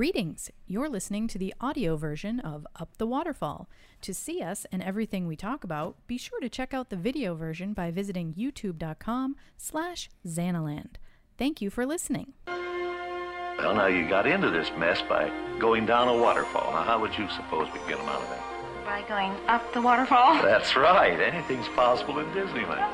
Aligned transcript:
Greetings! 0.00 0.50
You're 0.66 0.88
listening 0.88 1.28
to 1.28 1.36
the 1.36 1.52
audio 1.60 1.94
version 1.94 2.40
of 2.40 2.66
Up 2.74 2.96
the 2.96 3.06
Waterfall. 3.06 3.68
To 4.00 4.14
see 4.14 4.40
us 4.40 4.64
and 4.72 4.82
everything 4.82 5.26
we 5.26 5.36
talk 5.36 5.62
about, 5.62 5.98
be 6.06 6.16
sure 6.16 6.40
to 6.40 6.48
check 6.48 6.72
out 6.72 6.88
the 6.88 6.96
video 6.96 7.34
version 7.34 7.74
by 7.74 7.90
visiting 7.90 8.32
youtube.com 8.32 9.36
slash 9.58 10.08
Xanaland. 10.26 10.94
Thank 11.36 11.60
you 11.60 11.68
for 11.68 11.84
listening. 11.84 12.32
Well, 12.46 13.74
now 13.74 13.88
you 13.88 14.08
got 14.08 14.26
into 14.26 14.48
this 14.48 14.70
mess 14.78 15.02
by 15.02 15.30
going 15.58 15.84
down 15.84 16.08
a 16.08 16.16
waterfall. 16.16 16.72
Now, 16.72 16.82
how 16.82 16.98
would 16.98 17.18
you 17.18 17.28
suppose 17.28 17.68
we 17.70 17.80
get 17.80 17.98
them 17.98 18.08
out 18.08 18.22
of 18.22 18.28
there? 18.30 18.42
By 18.86 19.02
going 19.06 19.32
up 19.48 19.70
the 19.74 19.82
waterfall? 19.82 20.40
That's 20.40 20.76
right. 20.76 21.20
Anything's 21.20 21.68
possible 21.68 22.20
in 22.20 22.26
Disneyland. 22.28 22.86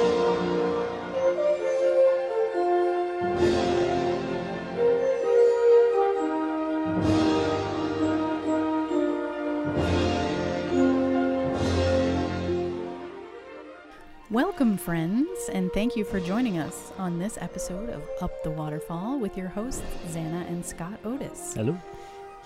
Welcome, 14.56 14.78
friends, 14.78 15.50
and 15.52 15.70
thank 15.74 15.96
you 15.96 16.04
for 16.06 16.18
joining 16.18 16.56
us 16.56 16.90
on 16.96 17.18
this 17.18 17.36
episode 17.42 17.90
of 17.90 18.02
Up 18.22 18.42
the 18.42 18.50
Waterfall 18.50 19.18
with 19.18 19.36
your 19.36 19.48
hosts, 19.48 19.82
Xana 20.08 20.48
and 20.48 20.64
Scott 20.64 20.98
Otis. 21.04 21.52
Hello. 21.52 21.78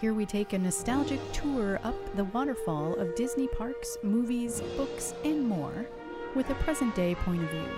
Here 0.01 0.13
we 0.13 0.27
take 0.27 0.53
a 0.53 0.59
nostalgic 0.59 1.21
tour 1.31 1.79
up 1.85 1.95
the 2.17 2.25
waterfall 2.25 2.95
of 2.95 3.15
Disney 3.15 3.47
parks, 3.47 3.97
movies, 4.03 4.61
books, 4.77 5.15
and 5.25 5.49
more 5.49 5.87
with 6.35 6.51
a 6.51 6.55
present 6.57 6.97
day 6.97 7.15
point 7.15 7.45
of 7.45 7.51
view. 7.51 7.71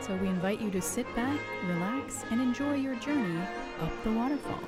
So 0.00 0.16
we 0.16 0.26
invite 0.26 0.60
you 0.60 0.72
to 0.72 0.82
sit 0.82 1.06
back, 1.14 1.38
relax, 1.68 2.24
and 2.32 2.40
enjoy 2.40 2.74
your 2.74 2.96
journey 2.96 3.40
up 3.80 3.92
the 4.02 4.10
waterfall. 4.10 4.58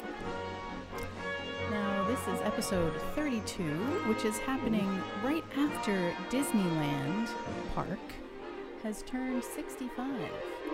Now, 1.68 2.06
this 2.06 2.20
is 2.28 2.40
episode 2.42 2.92
32, 3.16 3.64
which 4.06 4.24
is 4.24 4.38
happening 4.38 5.02
right 5.24 5.44
after 5.56 6.14
Disneyland 6.30 7.28
Park 7.74 7.98
has 8.82 9.02
turned 9.02 9.42
65. 9.44 10.06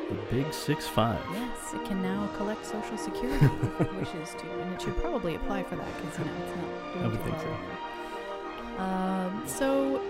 The 0.08 0.14
big 0.30 0.52
six 0.54 0.86
five. 0.88 1.20
Yes, 1.32 1.74
it 1.74 1.84
can 1.84 2.00
now 2.02 2.28
collect 2.36 2.64
Social 2.64 2.96
Security 2.96 3.44
if 3.44 3.80
it 3.82 3.94
wishes 3.96 4.30
to, 4.36 4.60
and 4.62 4.72
it 4.72 4.80
should 4.80 4.96
probably 4.96 5.34
apply 5.34 5.62
for 5.64 5.76
that 5.76 5.96
because 5.96 6.18
you 6.18 6.24
know 6.24 6.32
it's 6.42 6.56
not. 6.56 6.92
Doing 6.94 7.04
I 7.04 7.08
would 7.08 7.18
too 7.18 7.24
think 7.24 7.36
well 7.36 7.44
so. 7.44 7.50
right 7.50 8.78
now. 8.78 9.26
Um, 9.26 9.42
so 9.46 10.00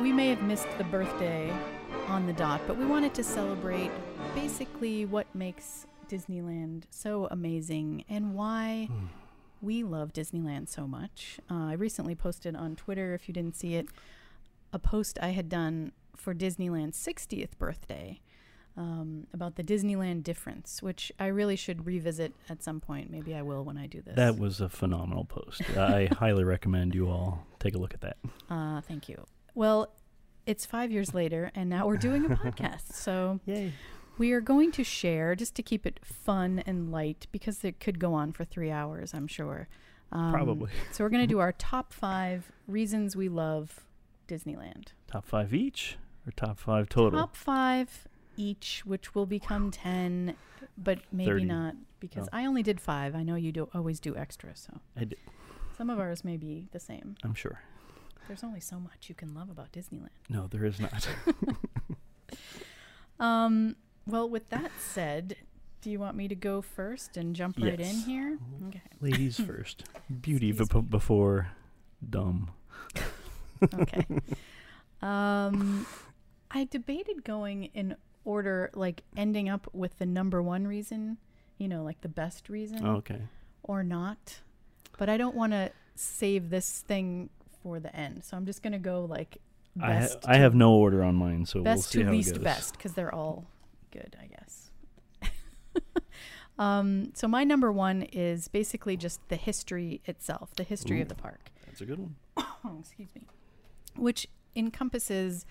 we 0.00 0.12
may 0.12 0.28
have 0.28 0.42
missed 0.42 0.66
the 0.76 0.84
birthday 0.84 1.50
on 2.08 2.26
the 2.26 2.32
dot, 2.34 2.60
but 2.66 2.76
we 2.76 2.84
wanted 2.84 3.14
to 3.14 3.24
celebrate 3.24 3.90
basically 4.34 5.06
what 5.06 5.26
makes 5.34 5.86
Disneyland 6.10 6.82
so 6.90 7.26
amazing 7.30 8.04
and 8.10 8.34
why 8.34 8.88
Hmm. 8.90 9.06
we 9.62 9.82
love 9.82 10.12
Disneyland 10.12 10.68
so 10.68 10.86
much. 10.86 11.38
Uh, 11.50 11.68
I 11.68 11.72
recently 11.72 12.14
posted 12.14 12.54
on 12.54 12.76
Twitter, 12.76 13.14
if 13.14 13.28
you 13.28 13.32
didn't 13.34 13.56
see 13.56 13.76
it, 13.76 13.86
a 14.74 14.78
post 14.78 15.18
I 15.22 15.28
had 15.28 15.48
done 15.48 15.92
for 16.16 16.34
Disneyland's 16.34 16.98
60th 16.98 17.58
birthday 17.58 18.20
um, 18.76 19.26
about 19.32 19.56
the 19.56 19.62
Disneyland 19.62 20.22
difference, 20.22 20.82
which 20.82 21.12
I 21.18 21.26
really 21.26 21.56
should 21.56 21.86
revisit 21.86 22.34
at 22.48 22.62
some 22.62 22.80
point. 22.80 23.10
Maybe 23.10 23.34
I 23.34 23.42
will 23.42 23.64
when 23.64 23.76
I 23.76 23.86
do 23.86 24.00
this. 24.00 24.16
That 24.16 24.38
was 24.38 24.60
a 24.60 24.68
phenomenal 24.68 25.24
post. 25.24 25.62
I 25.76 26.08
highly 26.18 26.44
recommend 26.44 26.94
you 26.94 27.08
all 27.08 27.46
take 27.58 27.74
a 27.74 27.78
look 27.78 27.94
at 27.94 28.00
that. 28.00 28.16
Uh, 28.48 28.80
thank 28.80 29.08
you. 29.08 29.24
Well, 29.54 29.92
it's 30.46 30.64
five 30.64 30.90
years 30.90 31.14
later, 31.14 31.50
and 31.54 31.68
now 31.68 31.86
we're 31.86 31.96
doing 31.96 32.24
a 32.24 32.28
podcast. 32.36 32.92
So 32.92 33.40
Yay. 33.44 33.72
we 34.18 34.32
are 34.32 34.40
going 34.40 34.72
to 34.72 34.84
share, 34.84 35.34
just 35.34 35.54
to 35.56 35.62
keep 35.62 35.86
it 35.86 36.00
fun 36.02 36.62
and 36.66 36.90
light, 36.90 37.26
because 37.30 37.64
it 37.64 37.78
could 37.78 37.98
go 37.98 38.14
on 38.14 38.32
for 38.32 38.44
three 38.44 38.70
hours, 38.70 39.12
I'm 39.12 39.26
sure. 39.26 39.68
Um, 40.10 40.32
Probably. 40.32 40.70
So 40.92 41.04
we're 41.04 41.10
going 41.10 41.22
to 41.28 41.32
do 41.32 41.40
our 41.40 41.52
top 41.52 41.92
five 41.92 42.50
reasons 42.66 43.16
we 43.16 43.28
love 43.28 43.80
Disneyland. 44.26 44.88
Top 45.06 45.26
five 45.26 45.52
each 45.52 45.98
or 46.26 46.32
top 46.32 46.58
five 46.58 46.88
total? 46.88 47.20
Top 47.20 47.36
five 47.36 48.06
each, 48.36 48.82
which 48.86 49.14
will 49.14 49.26
become 49.26 49.70
10, 49.70 50.34
but 50.78 51.00
maybe 51.12 51.30
30. 51.30 51.44
not, 51.44 51.74
because 52.00 52.26
Oh. 52.26 52.30
I 52.38 52.46
only 52.46 52.62
did 52.62 52.80
five. 52.80 53.14
I 53.14 53.22
know 53.22 53.34
you 53.34 53.52
do 53.52 53.68
always 53.74 54.00
do 54.00 54.16
extra, 54.16 54.56
so 54.56 54.80
I 54.96 55.04
did, 55.04 55.18
some 55.76 55.90
of 55.90 55.98
ours 55.98 56.24
may 56.24 56.36
be 56.36 56.66
the 56.72 56.80
same. 56.80 57.16
I'm 57.22 57.34
sure. 57.34 57.60
There's 58.28 58.42
only 58.44 58.60
so 58.60 58.78
much 58.78 59.08
you 59.08 59.14
can 59.14 59.34
love 59.34 59.50
about 59.50 59.72
Disneyland. 59.72 60.08
No, 60.28 60.46
there 60.46 60.64
is 60.64 60.78
not. 60.80 61.08
Um, 63.20 63.76
well, 64.06 64.28
with 64.28 64.48
that 64.50 64.70
said, 64.80 65.36
do 65.80 65.90
you 65.90 66.00
want 66.00 66.16
me 66.16 66.28
to 66.28 66.34
go 66.34 66.60
first 66.60 67.16
and 67.16 67.36
jump 67.36 67.56
right 67.60 67.78
in 67.78 67.94
here? 68.00 68.38
Okay. 68.68 68.80
Ladies 69.00 69.38
first. 69.46 69.84
Beauty 70.20 70.52
bef- 70.52 70.90
before 70.90 71.48
dumb. 72.08 72.50
Okay. 73.74 74.04
um, 75.02 75.86
I 76.54 76.64
debated 76.64 77.24
going 77.24 77.64
in 77.74 77.96
order, 78.24 78.70
like 78.74 79.02
ending 79.16 79.48
up 79.48 79.68
with 79.72 79.98
the 79.98 80.06
number 80.06 80.42
one 80.42 80.66
reason, 80.66 81.18
you 81.58 81.66
know, 81.68 81.82
like 81.82 82.00
the 82.02 82.08
best 82.08 82.48
reason, 82.48 82.86
Okay. 82.86 83.22
or 83.62 83.82
not. 83.82 84.40
But 84.98 85.08
I 85.08 85.16
don't 85.16 85.34
want 85.34 85.52
to 85.52 85.70
save 85.94 86.50
this 86.50 86.80
thing 86.82 87.30
for 87.62 87.80
the 87.80 87.94
end, 87.96 88.24
so 88.24 88.36
I'm 88.36 88.44
just 88.46 88.62
gonna 88.62 88.78
go 88.78 89.04
like 89.04 89.38
I, 89.80 89.94
ha- 89.94 89.98
best. 90.00 90.18
I 90.26 90.36
have 90.36 90.54
no 90.54 90.74
order 90.74 91.02
on 91.02 91.14
mine, 91.14 91.46
so 91.46 91.58
we'll 91.58 91.64
best 91.64 91.90
see 91.90 92.00
to 92.00 92.04
how 92.06 92.10
least 92.12 92.30
it 92.30 92.34
goes. 92.34 92.44
best 92.44 92.72
because 92.76 92.92
they're 92.92 93.14
all 93.14 93.46
good, 93.90 94.16
I 94.20 94.26
guess. 94.26 94.70
um, 96.58 97.12
so 97.14 97.26
my 97.28 97.44
number 97.44 97.72
one 97.72 98.02
is 98.12 98.48
basically 98.48 98.96
just 98.96 99.26
the 99.28 99.36
history 99.36 100.00
itself, 100.06 100.54
the 100.56 100.64
history 100.64 101.00
of 101.00 101.08
the 101.08 101.14
park. 101.14 101.50
That's 101.66 101.80
a 101.80 101.86
good 101.86 101.98
one. 101.98 102.16
Oh, 102.36 102.76
excuse 102.80 103.08
me, 103.14 103.22
which 103.96 104.26
encompasses 104.54 105.46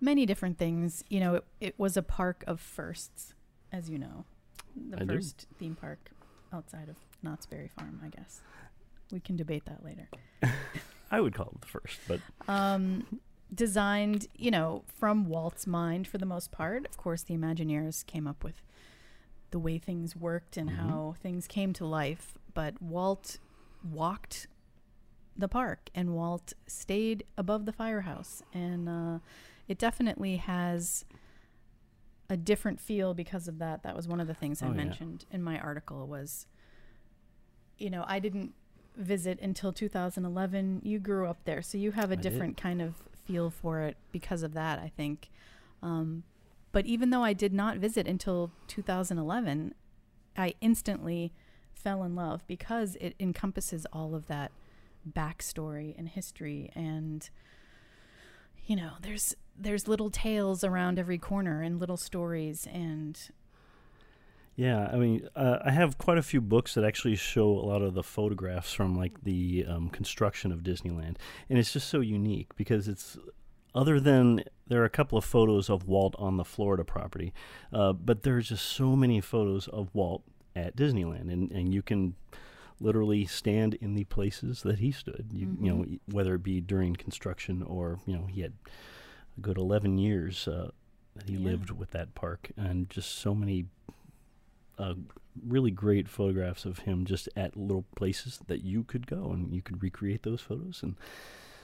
many 0.00 0.26
different 0.26 0.58
things. 0.58 1.04
You 1.08 1.20
know, 1.20 1.34
it, 1.36 1.44
it 1.60 1.74
was 1.78 1.96
a 1.96 2.02
park 2.02 2.44
of 2.46 2.60
firsts, 2.60 3.34
as 3.72 3.88
you 3.90 3.98
know, 3.98 4.24
the 4.90 5.00
I 5.00 5.04
do. 5.04 5.14
first 5.14 5.46
theme 5.58 5.74
park 5.74 6.10
outside 6.52 6.88
of 6.88 6.96
Knott's 7.22 7.46
Berry 7.46 7.68
Farm. 7.68 8.00
I 8.04 8.08
guess 8.08 8.40
we 9.12 9.20
can 9.20 9.36
debate 9.36 9.64
that 9.66 9.84
later. 9.84 10.08
I 11.10 11.20
would 11.20 11.34
call 11.34 11.52
it 11.54 11.60
the 11.60 11.66
first, 11.68 12.00
but 12.08 12.20
um, 12.48 13.20
designed, 13.54 14.26
you 14.36 14.50
know, 14.50 14.82
from 14.98 15.26
Walt's 15.26 15.66
mind 15.66 16.08
for 16.08 16.18
the 16.18 16.26
most 16.26 16.50
part. 16.50 16.84
Of 16.86 16.96
course, 16.96 17.22
the 17.22 17.34
Imagineers 17.34 18.04
came 18.06 18.26
up 18.26 18.42
with 18.42 18.60
the 19.52 19.58
way 19.60 19.78
things 19.78 20.16
worked 20.16 20.56
and 20.56 20.70
Mhm. 20.70 20.74
how 20.76 21.14
things 21.22 21.46
came 21.46 21.72
to 21.74 21.86
life, 21.86 22.34
but 22.54 22.82
Walt 22.82 23.38
walked 23.88 24.48
the 25.36 25.46
park 25.48 25.90
and 25.94 26.14
Walt 26.14 26.54
stayed 26.66 27.24
above 27.38 27.64
the 27.66 27.72
firehouse. 27.72 28.42
And 28.52 28.88
uh, 28.88 29.18
it 29.68 29.78
definitely 29.78 30.36
has 30.36 31.04
a 32.28 32.36
different 32.36 32.80
feel 32.80 33.14
because 33.14 33.46
of 33.48 33.58
that. 33.58 33.82
That 33.82 33.94
was 33.96 34.08
one 34.08 34.20
of 34.20 34.26
the 34.26 34.34
things 34.34 34.62
I 34.62 34.66
Oh, 34.66 34.70
yeah. 34.70 34.76
mentioned 34.76 35.24
in 35.30 35.42
my 35.42 35.58
article 35.58 36.06
was, 36.06 36.46
you 37.78 37.90
know, 37.90 38.04
I 38.06 38.18
didn't 38.18 38.52
visit 38.96 39.38
until 39.40 39.72
2011. 39.72 40.82
You 40.84 40.98
grew 40.98 41.26
up 41.26 41.44
there, 41.44 41.62
so 41.62 41.78
you 41.78 41.92
have 41.92 42.10
a 42.10 42.14
I 42.14 42.16
did. 42.16 42.22
different 42.22 42.56
kind 42.56 42.80
of 42.82 42.94
feel 43.24 43.50
for 43.50 43.82
it 43.82 43.96
because 44.12 44.42
of 44.42 44.54
that, 44.54 44.78
I 44.78 44.90
think. 44.96 45.30
Um, 45.82 46.24
but 46.72 46.86
even 46.86 47.10
though 47.10 47.22
I 47.22 47.32
did 47.32 47.52
not 47.52 47.76
visit 47.78 48.06
until 48.08 48.50
2011, 48.68 49.74
I 50.36 50.54
instantly 50.60 51.32
fell 51.72 52.02
in 52.02 52.14
love 52.16 52.46
because 52.46 52.96
it 53.00 53.14
encompasses 53.20 53.86
all 53.92 54.14
of 54.14 54.26
that 54.26 54.50
backstory 55.08 55.96
and 55.96 56.08
history 56.08 56.68
and 56.74 57.30
you 58.66 58.74
know 58.74 58.90
there's 59.02 59.36
there's 59.58 59.88
little 59.88 60.10
tales 60.10 60.62
around 60.64 60.98
every 60.98 61.18
corner 61.18 61.62
and 61.62 61.80
little 61.80 61.96
stories 61.96 62.66
and 62.72 63.30
Yeah, 64.54 64.88
I 64.92 64.96
mean, 64.96 65.28
uh, 65.36 65.58
I 65.64 65.70
have 65.70 65.98
quite 65.98 66.16
a 66.18 66.22
few 66.22 66.40
books 66.40 66.74
that 66.74 66.84
actually 66.84 67.16
show 67.16 67.46
a 67.48 67.66
lot 67.66 67.82
of 67.82 67.92
the 67.94 68.02
photographs 68.02 68.72
from 68.72 68.96
like 68.96 69.22
the 69.22 69.66
um, 69.68 69.90
construction 69.90 70.50
of 70.50 70.60
Disneyland, 70.62 71.16
and 71.50 71.58
it's 71.58 71.72
just 71.74 71.88
so 71.88 72.00
unique 72.00 72.56
because 72.56 72.88
it's 72.88 73.18
other 73.74 74.00
than 74.00 74.42
there 74.66 74.80
are 74.80 74.86
a 74.86 74.90
couple 74.90 75.18
of 75.18 75.24
photos 75.24 75.68
of 75.68 75.86
Walt 75.86 76.14
on 76.18 76.38
the 76.38 76.44
Florida 76.44 76.84
property, 76.84 77.34
uh, 77.72 77.92
but 77.92 78.22
there's 78.22 78.48
just 78.48 78.64
so 78.64 78.96
many 78.96 79.20
photos 79.20 79.68
of 79.68 79.94
Walt 79.94 80.22
at 80.54 80.74
Disneyland, 80.74 81.30
and 81.30 81.50
and 81.52 81.74
you 81.74 81.82
can 81.82 82.14
literally 82.80 83.26
stand 83.26 83.74
in 83.74 83.94
the 83.94 84.04
places 84.04 84.62
that 84.62 84.78
he 84.78 84.90
stood. 84.90 85.26
You, 85.32 85.54
you 85.60 85.70
know, 85.70 85.82
Mhm. 85.84 86.00
whether 86.10 86.34
it 86.34 86.42
be 86.42 86.60
during 86.62 86.94
construction 86.96 87.62
or 87.62 87.98
you 88.06 88.16
know 88.16 88.24
he 88.26 88.40
had 88.40 88.54
a 89.36 89.40
good 89.40 89.58
eleven 89.58 89.98
years. 89.98 90.46
Uh, 90.48 90.70
that 91.14 91.28
he 91.30 91.36
Yeah. 91.36 91.44
lived 91.46 91.70
with 91.70 91.92
that 91.92 92.14
park, 92.14 92.50
and 92.58 92.90
just 92.90 93.10
so 93.16 93.34
many 93.34 93.66
uh, 94.78 94.94
really 95.46 95.70
great 95.70 96.08
photographs 96.08 96.66
of 96.66 96.80
him 96.80 97.06
just 97.06 97.26
at 97.34 97.56
little 97.56 97.86
places 97.96 98.40
that 98.48 98.62
you 98.62 98.84
could 98.84 99.06
go 99.06 99.30
and 99.32 99.54
you 99.54 99.62
could 99.62 99.82
recreate 99.82 100.22
those 100.22 100.42
photos 100.42 100.82
and 100.82 100.94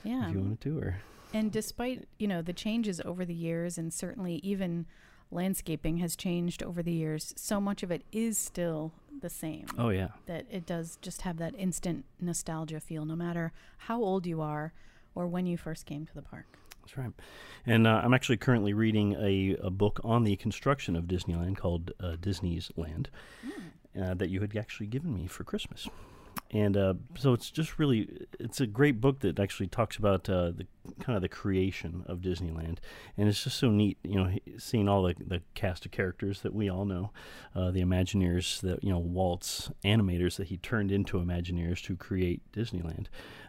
yeah 0.02 0.26
if 0.26 0.32
you 0.32 0.40
wanted 0.40 0.60
to 0.62 0.78
or 0.78 0.96
And 1.34 1.52
despite, 1.52 2.06
you 2.19 2.26
know, 2.26 2.40
the 2.40 2.54
changes 2.54 3.00
over 3.02 3.24
the 3.26 3.34
years 3.34 3.76
and 3.76 3.92
certainly 3.92 4.36
even 4.42 4.86
landscaping 5.30 5.98
has 5.98 6.16
changed 6.16 6.62
over 6.62 6.82
the 6.82 6.92
years, 6.92 7.32
so 7.36 7.60
much 7.60 7.82
of 7.82 7.90
it 7.90 8.02
is 8.12 8.36
still 8.38 8.92
the 9.20 9.30
same. 9.30 9.66
Oh 9.78 9.90
yeah. 9.90 10.08
That 10.26 10.46
it 10.50 10.64
does 10.66 10.98
just 11.02 11.22
have 11.22 11.36
that 11.38 11.54
instant 11.58 12.04
nostalgia 12.20 12.80
feel, 12.80 13.04
no 13.04 13.16
matter 13.16 13.52
how 13.88 14.02
old 14.02 14.26
you 14.26 14.40
are 14.40 14.72
or 15.14 15.26
when 15.26 15.46
you 15.46 15.56
first 15.58 15.84
came 15.86 16.06
to 16.06 16.14
the 16.14 16.22
park. 16.22 16.58
That's 16.82 16.96
right. 16.96 17.12
And 17.64 17.87
uh, 17.87 18.00
I'm 18.02 18.12
actually 18.12 18.38
currently 18.38 18.73
reading 18.73 19.14
a, 19.14 19.56
a 19.62 19.70
book 19.70 20.00
on 20.02 20.25
the 20.25 20.37
construction 20.37 20.96
of 20.96 21.05
Disneyland 21.05 21.56
called 21.56 21.93
uh, 22.00 22.17
Disney's 22.20 22.70
Land 22.76 23.08
uh, 24.00 24.14
that 24.14 24.31
you 24.31 24.40
had 24.40 24.56
actually 24.56 24.88
given 24.88 25.14
me 25.14 25.26
for 25.26 25.44
Christmas. 25.44 25.88
And 26.52 26.76
uh, 26.76 26.94
so 27.16 27.32
it's 27.32 27.50
just 27.50 27.78
really, 27.78 28.26
it's 28.38 28.60
a 28.60 28.66
great 28.66 29.00
book 29.00 29.20
that 29.20 29.40
actually 29.40 29.69
talks 29.69 29.96
about 29.96 30.28
uh, 30.28 30.50
the 30.50 30.66
kind 31.00 31.16
of 31.16 31.22
the 31.22 31.28
creation 31.28 32.04
of 32.06 32.19
Disneyland, 32.19 32.76
and 33.16 33.26
it's 33.26 33.44
just 33.44 33.58
so 33.58 33.70
neat, 33.70 33.96
you 34.02 34.16
know, 34.16 34.37
seeing 34.58 34.87
all 34.87 35.02
the, 35.04 35.14
the 35.19 35.40
cast 35.54 35.87
of 35.87 35.93
characters 35.93 36.43
that 36.43 36.52
we 36.52 36.69
all 36.69 36.84
know, 36.84 37.10
uh, 37.56 37.70
the 37.70 37.81
Imagineers 37.81 38.60
that 38.60 38.84
you 38.84 38.90
know 38.90 38.99
Walt's 38.99 39.70
animators 39.82 40.37
that 40.37 40.49
he 40.49 40.58
turned 40.58 40.93
into 40.93 41.19
Imagineers 41.19 41.82
to 41.84 41.96
create 41.96 42.43
Disneyland, 42.52 43.06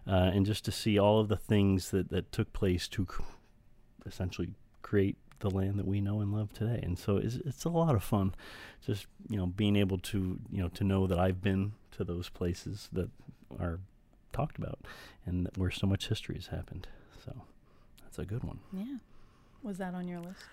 uh, 0.08 0.32
and 0.34 0.46
just 0.46 0.64
to 0.64 0.72
see 0.72 0.98
all 0.98 1.20
of 1.20 1.28
the 1.28 1.38
things 1.38 1.92
that 1.92 2.10
that 2.10 2.32
took 2.32 2.54
place 2.54 2.88
to 2.88 3.06
cr- 3.06 3.24
essentially 4.06 4.52
create 4.82 5.18
the 5.40 5.50
land 5.50 5.78
that 5.78 5.88
we 5.88 6.00
know 6.00 6.22
and 6.22 6.32
love 6.32 6.54
today. 6.54 6.80
And 6.82 6.98
so 6.98 7.18
it's, 7.18 7.36
it's 7.36 7.66
a 7.66 7.70
lot 7.70 7.96
of 7.96 8.04
fun, 8.04 8.34
just 8.86 9.08
you 9.30 9.36
know 9.36 9.48
being 9.48 9.76
able 9.76 9.98
to 9.98 10.40
you 10.50 10.62
know 10.62 10.70
to 10.70 10.86
know 10.86 11.06
that 11.06 11.20
I've 11.20 11.42
been 11.42 11.74
to 11.98 12.04
those 12.04 12.30
places 12.30 12.90
that 12.94 13.10
are 13.60 13.80
talked 14.32 14.58
about 14.58 14.80
and 15.26 15.50
where 15.56 15.72
so 15.72 15.88
much 15.88 16.08
history 16.10 16.36
has 16.36 16.48
happened. 16.48 16.88
So 17.26 17.34
that's 18.02 18.20
a 18.20 18.26
good 18.26 18.44
one. 18.44 18.60
Yeah. 18.72 18.98
Was 19.62 19.78
that 19.78 19.94
on 19.94 20.08
your 20.08 20.20
list? 20.20 20.44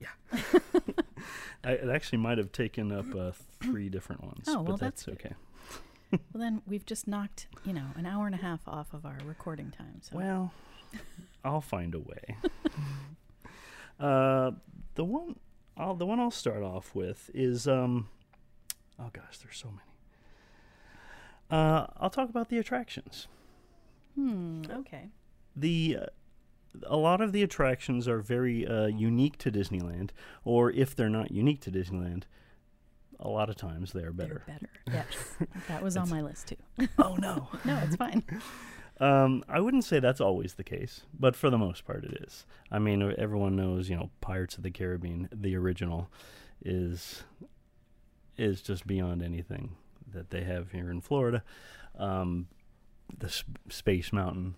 Yeah. 0.00 0.08
I, 1.64 1.72
it 1.72 1.88
actually 1.88 2.18
might 2.18 2.38
have 2.38 2.52
taken 2.52 2.90
up 2.92 3.14
uh, 3.14 3.32
three 3.60 3.88
different 3.88 4.24
ones, 4.24 4.44
Oh, 4.48 4.54
well, 4.54 4.64
but 4.64 4.80
that's, 4.80 5.04
that's 5.04 5.20
okay. 5.20 5.34
Well, 6.12 6.20
then 6.34 6.62
we've 6.66 6.84
just 6.84 7.06
knocked, 7.06 7.46
you 7.64 7.72
know, 7.72 7.86
an 7.96 8.04
hour 8.04 8.26
and 8.26 8.34
a 8.34 8.38
half 8.38 8.66
off 8.66 8.92
of 8.92 9.06
our 9.06 9.18
recording 9.24 9.70
time. 9.70 10.00
So 10.00 10.16
Well, 10.16 10.52
I'll 11.44 11.60
find 11.60 11.94
a 11.94 12.00
way. 12.00 12.36
uh, 14.00 14.50
the 14.96 15.04
one, 15.04 15.36
I'll, 15.76 15.94
the 15.94 16.06
one 16.06 16.18
I'll 16.18 16.30
start 16.32 16.62
off 16.62 16.94
with 16.94 17.30
is, 17.32 17.68
um, 17.68 18.08
oh 18.98 19.10
gosh, 19.12 19.38
there's 19.38 19.56
so 19.56 19.68
many. 19.68 19.89
Uh, 21.50 21.86
I'll 21.96 22.10
talk 22.10 22.28
about 22.28 22.48
the 22.48 22.58
attractions. 22.58 23.28
hmm, 24.14 24.62
okay. 24.70 25.08
The 25.56 25.98
uh, 26.02 26.06
a 26.86 26.96
lot 26.96 27.20
of 27.20 27.32
the 27.32 27.42
attractions 27.42 28.06
are 28.06 28.20
very 28.20 28.66
uh, 28.66 28.86
unique 28.86 29.36
to 29.38 29.50
Disneyland, 29.50 30.10
or 30.44 30.70
if 30.70 30.94
they're 30.94 31.08
not 31.08 31.32
unique 31.32 31.60
to 31.62 31.70
Disneyland, 31.70 32.24
a 33.18 33.28
lot 33.28 33.50
of 33.50 33.56
times 33.56 33.92
they're 33.92 34.12
better. 34.12 34.44
They're 34.46 34.58
better. 34.58 34.70
Yes. 34.86 35.48
that 35.68 35.82
was 35.82 35.96
on 35.96 36.08
my 36.08 36.22
list 36.22 36.48
too. 36.48 36.86
oh 36.98 37.16
no. 37.16 37.48
No, 37.64 37.78
it's 37.84 37.96
fine. 37.96 38.22
Um, 38.98 39.44
I 39.48 39.60
wouldn't 39.60 39.84
say 39.84 39.98
that's 39.98 40.20
always 40.20 40.54
the 40.54 40.64
case, 40.64 41.02
but 41.18 41.34
for 41.34 41.50
the 41.50 41.58
most 41.58 41.86
part, 41.86 42.04
it 42.04 42.22
is. 42.22 42.44
I 42.70 42.78
mean, 42.78 43.14
everyone 43.16 43.56
knows, 43.56 43.88
you 43.88 43.96
know, 43.96 44.10
Pirates 44.20 44.56
of 44.56 44.62
the 44.62 44.70
Caribbean, 44.70 45.28
the 45.32 45.56
original, 45.56 46.10
is 46.64 47.24
is 48.36 48.62
just 48.62 48.86
beyond 48.86 49.22
anything 49.22 49.76
that 50.12 50.30
they 50.30 50.44
have 50.44 50.72
here 50.72 50.90
in 50.90 51.00
Florida. 51.00 51.42
Um, 51.98 52.48
the 53.18 53.26
S- 53.26 53.44
Space 53.68 54.12
Mountain 54.12 54.54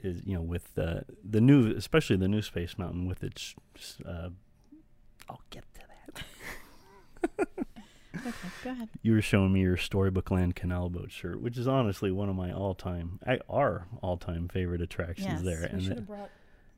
is, 0.00 0.22
you 0.24 0.34
know, 0.34 0.42
with 0.42 0.74
the 0.74 1.04
the 1.24 1.40
new, 1.40 1.74
especially 1.76 2.16
the 2.16 2.28
new 2.28 2.42
Space 2.42 2.78
Mountain 2.78 3.06
with 3.06 3.22
its. 3.22 3.54
Uh, 4.04 4.30
I'll 5.28 5.42
get 5.50 5.64
to 5.74 5.80
that. 5.80 7.46
Okay, 8.26 8.48
go 8.64 8.70
ahead. 8.70 8.88
you 9.02 9.12
were 9.12 9.22
showing 9.22 9.52
me 9.52 9.60
your 9.60 9.76
Storybook 9.76 10.30
Land 10.30 10.56
Canal 10.56 10.88
Boat 10.88 11.12
shirt, 11.12 11.40
which 11.40 11.56
is 11.58 11.68
honestly 11.68 12.10
one 12.10 12.28
of 12.28 12.34
my 12.34 12.50
all-time, 12.50 13.20
I, 13.26 13.38
our 13.48 13.86
all-time 14.02 14.48
favorite 14.48 14.80
attractions 14.80 15.28
Yes, 15.28 15.42
there. 15.42 15.70
we 15.72 15.80
should 15.84 15.92
have 15.98 16.06
brought 16.08 16.30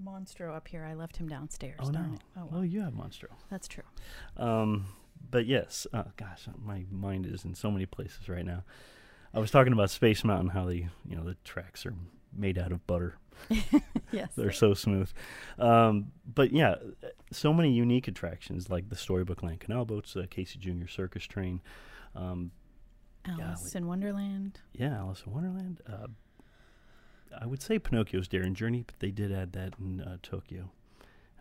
Monstro 0.05 0.55
up 0.55 0.69
here. 0.69 0.85
I 0.85 0.93
left 0.94 1.17
him 1.17 1.27
downstairs. 1.29 1.79
oh 1.81 1.89
no! 1.91 2.05
Oh, 2.37 2.41
Oh, 2.43 2.49
well. 2.51 2.65
you 2.65 2.83
have 2.83 2.93
Monstro. 2.93 3.29
That's 3.51 3.67
true. 3.69 3.85
Um, 4.37 4.87
but 5.31 5.47
yes, 5.47 5.87
uh, 5.93 6.05
gosh, 6.17 6.47
my 6.62 6.85
mind 6.91 7.26
is 7.26 7.44
in 7.44 7.55
so 7.55 7.70
many 7.70 7.87
places 7.87 8.29
right 8.29 8.44
now. 8.44 8.65
I 9.35 9.41
was 9.41 9.50
talking 9.50 9.73
about 9.73 9.91
Space 9.91 10.25
Mountain, 10.25 10.49
how 10.50 10.65
the 10.67 10.76
you 11.06 11.17
know 11.17 11.25
the 11.25 11.37
tracks 11.44 11.85
are 11.87 11.94
made 12.37 12.59
out 12.59 12.73
of 12.73 12.87
butter. 12.87 13.17
Yes. 14.11 14.31
They're 14.35 14.53
so 14.53 14.73
smooth. 14.73 15.11
Um, 15.59 16.12
but 16.25 16.50
yeah, 16.50 16.76
so 17.31 17.53
many 17.53 17.70
unique 17.75 18.09
attractions 18.09 18.70
like 18.70 18.88
the 18.88 18.97
Storybook 18.97 19.43
Land 19.43 19.61
Canal 19.61 19.85
Boats, 19.85 20.15
the 20.15 20.26
Casey 20.26 20.59
Junior 20.59 20.88
Circus 20.88 21.25
Train. 21.25 21.61
Um, 22.17 22.53
Alice 23.26 23.59
golly. 23.61 23.70
in 23.75 23.87
Wonderland. 23.87 24.61
yeah, 24.73 24.97
Alice 24.97 25.25
in 25.26 25.32
Wonderland. 25.35 25.82
Uh, 25.87 26.06
I 27.38 27.44
would 27.44 27.61
say 27.61 27.79
Pinocchio's 27.79 28.29
Daring 28.29 28.55
Journey, 28.55 28.82
but 28.87 28.99
they 29.00 29.11
did 29.11 29.31
add 29.31 29.53
that 29.53 29.75
in 29.79 30.00
uh, 30.00 30.17
Tokyo. 30.23 30.70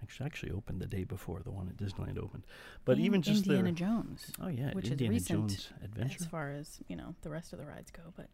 Actually, 0.02 0.26
actually 0.26 0.52
opened 0.52 0.80
the 0.80 0.88
day 0.88 1.04
before 1.04 1.42
the 1.44 1.52
one 1.52 1.68
at 1.68 1.78
Disneyland 1.78 2.18
opened. 2.18 2.44
But 2.86 2.98
and 2.98 3.06
even 3.06 3.22
just 3.22 3.44
the 3.46 3.52
Indiana 3.52 3.64
their, 3.64 3.88
Jones, 3.88 4.32
oh 4.42 4.48
yeah, 4.48 4.74
which 4.74 4.86
is 4.86 4.92
Indiana 4.92 5.14
recent 5.14 5.40
Jones 5.50 5.70
Adventure. 5.84 6.18
as 6.20 6.26
far 6.26 6.52
as 6.52 6.80
you 6.88 6.96
know, 6.96 7.16
the 7.22 7.30
rest 7.30 7.54
of 7.54 7.60
the 7.60 7.66
rides 7.66 7.92
go, 7.92 8.04
but 8.16 8.30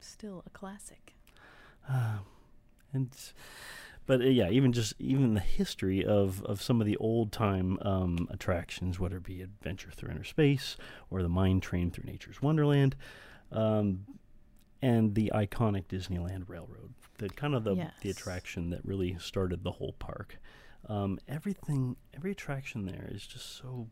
still 0.00 0.42
a 0.46 0.50
classic. 0.50 1.14
Uh, 1.88 2.18
and 2.92 3.10
but 4.08 4.22
uh, 4.22 4.24
yeah, 4.24 4.48
even 4.48 4.72
just 4.72 4.94
even 4.98 5.34
the 5.34 5.40
history 5.40 6.04
of, 6.04 6.42
of 6.44 6.62
some 6.62 6.80
of 6.80 6.86
the 6.86 6.96
old 6.96 7.30
time 7.30 7.78
um, 7.82 8.26
attractions, 8.30 8.98
whether 8.98 9.18
it 9.18 9.24
be 9.24 9.42
Adventure 9.42 9.90
Through 9.90 10.10
Inner 10.10 10.24
Space 10.24 10.76
or 11.10 11.22
the 11.22 11.28
Mine 11.28 11.60
Train 11.60 11.90
Through 11.90 12.10
Nature's 12.10 12.40
Wonderland, 12.40 12.96
um, 13.52 14.06
and 14.82 15.14
the 15.14 15.30
iconic 15.34 15.86
Disneyland 15.86 16.48
Railroad, 16.48 16.94
the 17.18 17.28
kind 17.28 17.54
of 17.54 17.64
the 17.64 17.74
the 18.02 18.10
attraction 18.10 18.70
that 18.70 18.84
really 18.84 19.16
started 19.18 19.64
the 19.64 19.72
whole 19.72 19.94
park. 19.98 20.38
Um, 20.88 21.18
everything, 21.28 21.96
every 22.14 22.32
attraction 22.32 22.86
there 22.86 23.08
is 23.10 23.26
just 23.26 23.56
so. 23.56 23.88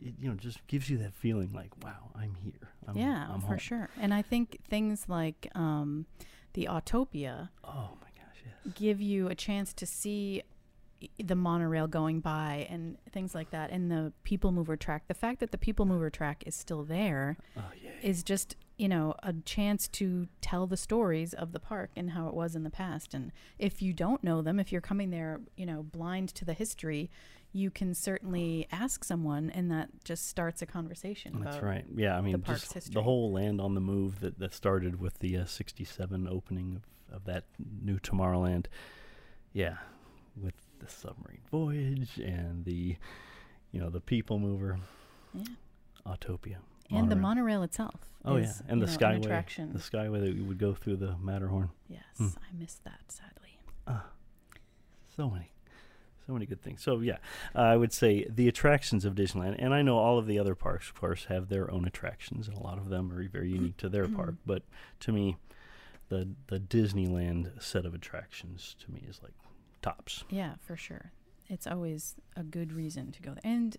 It, 0.00 0.14
you 0.20 0.28
know, 0.28 0.36
just 0.36 0.64
gives 0.68 0.88
you 0.88 0.96
that 0.98 1.12
feeling 1.12 1.52
like, 1.52 1.70
wow, 1.82 2.10
I'm 2.14 2.34
here. 2.36 2.68
I'm, 2.86 2.96
yeah, 2.96 3.26
I'm 3.28 3.40
for 3.40 3.46
home. 3.48 3.58
sure. 3.58 3.88
And 4.00 4.14
I 4.14 4.22
think 4.22 4.58
things 4.68 5.06
like 5.08 5.50
um, 5.56 6.06
the 6.52 6.68
Autopia 6.70 7.48
Oh 7.64 7.90
my 8.00 8.06
gosh, 8.14 8.42
yes. 8.44 8.74
give 8.76 9.00
you 9.00 9.26
a 9.28 9.34
chance 9.34 9.72
to 9.74 9.86
see 9.86 10.42
the 11.22 11.34
monorail 11.36 11.86
going 11.86 12.20
by 12.20 12.66
and 12.68 12.96
things 13.12 13.34
like 13.34 13.50
that 13.50 13.70
and 13.70 13.90
the 13.90 14.12
people 14.24 14.50
mover 14.50 14.76
track 14.76 15.04
the 15.06 15.14
fact 15.14 15.38
that 15.40 15.52
the 15.52 15.58
people 15.58 15.86
mover 15.86 16.10
track 16.10 16.42
is 16.46 16.54
still 16.56 16.82
there 16.82 17.36
Oh 17.56 17.62
yeah. 17.80 17.90
is 18.02 18.24
just 18.24 18.56
you 18.76 18.88
know 18.88 19.14
a 19.22 19.32
chance 19.44 19.86
to 19.88 20.26
tell 20.40 20.66
the 20.66 20.76
stories 20.76 21.34
of 21.34 21.52
the 21.52 21.60
park 21.60 21.90
and 21.96 22.10
how 22.10 22.26
it 22.26 22.34
was 22.34 22.56
in 22.56 22.64
the 22.64 22.70
past 22.70 23.14
and 23.14 23.30
if 23.60 23.80
you 23.80 23.92
don't 23.92 24.24
know 24.24 24.42
them 24.42 24.58
if 24.58 24.72
you're 24.72 24.80
coming 24.80 25.10
there 25.10 25.40
you 25.56 25.66
know 25.66 25.84
blind 25.84 26.30
to 26.30 26.44
the 26.44 26.52
history 26.52 27.10
you 27.52 27.70
can 27.70 27.94
certainly 27.94 28.66
ask 28.72 29.04
someone 29.04 29.50
and 29.50 29.70
that 29.70 29.88
just 30.04 30.28
starts 30.28 30.62
a 30.62 30.66
conversation 30.66 31.40
That's 31.40 31.56
about 31.56 31.66
right. 31.66 31.84
Yeah, 31.96 32.14
I 32.18 32.20
mean, 32.20 32.32
the, 32.32 32.38
park's 32.40 32.60
just 32.60 32.74
history. 32.74 32.92
the 32.94 33.02
whole 33.02 33.32
land 33.32 33.58
on 33.58 33.74
the 33.74 33.80
move 33.80 34.20
that, 34.20 34.38
that 34.38 34.52
started 34.52 35.00
with 35.00 35.20
the 35.20 35.38
uh, 35.38 35.44
67 35.46 36.28
opening 36.28 36.76
of, 37.10 37.16
of 37.16 37.24
that 37.24 37.44
new 37.82 37.98
Tomorrowland. 38.00 38.66
Yeah, 39.54 39.78
with 40.36 40.52
the 40.78 40.88
submarine 40.88 41.40
voyage 41.50 42.18
and 42.18 42.64
the, 42.64 42.96
you 43.72 43.80
know, 43.80 43.90
the 43.90 44.00
people 44.00 44.38
mover, 44.38 44.78
yeah. 45.34 45.44
Autopia. 46.06 46.56
and 46.90 47.10
the 47.10 47.16
monorail. 47.16 47.16
monorail 47.16 47.62
itself 47.64 47.94
Oh, 48.24 48.36
yeah. 48.36 48.52
And 48.68 48.82
the 48.82 48.86
know, 48.86 48.92
Skyway. 48.92 49.18
attraction 49.24 49.72
The 49.72 49.78
Skyway 49.78 50.20
that 50.20 50.34
you 50.34 50.44
would 50.44 50.58
go 50.58 50.74
through 50.74 50.96
the 50.96 51.16
Matterhorn. 51.18 51.70
yes 51.88 52.02
Hmm. 52.16 52.26
i 52.42 52.58
missed 52.58 52.82
that 52.84 53.00
sadly 53.08 53.58
So 55.16 55.28
many. 55.30 55.50
So 56.26 56.32
many 56.34 56.44
good 56.46 56.60
things. 56.62 56.82
So, 56.82 57.00
yeah, 57.00 57.16
I 57.54 57.76
would 57.76 57.92
say 57.92 58.26
the 58.28 58.48
attractions 58.48 59.04
of 59.06 59.14
Disneyland, 59.14 59.56
and 59.58 59.72
I 59.74 59.80
know 59.82 59.96
all 59.98 60.18
of 60.18 60.26
the 60.26 60.38
other 60.38 60.54
parks, 60.54 60.88
of 60.90 60.94
course, 61.00 61.24
have 61.24 61.48
their 61.48 61.70
own 61.70 61.86
attractions, 61.86 62.48
and 62.48 62.56
a 62.56 62.60
lot 62.62 62.76
of 62.78 62.88
them 62.90 63.10
are 63.12 63.26
very 63.28 63.50
unique 63.50 63.78
to 63.78 63.88
their 63.88 64.06
park. 64.06 64.34
But 64.46 64.62
to 65.00 65.12
me, 65.12 65.38
the 66.10 66.28
the 66.48 66.60
Disneyland 66.60 67.62
set 67.62 67.86
of 67.86 67.94
attractions 67.94 68.76
to 68.80 68.92
me 68.92 69.02
is 69.08 69.20
like 69.22 69.32
tops. 69.82 70.24
Yeah, 70.30 70.54
for 70.60 70.76
sure. 70.76 71.12
It's 71.48 71.66
always 71.66 72.16
a 72.36 72.42
good 72.42 72.72
reason 72.72 73.12
to 73.12 73.22
go 73.22 73.30
there. 73.32 73.40
And 73.44 73.76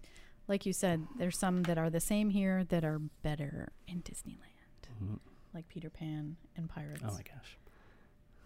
like 0.47 0.65
you 0.65 0.73
said, 0.73 1.05
there's 1.17 1.37
some 1.37 1.63
that 1.63 1.77
are 1.77 1.89
the 1.89 1.99
same 1.99 2.29
here 2.31 2.63
that 2.65 2.83
are 2.83 2.99
better 3.21 3.69
in 3.87 4.01
Disneyland, 4.01 4.89
Mhm. 5.03 5.19
like 5.53 5.67
Peter 5.67 5.89
Pan 5.89 6.37
and 6.55 6.67
Pirates. 6.69 7.01
Oh 7.05 7.11
my 7.13 7.21
gosh. 7.23 7.57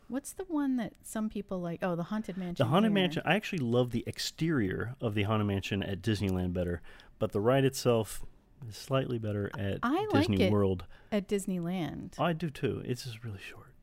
What's 0.10 0.34
the 0.34 0.44
one 0.44 0.76
that 0.76 0.94
some 1.02 1.30
people 1.30 1.60
like? 1.62 1.82
Oh, 1.82 1.96
the 1.96 2.04
Haunted 2.04 2.36
Mansion. 2.38 2.66
The 2.66 2.70
Haunted 2.70 2.92
here. 2.92 2.94
Mansion, 3.02 3.24
I 3.26 3.36
actually 3.36 3.60
love 3.60 3.92
the 3.92 4.04
exterior 4.06 4.96
of 5.00 5.16
the 5.16 5.24
Haunted 5.24 5.48
Mansion 5.48 5.82
at 5.82 6.02
Disneyland 6.02 6.52
better, 6.54 6.82
but 7.20 7.32
the 7.32 7.40
ride 7.40 7.64
itself 7.64 8.26
is 8.68 8.76
slightly 8.76 9.18
better 9.18 9.50
at 9.58 9.80
I 9.82 10.06
like 10.12 10.28
Disney 10.28 10.44
it. 10.46 10.52
World. 10.52 10.86
at 11.12 11.28
Disneyland. 11.30 12.20
I 12.20 12.34
do 12.34 12.50
too. 12.50 12.82
It's 12.86 13.06
just 13.06 13.24
really 13.24 13.40
short 13.40 13.74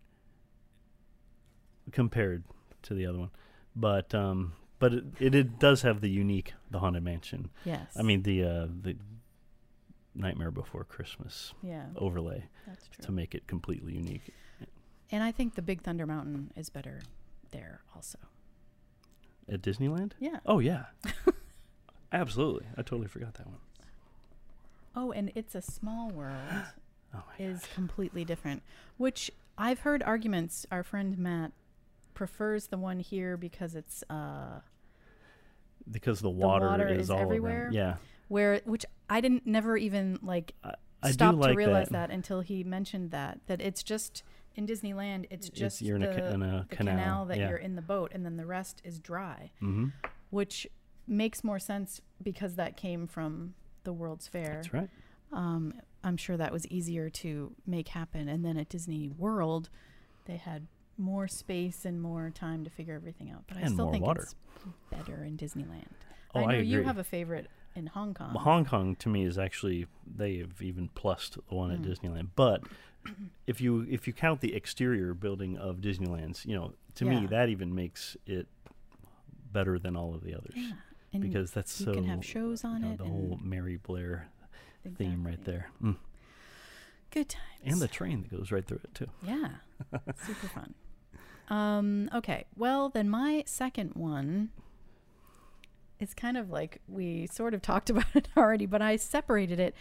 compared 1.92 2.44
to 2.82 2.94
the 2.94 3.06
other 3.06 3.18
one, 3.18 3.30
but 3.76 4.14
um, 4.14 4.52
but 4.78 4.92
it, 4.94 5.04
it, 5.18 5.34
it 5.34 5.58
does 5.58 5.82
have 5.82 6.00
the 6.00 6.08
unique 6.10 6.54
the 6.70 6.78
Haunted 6.80 7.02
Mansion. 7.04 7.50
yes. 7.64 7.86
I 7.98 8.02
mean 8.02 8.22
the 8.22 8.44
uh, 8.44 8.66
the 8.82 8.96
Nightmare 10.14 10.50
Before 10.50 10.84
Christmas 10.84 11.54
Yeah, 11.62 11.86
overlay 11.96 12.44
that's 12.66 12.88
true. 12.88 13.04
to 13.06 13.12
make 13.12 13.34
it 13.34 13.46
completely 13.46 13.94
unique. 13.94 14.32
And 15.12 15.22
I 15.22 15.32
think 15.32 15.54
the 15.54 15.62
Big 15.62 15.82
Thunder 15.82 16.06
Mountain 16.06 16.52
is 16.56 16.68
better 16.70 17.00
there 17.52 17.80
also. 17.96 18.18
At 19.48 19.62
Disneyland? 19.62 20.12
Yeah. 20.20 20.38
Oh 20.46 20.58
yeah. 20.60 20.84
Absolutely. 22.12 22.66
I 22.76 22.82
totally 22.82 23.06
forgot 23.08 23.34
that 23.34 23.46
one. 23.46 23.58
Oh, 24.96 25.12
and 25.12 25.30
It's 25.36 25.54
a 25.54 25.62
Small 25.62 26.10
World 26.10 26.36
Oh 27.14 27.22
is 27.38 27.62
completely 27.74 28.24
different, 28.24 28.62
which 28.96 29.30
I've 29.58 29.80
heard 29.80 30.02
arguments. 30.04 30.64
Our 30.70 30.82
friend 30.84 31.18
Matt 31.18 31.50
prefers 32.14 32.66
the 32.68 32.78
one 32.78 33.00
here 33.00 33.36
because 33.36 33.74
it's 33.74 34.02
uh 34.10 34.60
because 35.90 36.20
the 36.20 36.30
water, 36.30 36.66
water 36.66 36.88
is, 36.88 37.02
is 37.02 37.10
all 37.10 37.18
everywhere? 37.20 37.64
around. 37.64 37.72
Yeah. 37.74 37.96
where 38.28 38.60
which 38.64 38.84
I 39.08 39.20
didn't 39.20 39.46
never 39.46 39.76
even 39.76 40.18
like 40.22 40.54
I, 40.62 40.74
I 41.02 41.10
stop 41.12 41.36
like 41.36 41.50
to 41.52 41.56
realize 41.56 41.88
that. 41.88 42.08
that. 42.08 42.14
until 42.14 42.40
he 42.42 42.62
mentioned 42.64 43.10
that 43.12 43.40
that 43.46 43.60
it's 43.60 43.82
just 43.82 44.22
in 44.54 44.66
Disneyland 44.66 45.26
it's 45.30 45.46
It's- 45.48 45.58
just 45.58 45.82
you're 45.82 45.96
in 45.96 46.02
a 46.02 46.10
in 46.34 46.42
a 46.42 46.66
the 46.68 46.76
canal, 46.76 47.24
that 47.26 47.38
yeah. 47.38 47.48
you're 47.48 47.58
in 47.58 47.74
the 47.76 47.82
boat 47.82 48.12
and 48.14 48.24
then 48.24 48.36
the 48.36 48.46
rest 48.46 48.80
is 48.84 48.98
dry, 48.98 49.50
hmm 49.60 49.88
which 50.30 50.66
makes 51.08 51.42
more 51.42 51.58
sense 51.58 52.00
because 52.22 52.54
that 52.54 52.76
came 52.76 53.08
from 53.08 53.54
the 53.82 53.92
World's 53.92 54.28
Fair. 54.28 54.54
That's 54.56 54.72
right. 54.72 54.88
Um, 55.32 55.74
I'm 56.04 56.16
sure 56.16 56.36
that 56.36 56.52
was 56.52 56.66
easier 56.68 57.10
to 57.10 57.52
make 57.66 57.88
happen. 57.88 58.28
And 58.28 58.44
then 58.44 58.56
at 58.56 58.68
Disney 58.68 59.08
World, 59.08 59.70
they 60.26 60.36
had 60.36 60.68
more 61.00 61.26
space 61.26 61.84
and 61.84 62.00
more 62.00 62.30
time 62.30 62.62
to 62.64 62.70
figure 62.70 62.94
everything 62.94 63.30
out. 63.30 63.44
But 63.48 63.56
I 63.56 63.60
And 63.62 63.72
still 63.72 63.90
think 63.90 64.04
water. 64.04 64.22
it's 64.22 64.34
better 64.90 65.24
in 65.24 65.36
Disneyland. 65.36 65.86
Oh, 66.34 66.40
I 66.40 66.52
know 66.52 66.58
I 66.58 66.60
you 66.60 66.82
have 66.82 66.98
a 66.98 67.04
favorite 67.04 67.48
in 67.74 67.86
Hong 67.88 68.14
Kong. 68.14 68.34
Hong 68.34 68.64
Kong 68.64 68.94
to 68.96 69.08
me 69.08 69.24
is 69.24 69.38
actually 69.38 69.86
they 70.06 70.36
have 70.38 70.60
even 70.62 70.88
plussed 70.88 71.34
the 71.48 71.54
one 71.54 71.70
at 71.72 71.80
Mm. 71.80 71.86
Disneyland. 71.86 72.28
But 72.36 72.62
if 73.46 73.60
you 73.60 73.86
if 73.90 74.06
you 74.06 74.12
count 74.12 74.40
the 74.40 74.54
exterior 74.54 75.14
building 75.14 75.56
of 75.56 75.78
Disneyland's, 75.78 76.44
you 76.46 76.54
know, 76.54 76.74
to 76.96 77.04
Yeah. 77.06 77.20
me 77.20 77.26
that 77.28 77.48
even 77.48 77.74
makes 77.74 78.16
it 78.26 78.46
better 79.52 79.78
than 79.78 79.96
all 79.96 80.14
of 80.14 80.22
the 80.22 80.34
others 80.34 80.52
yeah. 80.54 80.72
And 81.12 81.20
because 81.22 81.50
that's 81.50 81.72
so. 81.72 81.86
you 81.90 81.94
so 81.94 82.00
can 82.00 82.04
have 82.08 82.24
shows 82.24 82.62
on 82.62 82.82
you 82.82 82.86
know, 82.88 82.92
it. 82.94 82.98
the 82.98 83.04
whole 83.04 83.40
Mary 83.42 83.76
Blair 83.78 84.28
theme 84.96 85.26
right 85.26 85.42
there, 85.44 85.70
mm. 85.82 85.96
Good 87.10 87.28
times. 87.28 87.44
and 87.64 87.80
the 87.82 87.88
train 87.88 88.22
that 88.22 88.30
goes 88.30 88.52
right 88.52 88.64
through 88.64 88.80
it 88.84 88.94
too. 88.94 89.08
Yeah. 89.26 89.48
Super 90.24 90.46
fun. 90.48 90.74
Um, 91.50 92.08
okay. 92.14 92.44
Well, 92.56 92.88
then 92.88 93.10
my 93.10 93.42
second 93.44 93.92
one 93.94 94.50
is 95.98 96.14
kind 96.14 96.36
of 96.36 96.50
like 96.50 96.80
we 96.88 97.26
sort 97.26 97.52
of 97.52 97.60
talked 97.70 97.90
about 97.90 98.14
it 98.14 98.28
already, 98.36 98.66
but 98.66 98.80
I 98.80 98.96
separated 98.96 99.60
it. 99.60 99.74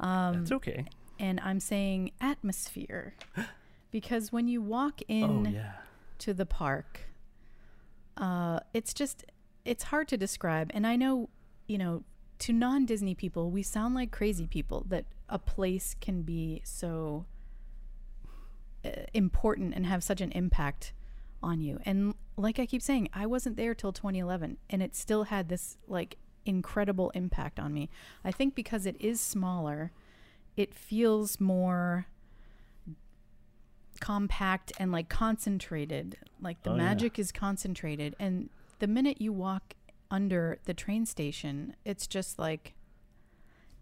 Um, 0.00 0.40
That's 0.40 0.52
okay. 0.52 0.84
and 1.18 1.40
I'm 1.40 1.60
saying 1.60 2.10
atmosphere 2.20 3.14
because 3.90 4.32
when 4.32 4.48
you 4.48 4.60
walk 4.60 5.00
in 5.06 5.46
oh 5.46 5.50
yeah, 5.50 5.72
to 6.18 6.34
the 6.34 6.46
park, 6.46 7.00
uh, 8.16 8.60
it's 8.74 8.92
just 8.92 9.24
it's 9.64 9.84
hard 9.84 10.08
to 10.08 10.16
describe. 10.16 10.70
And 10.74 10.86
I 10.86 10.96
know, 10.96 11.28
you 11.68 11.78
know, 11.78 12.02
to 12.40 12.52
non-Disney 12.52 13.14
people, 13.14 13.50
we 13.50 13.62
sound 13.62 13.94
like 13.94 14.10
crazy 14.10 14.48
people 14.48 14.84
that 14.88 15.04
a 15.28 15.38
place 15.38 15.94
can 16.00 16.22
be 16.22 16.60
so 16.64 17.26
uh, 18.84 18.90
important 19.14 19.74
and 19.74 19.86
have 19.86 20.02
such 20.02 20.20
an 20.20 20.32
impact 20.32 20.92
on 21.42 21.60
you. 21.60 21.78
And 21.84 22.14
like 22.36 22.58
I 22.58 22.66
keep 22.66 22.82
saying, 22.82 23.08
I 23.12 23.26
wasn't 23.26 23.56
there 23.56 23.74
till 23.74 23.92
2011, 23.92 24.56
and 24.70 24.82
it 24.82 24.94
still 24.94 25.24
had 25.24 25.48
this 25.48 25.76
like 25.86 26.16
incredible 26.44 27.10
impact 27.10 27.58
on 27.60 27.72
me. 27.72 27.88
I 28.24 28.32
think 28.32 28.54
because 28.54 28.86
it 28.86 28.96
is 29.00 29.20
smaller, 29.20 29.92
it 30.56 30.74
feels 30.74 31.40
more 31.40 32.06
compact 34.00 34.72
and 34.78 34.90
like 34.92 35.08
concentrated. 35.08 36.16
Like 36.40 36.62
the 36.62 36.70
Oh, 36.70 36.76
yeah. 36.76 36.82
magic 36.82 37.18
is 37.18 37.30
concentrated, 37.32 38.16
and 38.18 38.48
the 38.78 38.86
minute 38.86 39.20
you 39.20 39.32
walk 39.32 39.74
under 40.10 40.58
the 40.64 40.74
train 40.74 41.06
station, 41.06 41.74
it's 41.84 42.06
just 42.06 42.38
like 42.38 42.74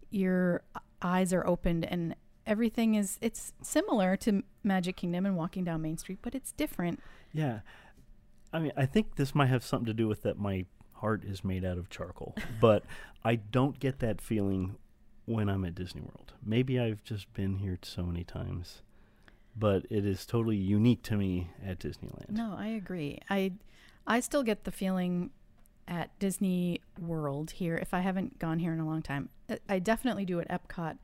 your 0.09 0.61
eyes 1.01 1.33
are 1.33 1.45
opened 1.47 1.85
and 1.85 2.15
everything 2.45 2.95
is 2.95 3.17
it's 3.21 3.53
similar 3.61 4.15
to 4.17 4.43
Magic 4.63 4.95
Kingdom 4.97 5.25
and 5.25 5.35
walking 5.35 5.63
down 5.63 5.81
Main 5.81 5.97
Street, 5.97 6.19
but 6.21 6.35
it's 6.35 6.51
different. 6.53 6.99
yeah. 7.31 7.59
I 8.53 8.59
mean, 8.59 8.73
I 8.75 8.85
think 8.85 9.15
this 9.15 9.33
might 9.33 9.45
have 9.47 9.63
something 9.63 9.85
to 9.85 9.93
do 9.93 10.09
with 10.09 10.23
that 10.23 10.37
my 10.37 10.65
heart 10.95 11.23
is 11.23 11.41
made 11.43 11.63
out 11.63 11.77
of 11.77 11.89
charcoal, 11.89 12.35
but 12.59 12.83
I 13.23 13.35
don't 13.35 13.79
get 13.79 13.99
that 13.99 14.19
feeling 14.19 14.75
when 15.25 15.47
I'm 15.47 15.63
at 15.63 15.73
Disney 15.73 16.01
World. 16.01 16.33
Maybe 16.45 16.77
I've 16.77 17.01
just 17.03 17.31
been 17.33 17.59
here 17.59 17.79
so 17.81 18.03
many 18.03 18.25
times, 18.25 18.81
but 19.55 19.85
it 19.89 20.05
is 20.05 20.25
totally 20.25 20.57
unique 20.57 21.01
to 21.03 21.15
me 21.15 21.51
at 21.65 21.79
Disneyland. 21.79 22.29
No, 22.29 22.53
I 22.57 22.67
agree. 22.67 23.19
I 23.29 23.53
I 24.05 24.19
still 24.19 24.43
get 24.43 24.65
the 24.65 24.71
feeling 24.71 25.29
at 25.87 26.17
Disney 26.19 26.81
World 26.99 27.51
here 27.51 27.77
if 27.77 27.93
I 27.93 28.01
haven't 28.01 28.37
gone 28.37 28.59
here 28.59 28.73
in 28.73 28.79
a 28.81 28.85
long 28.85 29.01
time. 29.01 29.29
I- 29.49 29.59
I 29.69 29.79
definitely 29.79 30.25
do 30.25 30.41
at 30.41 30.49
Epcot. 30.49 30.97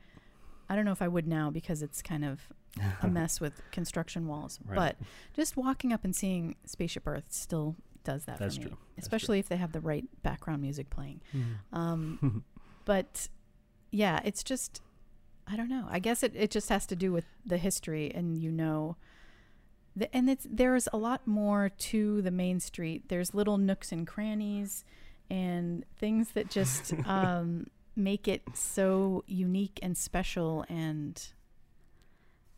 I 0.69 0.75
don't 0.75 0.85
know 0.85 0.91
if 0.91 1.01
I 1.01 1.07
would 1.07 1.27
now 1.27 1.49
because 1.49 1.81
it's 1.81 2.01
kind 2.01 2.25
of 2.25 2.41
a 3.01 3.07
mess 3.07 3.39
with 3.39 3.61
construction 3.71 4.27
walls. 4.27 4.59
Right. 4.65 4.75
But 4.75 4.95
just 5.33 5.57
walking 5.57 5.93
up 5.93 6.03
and 6.03 6.15
seeing 6.15 6.55
Spaceship 6.65 7.07
Earth 7.07 7.25
still 7.29 7.75
does 8.03 8.25
that 8.25 8.39
That's 8.39 8.55
for 8.55 8.61
me. 8.61 8.67
true. 8.69 8.77
Especially 8.97 9.39
if 9.39 9.49
they 9.49 9.57
have 9.57 9.71
the 9.71 9.81
right 9.81 10.05
background 10.23 10.61
music 10.61 10.89
playing. 10.89 11.21
Mhm. 11.35 11.77
Um, 11.77 12.43
but 12.85 13.27
yeah, 13.91 14.21
it's 14.23 14.43
just 14.43 14.81
I 15.49 15.55
don't 15.55 15.69
know. 15.69 15.87
I 15.89 15.99
guess 15.99 16.23
it, 16.23 16.33
it 16.35 16.51
just 16.51 16.67
has 16.69 16.85
to 16.87 16.95
do 16.95 17.11
with 17.13 17.25
the 17.45 17.57
history 17.57 18.11
and 18.13 18.37
you 18.37 18.51
know 18.51 18.97
the, 19.95 20.13
and 20.15 20.29
it's 20.29 20.45
there's 20.49 20.87
a 20.93 20.97
lot 20.97 21.25
more 21.25 21.69
to 21.69 22.21
the 22.21 22.31
main 22.31 22.59
street. 22.59 23.07
There's 23.07 23.33
little 23.33 23.57
nooks 23.57 23.91
and 23.91 24.05
crannies 24.05 24.83
and 25.29 25.85
things 25.97 26.31
that 26.31 26.49
just 26.49 26.93
um, 27.05 27.67
make 27.97 28.27
it 28.27 28.43
so 28.53 29.23
unique 29.27 29.79
and 29.81 29.97
special 29.97 30.63
and 30.69 31.29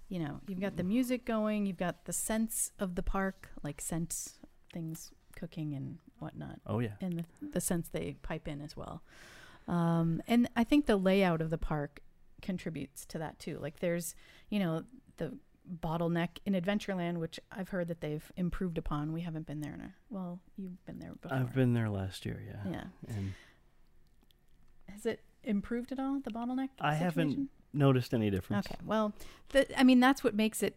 you 0.10 0.18
know, 0.20 0.40
you've 0.48 0.60
got 0.60 0.76
the 0.76 0.84
music 0.84 1.24
going, 1.24 1.68
you've 1.68 1.78
got 1.78 2.06
the 2.06 2.14
sense 2.14 2.72
of 2.80 2.96
the 2.96 3.04
park, 3.04 3.50
like 3.62 3.80
sense 3.80 4.40
things 4.74 5.12
cooking 5.36 5.76
and 5.76 6.00
whatnot 6.18 6.60
Oh 6.66 6.80
yeah. 6.80 6.94
and 7.00 7.20
the, 7.20 7.26
the 7.54 7.62
sense 7.62 7.90
they 7.90 8.16
pipe 8.24 8.48
in 8.48 8.60
as 8.60 8.76
well. 8.76 9.04
Um, 9.68 10.22
and 10.28 10.50
I 10.56 10.64
think 10.64 10.88
the 10.88 10.98
layout 10.98 11.42
of 11.42 11.52
the 11.52 11.58
park 11.60 12.02
contributes 12.42 13.06
to 13.06 13.20
that 13.20 13.38
too. 13.40 13.60
Like 13.62 13.80
there's, 13.82 14.16
you 14.50 14.58
know, 14.60 14.84
the 15.18 15.38
bottleneck 15.82 16.30
in 16.46 16.54
Adventureland, 16.54 17.18
which 17.18 17.40
I've 17.52 17.70
heard 17.70 17.88
that 17.90 18.02
they've 18.02 18.32
improved 18.36 18.80
upon. 18.80 19.14
We 19.14 19.22
haven't 19.22 19.46
been 19.46 19.62
there 19.62 19.74
in 19.76 19.82
a 19.82 19.94
well, 20.10 20.40
you've 20.58 20.84
been 20.88 20.98
there 20.98 21.14
before. 21.22 21.38
I've 21.38 21.54
been 21.54 21.74
there 21.74 21.90
last 21.90 22.26
year, 22.26 22.42
yeah. 22.46 22.72
Yeah. 22.72 22.84
And 23.16 23.34
Has 24.92 25.06
it 25.06 25.22
improved 25.44 25.92
at 25.92 26.00
all? 26.00 26.20
The 26.24 26.32
bottleneck. 26.32 26.70
I 26.80 26.94
haven't 26.96 27.50
noticed 27.74 28.14
any 28.14 28.30
difference. 28.30 28.68
Okay. 28.68 28.76
Well, 28.86 29.14
the, 29.50 29.80
I 29.80 29.84
mean 29.84 30.00
that's 30.00 30.24
what 30.24 30.34
makes 30.36 30.64
it 30.64 30.76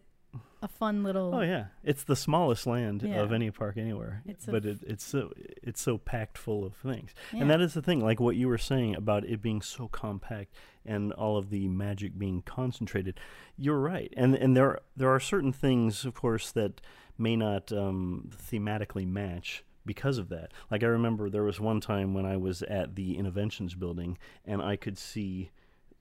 a 0.63 0.67
fun 0.67 1.03
little. 1.03 1.33
Oh 1.35 1.41
yeah, 1.41 1.65
it's 1.83 2.03
the 2.03 2.15
smallest 2.15 2.65
land 2.65 3.03
Yeah. 3.03 3.21
of 3.21 3.31
any 3.31 3.51
park 3.51 3.77
anywhere, 3.77 4.23
It's 4.25 4.45
but 4.45 4.65
f- 4.65 4.71
it, 4.71 4.79
it's 4.87 5.03
so 5.03 5.31
it's 5.61 5.81
so 5.81 5.97
packed 5.97 6.37
full 6.37 6.65
of 6.65 6.73
things, 6.75 7.13
Yeah. 7.31 7.41
and 7.41 7.49
that 7.51 7.61
is 7.61 7.73
the 7.73 7.81
thing. 7.81 7.99
Like 7.99 8.19
what 8.19 8.35
you 8.35 8.47
were 8.47 8.57
saying 8.57 8.95
about 8.95 9.25
it 9.25 9.41
being 9.41 9.61
so 9.61 9.87
compact 9.89 10.53
and 10.85 11.11
all 11.13 11.37
of 11.37 11.49
the 11.49 11.67
magic 11.67 12.17
being 12.17 12.41
concentrated. 12.41 13.19
You're 13.57 13.79
right, 13.79 14.11
and 14.17 14.33
and 14.35 14.55
there 14.57 14.79
there 14.95 15.09
are 15.09 15.19
certain 15.19 15.51
things, 15.53 16.05
of 16.05 16.13
course, 16.15 16.51
that 16.51 16.81
may 17.17 17.35
not 17.35 17.71
um, 17.71 18.29
thematically 18.35 19.05
match 19.07 19.63
because 19.85 20.17
of 20.17 20.29
that. 20.29 20.51
Like 20.71 20.83
I 20.83 20.87
remember 20.87 21.29
there 21.29 21.43
was 21.43 21.59
one 21.59 21.81
time 21.81 22.13
when 22.13 22.25
I 22.25 22.37
was 22.37 22.61
at 22.63 22.95
the 22.95 23.17
Innovations 23.17 23.75
building 23.75 24.17
and 24.45 24.61
I 24.61 24.75
could 24.75 24.97
see 24.97 25.51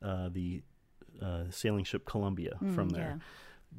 uh, 0.03 0.29
the 0.31 0.63
uh, 1.21 1.45
sailing 1.51 1.85
ship 1.85 2.05
Columbia 2.05 2.59
Mm, 2.63 2.75
from 2.75 2.89
there 2.91 3.17
yeah. 3.19 3.23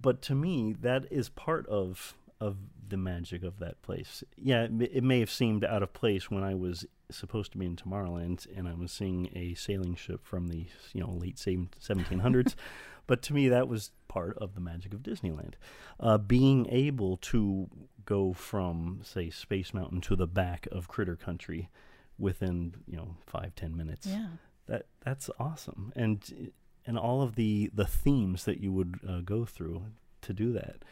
but 0.02 0.22
to 0.24 0.36
me 0.36 0.74
that 0.82 1.06
is 1.12 1.30
part 1.30 1.66
of 1.68 2.16
of 2.40 2.58
the 2.88 2.98
magic 2.98 3.44
of 3.44 3.60
that 3.60 3.82
place 3.82 4.24
yeah 4.38 4.64
it, 4.64 4.72
may- 4.72 4.86
it 4.86 5.04
may 5.04 5.20
have 5.20 5.32
seemed 5.32 5.64
out 5.66 5.82
of 5.84 5.94
place 5.94 6.30
when 6.30 6.44
i 6.44 6.54
was 6.54 6.86
supposed 7.10 7.52
to 7.52 7.58
be 7.58 7.66
in 7.66 7.76
tomorrowland 7.76 8.46
and 8.56 8.68
i 8.68 8.74
was 8.74 8.92
seeing 8.92 9.30
a 9.36 9.54
sailing 9.56 9.96
ship 9.96 10.22
from 10.26 10.48
the 10.48 10.68
you 10.94 11.02
know 11.02 11.12
late 11.12 11.38
seven- 11.40 11.70
1700s 11.82 12.56
but 13.08 13.22
to 13.22 13.34
me 13.34 13.48
that 13.50 13.68
was 13.68 13.92
part 14.08 14.38
of 14.38 14.54
the 14.56 14.62
magic 14.62 14.94
of 14.94 15.02
disneyland 15.02 15.54
uh, 16.00 16.18
being 16.18 16.68
able 16.70 17.18
to 17.18 17.68
go 18.06 18.34
from 18.34 19.00
say 19.04 19.30
space 19.30 19.74
mountain 19.74 20.02
to 20.02 20.16
the 20.16 20.28
back 20.28 20.68
of 20.72 20.88
critter 20.88 21.16
country 21.16 21.70
within 22.18 22.74
you 22.88 22.96
know 22.98 23.16
five 23.26 23.54
ten 23.56 23.76
minutes 23.76 24.06
Yeah. 24.08 24.28
that 24.68 24.86
that's 25.04 25.30
awesome 25.40 25.92
and 25.96 26.52
and 26.86 26.98
all 26.98 27.22
of 27.22 27.36
the 27.36 27.70
the 27.74 27.86
themes 27.86 28.46
that 28.46 28.60
you 28.60 28.72
would 28.72 29.00
uh, 29.08 29.22
go 29.22 29.46
through 29.46 29.84
to 30.22 30.34
do 30.34 30.54
that 30.54 30.84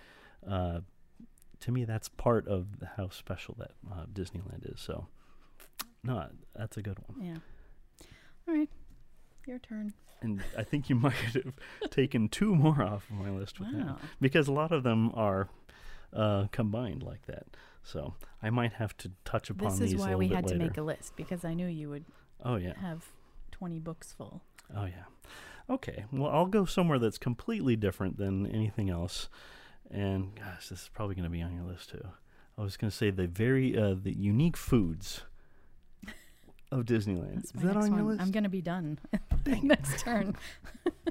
uh, 0.47 0.79
to 1.59 1.71
me 1.71 1.85
that's 1.85 2.09
part 2.09 2.47
of 2.47 2.67
how 2.97 3.09
special 3.09 3.55
that 3.59 3.71
uh, 3.91 4.05
Disneyland 4.11 4.71
is 4.73 4.79
so 4.81 5.07
no 6.03 6.27
that's 6.55 6.77
a 6.77 6.81
good 6.81 6.97
one 7.07 7.23
Yeah. 7.27 7.37
All 8.47 8.55
right. 8.55 8.69
Your 9.47 9.59
turn. 9.59 9.93
and 10.21 10.41
I 10.57 10.63
think 10.63 10.89
you 10.89 10.95
might 11.05 11.13
have 11.13 11.53
taken 11.91 12.29
two 12.29 12.55
more 12.55 12.81
off 12.81 13.09
of 13.09 13.15
my 13.17 13.29
list 13.29 13.59
with 13.59 13.71
that 13.73 13.97
because 14.19 14.47
a 14.47 14.51
lot 14.51 14.71
of 14.71 14.83
them 14.83 15.11
are 15.13 15.49
uh, 16.13 16.47
combined 16.51 17.03
like 17.03 17.25
that. 17.27 17.45
So 17.83 18.13
I 18.43 18.49
might 18.49 18.73
have 18.73 18.95
to 18.97 19.11
touch 19.25 19.49
upon 19.49 19.71
This 19.71 19.79
these 19.79 19.93
is 19.93 19.99
why 19.99 20.15
we 20.15 20.27
had 20.27 20.47
to 20.47 20.55
make 20.55 20.77
a 20.77 20.81
list 20.81 21.15
because 21.15 21.43
I 21.43 21.53
knew 21.53 21.67
you 21.67 21.89
would 21.89 22.05
oh 22.43 22.55
yeah, 22.55 22.77
have 22.79 23.05
20 23.51 23.79
books 23.79 24.13
full. 24.13 24.41
oh 24.75 24.85
yeah. 24.85 25.05
Okay, 25.69 26.05
well 26.11 26.29
I'll 26.29 26.45
go 26.45 26.65
somewhere 26.65 26.99
that's 26.99 27.17
completely 27.17 27.75
different 27.75 28.17
than 28.17 28.45
anything 28.47 28.89
else. 28.89 29.29
And 29.89 30.35
gosh, 30.35 30.69
this 30.69 30.83
is 30.83 30.89
probably 30.93 31.15
going 31.15 31.23
to 31.23 31.29
be 31.29 31.41
on 31.41 31.53
your 31.55 31.65
list 31.65 31.89
too. 31.89 32.05
I 32.57 32.61
was 32.61 32.77
going 32.77 32.91
to 32.91 32.95
say 32.95 33.09
the 33.09 33.27
very 33.27 33.77
uh, 33.77 33.95
the 34.01 34.13
unique 34.13 34.57
foods 34.57 35.21
of 36.71 36.85
Disneyland. 36.85 37.35
That's 37.35 37.55
is 37.55 37.61
that 37.61 37.75
on 37.75 37.87
your 37.87 38.03
one. 38.03 38.07
list? 38.07 38.21
I'm 38.21 38.31
going 38.31 38.43
to 38.43 38.49
be 38.49 38.61
done 38.61 38.99
next 39.63 39.99
turn. 39.99 40.35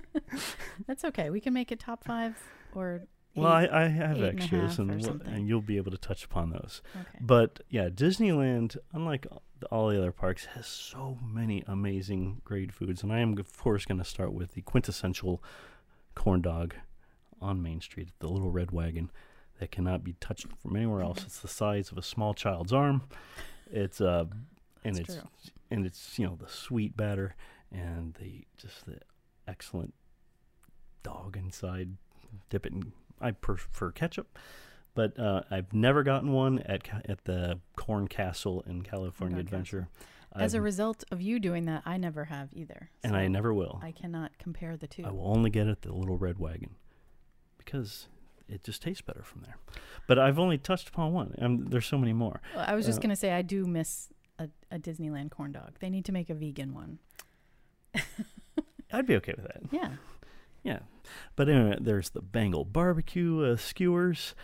That's 0.87 1.04
okay. 1.04 1.30
We 1.30 1.40
can 1.40 1.52
make 1.52 1.73
it 1.73 1.80
top 1.80 2.04
five 2.04 2.37
or. 2.75 3.02
Well, 3.34 3.46
I. 3.52 3.66
I 3.70 3.88
have 3.88 4.20
and 4.20 4.25
extras, 4.40 4.78
and, 4.78 5.00
we'll- 5.00 5.20
and 5.25 5.49
you'll 5.49 5.60
be 5.60 5.76
able 5.76 5.90
to 5.92 5.99
touch 5.99 6.25
upon 6.25 6.50
those. 6.50 6.82
okay. 6.99 7.18
But 7.20 7.60
yeah, 7.68 7.88
Disneyland, 7.88 8.76
unlike 8.92 9.26
all 9.70 9.88
the 9.88 9.99
other 9.99 10.12
parks, 10.12 10.46
has 10.54 10.66
so 10.66 11.18
many 11.25 11.62
amazing 11.66 12.40
great 12.44 12.72
foods. 12.72 13.02
And 13.02 13.12
I 13.12 13.18
am, 13.20 13.37
of 13.38 13.56
course, 13.56 13.84
going 13.84 13.99
to 13.99 14.04
start 14.04 14.32
with 14.32 14.54
the 14.54 14.62
quintessential 14.62 15.42
corn 16.14 16.40
dog 16.42 16.75
on 17.40 17.62
Main 17.62 17.80
Street, 17.80 18.08
at 18.08 18.18
the 18.20 18.28
little 18.28 18.50
red 18.50 18.70
wagon 18.70 19.10
that 19.58 19.70
cannot 19.70 20.02
be 20.02 20.14
touched 20.20 20.46
from 20.62 20.76
anywhere 20.76 21.02
else. 21.02 21.22
It's 21.26 21.40
the 21.40 21.49
size 21.49 21.90
of 21.90 21.99
a 21.99 22.02
small 22.02 22.34
child's 22.34 22.72
arm. 22.72 23.02
It's 23.70 24.00
uh, 24.00 24.25
and 24.84 24.96
That's 24.96 25.10
it's 25.10 25.14
true. 25.20 25.28
and 25.70 25.87
it's 25.87 26.18
you 26.18 26.26
know 26.26 26.37
the 26.40 26.49
sweet 26.49 26.96
batter 26.96 27.37
and 27.70 28.14
the 28.14 28.44
just 28.56 28.87
the 28.87 28.99
excellent 29.46 29.94
dog 31.02 31.37
inside. 31.37 31.96
Dip 32.49 32.66
it 32.66 32.72
in. 32.72 32.92
I 33.21 33.31
prefer 33.33 33.91
ketchup, 33.93 34.39
but 34.95 35.19
uh, 35.19 35.43
I've 35.50 35.73
never 35.73 36.03
gotten 36.03 36.33
one 36.33 36.59
at 36.61 36.89
at 37.09 37.25
the 37.25 37.61
Corn 37.77 38.09
Castle 38.09 38.62
in 38.67 38.83
California 38.83 39.37
Castle. 39.37 39.47
Adventure. 39.47 39.89
As 40.35 40.55
a 40.55 40.59
I've- 40.59 40.65
result 40.65 41.03
of 41.11 41.21
you 41.21 41.41
doing 41.41 41.65
that, 41.65 41.83
I 41.85 41.97
never 41.97 42.27
have 42.27 42.50
either. 42.53 42.91
and 43.03 43.17
I 43.17 43.27
never 43.29 43.53
will. 43.53 43.81
I 43.83 43.91
cannot 43.93 44.31
compare 44.39 44.77
the 44.77 44.87
two. 44.87 45.05
I 45.05 45.11
will 45.11 45.27
only 45.29 45.50
get 45.50 45.67
it 45.67 45.71
at 45.71 45.83
the 45.83 45.93
Little 45.93 46.17
Red 46.19 46.39
Wagon 46.39 46.77
because 47.59 48.07
it 48.49 48.62
just 48.65 48.81
tastes 48.83 49.03
better 49.03 49.23
from 49.23 49.43
there. 49.43 49.57
But 50.07 50.19
I've 50.21 50.39
only 50.39 50.57
touched 50.59 50.89
upon 50.89 51.12
one. 51.12 51.35
and 51.39 51.71
there's 51.71 51.87
so 51.87 51.99
many 51.99 52.12
more. 52.12 52.41
Well, 52.55 52.65
I 52.67 52.75
was 52.75 52.87
just 52.87 52.99
Uh, 52.99 53.03
going 53.03 53.11
to 53.11 53.17
say, 53.17 53.33
I 53.33 53.43
do 53.43 53.65
miss 53.67 54.09
a, 54.39 54.49
a 54.71 54.79
Disneyland 54.79 55.31
corn 55.31 55.50
dog. 55.53 55.73
They 55.81 55.91
need 55.91 56.05
to 56.07 56.12
make 56.12 56.31
a 56.31 56.35
vegan 56.35 56.75
one. 56.75 56.99
I'd 58.93 59.07
be 59.07 59.17
okay 59.17 59.35
with 59.37 59.47
that. 59.47 59.62
Yeah. 59.71 59.91
Yeah, 60.62 60.81
but 61.37 61.49
anyway, 61.49 61.79
there's 61.81 62.11
the 62.11 62.21
Bengal 62.23 62.64
barbecue 62.64 63.43
uh, 63.45 63.57
skewers. 63.57 64.35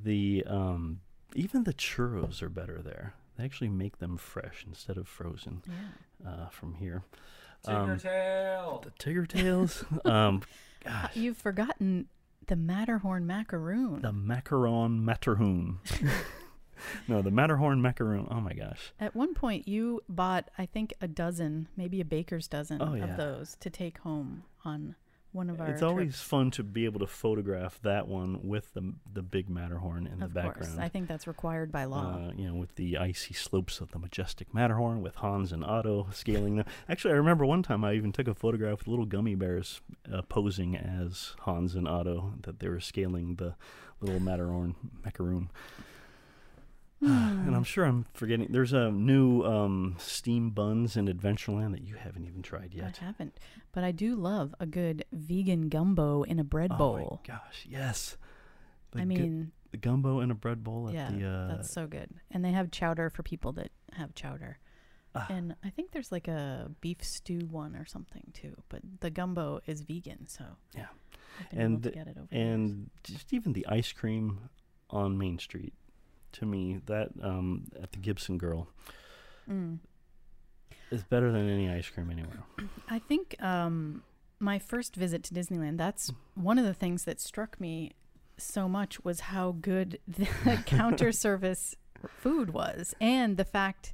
The 0.00 0.44
um, 0.46 1.00
even 1.34 1.64
the 1.64 1.72
churros 1.74 2.42
are 2.42 2.48
better 2.48 2.80
there. 2.82 3.14
They 3.36 3.44
actually 3.44 3.68
make 3.70 3.98
them 3.98 4.16
fresh 4.16 4.64
instead 4.66 4.96
of 4.96 5.08
frozen 5.08 5.62
Yeah. 5.66 6.30
uh, 6.30 6.48
from 6.50 6.74
here. 6.74 7.02
Tinker 7.64 7.96
tail. 7.96 8.84
The 8.84 8.90
Tigger 8.92 9.26
tails. 9.26 9.84
um, 10.04 10.42
gosh, 10.84 11.16
You've 11.16 11.38
forgotten 11.38 12.06
the 12.46 12.56
Matterhorn 12.56 13.26
macaroon. 13.26 14.02
the 14.02 14.12
macaron 14.12 15.00
matterhorn. 15.02 15.78
no, 17.08 17.22
the 17.22 17.30
Matterhorn 17.30 17.80
macaroon. 17.80 18.28
Oh 18.30 18.40
my 18.40 18.52
gosh. 18.52 18.92
At 19.00 19.16
one 19.16 19.32
point, 19.34 19.66
you 19.66 20.02
bought, 20.08 20.50
I 20.58 20.66
think, 20.66 20.92
a 21.00 21.08
dozen, 21.08 21.68
maybe 21.76 22.00
a 22.00 22.04
baker's 22.04 22.46
dozen 22.48 22.82
Oh, 22.82 22.94
yeah. 22.94 23.04
of 23.04 23.16
those 23.16 23.56
to 23.60 23.70
take 23.70 23.98
home 23.98 24.44
on 24.64 24.94
one 25.34 25.50
of 25.50 25.60
our. 25.60 25.68
It's 25.68 25.82
always 25.82 26.08
trips. 26.12 26.22
fun 26.22 26.50
to 26.52 26.62
be 26.62 26.84
able 26.84 27.00
to 27.00 27.06
photograph 27.06 27.80
that 27.82 28.08
one 28.08 28.40
with 28.42 28.72
the 28.74 28.94
the 29.12 29.22
big 29.22 29.48
Matterhorn 29.50 30.06
in 30.06 30.22
Of 30.22 30.32
the 30.32 30.40
course, 30.40 30.56
background. 30.58 30.80
I 30.80 30.88
think 30.88 31.08
that's 31.08 31.26
required 31.26 31.70
by 31.72 31.84
law. 31.84 32.14
Uh, 32.28 32.32
you 32.36 32.46
know, 32.48 32.54
with 32.54 32.76
the 32.76 32.96
icy 32.96 33.34
slopes 33.34 33.80
of 33.80 33.90
the 33.90 33.98
majestic 33.98 34.54
Matterhorn, 34.54 35.02
with 35.02 35.16
Hans 35.16 35.52
and 35.52 35.64
Otto 35.64 36.08
scaling 36.12 36.56
them. 36.56 36.66
Actually, 36.88 37.14
I 37.14 37.16
remember 37.16 37.44
one 37.44 37.62
time 37.62 37.84
I 37.84 37.94
even 37.94 38.12
took 38.12 38.28
a 38.28 38.34
photograph 38.34 38.78
with 38.78 38.88
little 38.88 39.06
gummy 39.06 39.34
bears 39.34 39.80
uh, 40.12 40.22
posing 40.22 40.76
as 40.76 41.34
Hans 41.40 41.74
and 41.74 41.88
Otto, 41.88 42.34
that 42.42 42.60
they 42.60 42.68
were 42.68 42.80
scaling 42.80 43.34
the 43.36 43.54
little 44.00 44.20
Matterhorn 44.20 44.74
macaroon. 45.04 45.50
and 47.00 47.54
I'm 47.54 47.64
sure 47.64 47.84
I'm 47.84 48.06
forgetting. 48.14 48.48
There's 48.50 48.72
a 48.72 48.90
new 48.90 49.42
um, 49.42 49.96
steam 49.98 50.50
buns 50.50 50.96
in 50.96 51.06
Adventureland 51.06 51.72
that 51.72 51.82
you 51.82 51.96
haven't 51.96 52.24
even 52.24 52.42
tried 52.42 52.72
yet. 52.74 52.98
I 53.02 53.04
haven't, 53.06 53.38
but 53.72 53.84
I 53.84 53.92
do 53.92 54.14
love 54.16 54.54
a 54.60 54.66
good 54.66 55.04
vegan 55.12 55.68
gumbo 55.68 56.22
in 56.22 56.38
a 56.38 56.44
bread 56.44 56.70
oh 56.72 56.78
bowl. 56.78 57.20
my 57.26 57.34
gosh, 57.34 57.66
yes! 57.68 58.16
The 58.92 58.98
I 59.00 59.02
gu- 59.02 59.06
mean, 59.06 59.52
the 59.70 59.76
gumbo 59.76 60.20
in 60.20 60.30
a 60.30 60.34
bread 60.34 60.64
bowl 60.64 60.88
at 60.88 60.94
yeah, 60.94 61.10
the 61.10 61.26
uh, 61.26 61.48
that's 61.48 61.70
so 61.70 61.86
good. 61.86 62.10
And 62.30 62.44
they 62.44 62.52
have 62.52 62.70
chowder 62.70 63.10
for 63.10 63.22
people 63.22 63.52
that 63.52 63.70
have 63.92 64.14
chowder. 64.14 64.58
Ah. 65.16 65.26
And 65.30 65.54
I 65.64 65.70
think 65.70 65.92
there's 65.92 66.10
like 66.10 66.26
a 66.26 66.70
beef 66.80 67.04
stew 67.04 67.46
one 67.50 67.76
or 67.76 67.84
something 67.84 68.24
too. 68.32 68.54
But 68.68 68.80
the 69.00 69.10
gumbo 69.10 69.60
is 69.66 69.82
vegan, 69.82 70.26
so 70.26 70.44
Yeah. 70.74 70.86
And 71.52 71.82
get 71.82 72.06
it 72.08 72.16
over 72.16 72.26
the 72.30 72.36
years. 72.36 72.54
and 72.54 72.90
just 73.04 73.32
even 73.32 73.52
the 73.52 73.66
ice 73.68 73.92
cream 73.92 74.48
on 74.90 75.18
Main 75.18 75.38
Street. 75.38 75.72
To 76.34 76.46
me, 76.46 76.80
that 76.86 77.10
um, 77.22 77.66
at 77.82 77.92
the 77.92 77.98
Gibson 77.98 78.38
Girl 78.38 78.68
Mm. 79.48 79.78
is 80.90 81.02
better 81.04 81.30
than 81.30 81.48
any 81.50 81.68
ice 81.70 81.88
cream 81.90 82.10
anywhere. 82.10 82.42
I 82.88 82.98
think 82.98 83.36
um, 83.42 84.02
my 84.40 84.58
first 84.58 84.96
visit 84.96 85.22
to 85.24 85.34
Disneyland, 85.34 85.76
that's 85.76 86.10
one 86.34 86.58
of 86.58 86.64
the 86.64 86.72
things 86.74 87.04
that 87.04 87.20
struck 87.20 87.60
me 87.60 87.92
so 88.38 88.68
much 88.68 89.04
was 89.04 89.20
how 89.20 89.52
good 89.60 89.98
the 90.08 90.26
counter 90.66 91.12
service 91.26 91.76
food 92.08 92.50
was. 92.54 92.94
And 93.00 93.36
the 93.36 93.44
fact 93.44 93.92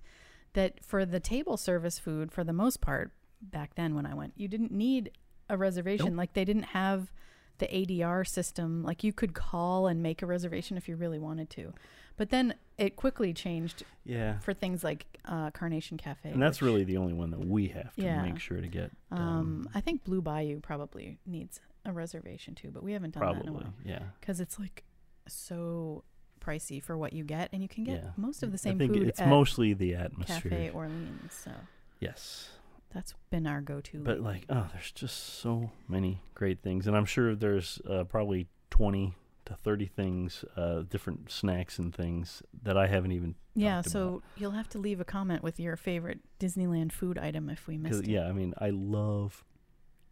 that 0.55 0.85
for 0.85 1.05
the 1.05 1.21
table 1.21 1.57
service 1.57 1.99
food, 1.99 2.31
for 2.33 2.45
the 2.45 2.53
most 2.53 2.81
part, 2.81 3.11
back 3.43 3.75
then 3.75 3.95
when 3.95 4.07
I 4.07 4.15
went, 4.15 4.35
you 4.37 4.49
didn't 4.49 4.73
need 4.73 5.11
a 5.49 5.57
reservation. 5.57 6.11
Nope. 6.11 6.17
Like 6.19 6.33
they 6.35 6.45
didn't 6.45 6.65
have 6.65 7.11
the 7.59 7.67
ADR 7.67 8.27
system. 8.27 8.83
Like 8.85 9.03
you 9.05 9.13
could 9.13 9.35
call 9.35 9.87
and 9.89 10.03
make 10.03 10.23
a 10.23 10.27
reservation 10.27 10.77
if 10.77 10.89
you 10.89 10.97
really 10.97 11.19
wanted 11.19 11.51
to. 11.51 11.73
But 12.21 12.29
then 12.29 12.53
it 12.77 12.97
quickly 12.97 13.33
changed 13.33 13.83
Yeah, 14.05 14.41
for 14.41 14.53
things 14.53 14.85
like 14.85 15.07
uh, 15.25 15.51
Carnation 15.53 15.97
Cafe. 15.97 16.29
and 16.31 16.43
that's 16.43 16.61
which- 16.61 16.67
really 16.67 16.85
the 16.85 16.99
only 16.99 17.15
one 17.15 17.31
that 17.31 17.41
we 17.41 17.69
have 17.69 17.95
to 17.97 18.03
Yeah. 18.03 18.21
make 18.23 18.39
sure 18.39 18.61
to 18.61 18.69
get. 18.69 18.91
um, 19.11 19.67
I 19.75 19.81
think 19.81 20.05
Blue 20.05 20.21
Bayou 20.21 20.61
probably 20.61 21.19
needs 21.25 21.61
a 21.87 21.93
reservation 21.93 22.55
too, 22.55 22.71
but 22.71 22.83
we 22.83 22.93
haven't 22.93 23.15
done 23.15 23.23
that 23.23 23.31
in 23.31 23.37
a 23.39 23.43
probably, 23.45 23.63
while 23.65 23.75
yeah. 23.87 24.03
because 24.21 24.39
it's 24.39 24.59
like 24.59 24.85
so 25.29 26.05
pricey 26.43 26.83
for 26.83 26.95
what 26.95 27.15
you 27.15 27.25
get, 27.25 27.49
and 27.55 27.63
you 27.63 27.69
can 27.71 27.85
get 27.85 28.03
Yeah. 28.03 28.11
most 28.19 28.43
of 28.43 28.53
the 28.53 28.59
same 28.59 28.77
things. 28.79 28.91
I 28.91 28.93
think 28.93 29.03
food 29.05 29.09
it's 29.09 29.21
mostly 29.23 29.73
the 29.73 29.95
atmosphere. 29.95 30.51
Cafe 30.51 30.71
Orleans. 30.73 31.33
So 31.33 31.53
yes, 32.01 32.51
that's 32.91 33.15
been 33.31 33.47
our 33.47 33.63
go-to. 33.63 34.01
but 34.05 34.21
lately. 34.21 34.25
like, 34.25 34.45
oh, 34.51 34.69
there's 34.75 34.93
just 34.93 35.17
so 35.41 35.71
many 35.89 36.21
great 36.35 36.61
things, 36.61 36.87
and 36.87 36.95
I'm 36.95 37.07
sure 37.07 37.35
there's 37.35 37.81
uh, 37.89 38.05
probably 38.05 38.47
twenty 38.69 39.15
to 39.51 39.57
thirty 39.57 39.87
things, 39.87 40.45
uh, 40.57 40.83
different 40.89 41.31
snacks 41.31 41.79
and 41.79 41.95
things 41.95 42.43
that 42.63 42.77
I 42.77 42.87
haven't 42.87 43.13
even. 43.13 43.35
yeah, 43.55 43.83
so 43.83 44.09
about. 44.09 44.23
you'll 44.37 44.51
have 44.53 44.69
to 44.71 44.79
leave 44.79 45.01
a 45.01 45.05
comment 45.05 45.43
with 45.43 45.59
your 45.59 45.77
favorite 45.77 46.21
Disneyland 46.39 46.93
food 46.93 47.19
item 47.19 47.51
if 47.51 47.67
we 47.67 47.77
missed 47.77 48.05
it. 48.05 48.09
yeah, 48.09 48.27
I 48.29 48.33
mean, 48.33 48.55
I 48.59 48.71
love 48.71 49.45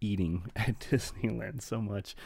eating 0.01 0.51
at 0.57 0.81
Disneyland 0.81 1.63
so 1.63 1.81
much. 1.81 2.17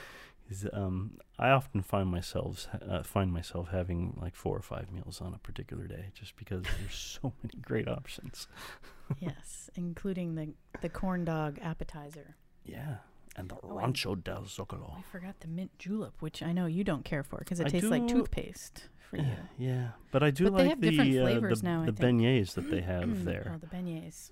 Is 0.48 0.66
um, 0.72 1.18
I 1.38 1.50
often 1.50 1.82
find 1.82 2.08
myself 2.10 2.66
uh, 2.88 3.02
find 3.02 3.30
myself 3.30 3.68
having 3.70 4.18
like 4.20 4.34
four 4.34 4.56
or 4.56 4.62
five 4.62 4.90
meals 4.90 5.20
on 5.20 5.34
a 5.34 5.38
particular 5.38 5.86
day, 5.86 6.06
just 6.14 6.36
because 6.36 6.64
there's 6.80 7.18
so 7.22 7.32
many 7.42 7.60
great 7.60 7.88
options. 7.88 8.48
yes, 9.20 9.68
including 9.76 10.34
the 10.34 10.54
the 10.80 10.88
corn 10.88 11.24
dog 11.24 11.58
appetizer. 11.62 12.36
Yeah, 12.64 12.96
and 13.36 13.48
the 13.48 13.56
Oh, 13.62 13.74
Rancho 13.76 14.14
del 14.14 14.42
Zocalo. 14.42 14.98
I 14.98 15.02
forgot 15.10 15.40
the 15.40 15.48
mint 15.48 15.70
julep, 15.78 16.14
which 16.20 16.42
I 16.42 16.52
know 16.52 16.66
you 16.66 16.84
don't 16.84 17.04
care 17.04 17.22
for 17.22 17.38
because 17.38 17.60
it 17.60 17.66
I 17.66 17.70
tastes 17.70 17.88
like 17.88 18.06
toothpaste 18.08 18.88
for 19.10 19.16
you. 19.16 19.36
Yeah, 19.58 19.88
but 20.10 20.22
I 20.22 20.30
do 20.30 20.44
But 20.44 20.56
they 20.56 20.62
like 20.64 20.70
have 20.70 20.80
the 20.80 20.90
different 20.90 21.18
uh, 21.18 21.22
flavors 21.22 21.60
the, 21.60 21.66
now, 21.66 21.84
the 21.84 21.92
beignets 21.92 22.54
that 22.54 22.70
they 22.70 22.80
have 22.80 23.24
there. 23.24 23.52
Oh, 23.54 23.58
the 23.58 23.66
beignets. 23.66 24.30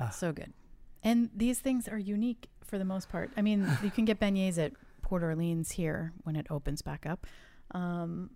Ah. 0.00 0.10
So 0.10 0.32
good. 0.32 0.52
And 1.02 1.30
these 1.34 1.60
things 1.60 1.88
are 1.88 1.98
unique 1.98 2.48
for 2.64 2.78
the 2.78 2.84
most 2.84 3.08
part. 3.08 3.30
I 3.36 3.42
mean, 3.42 3.66
you 3.82 3.90
can 3.90 4.04
get 4.04 4.20
beignets 4.20 4.58
at 4.58 4.72
Port 5.02 5.22
Orleans 5.22 5.72
here 5.72 6.12
when 6.24 6.36
it 6.36 6.46
opens 6.50 6.82
back 6.82 7.06
up. 7.06 7.26
Um, 7.72 8.30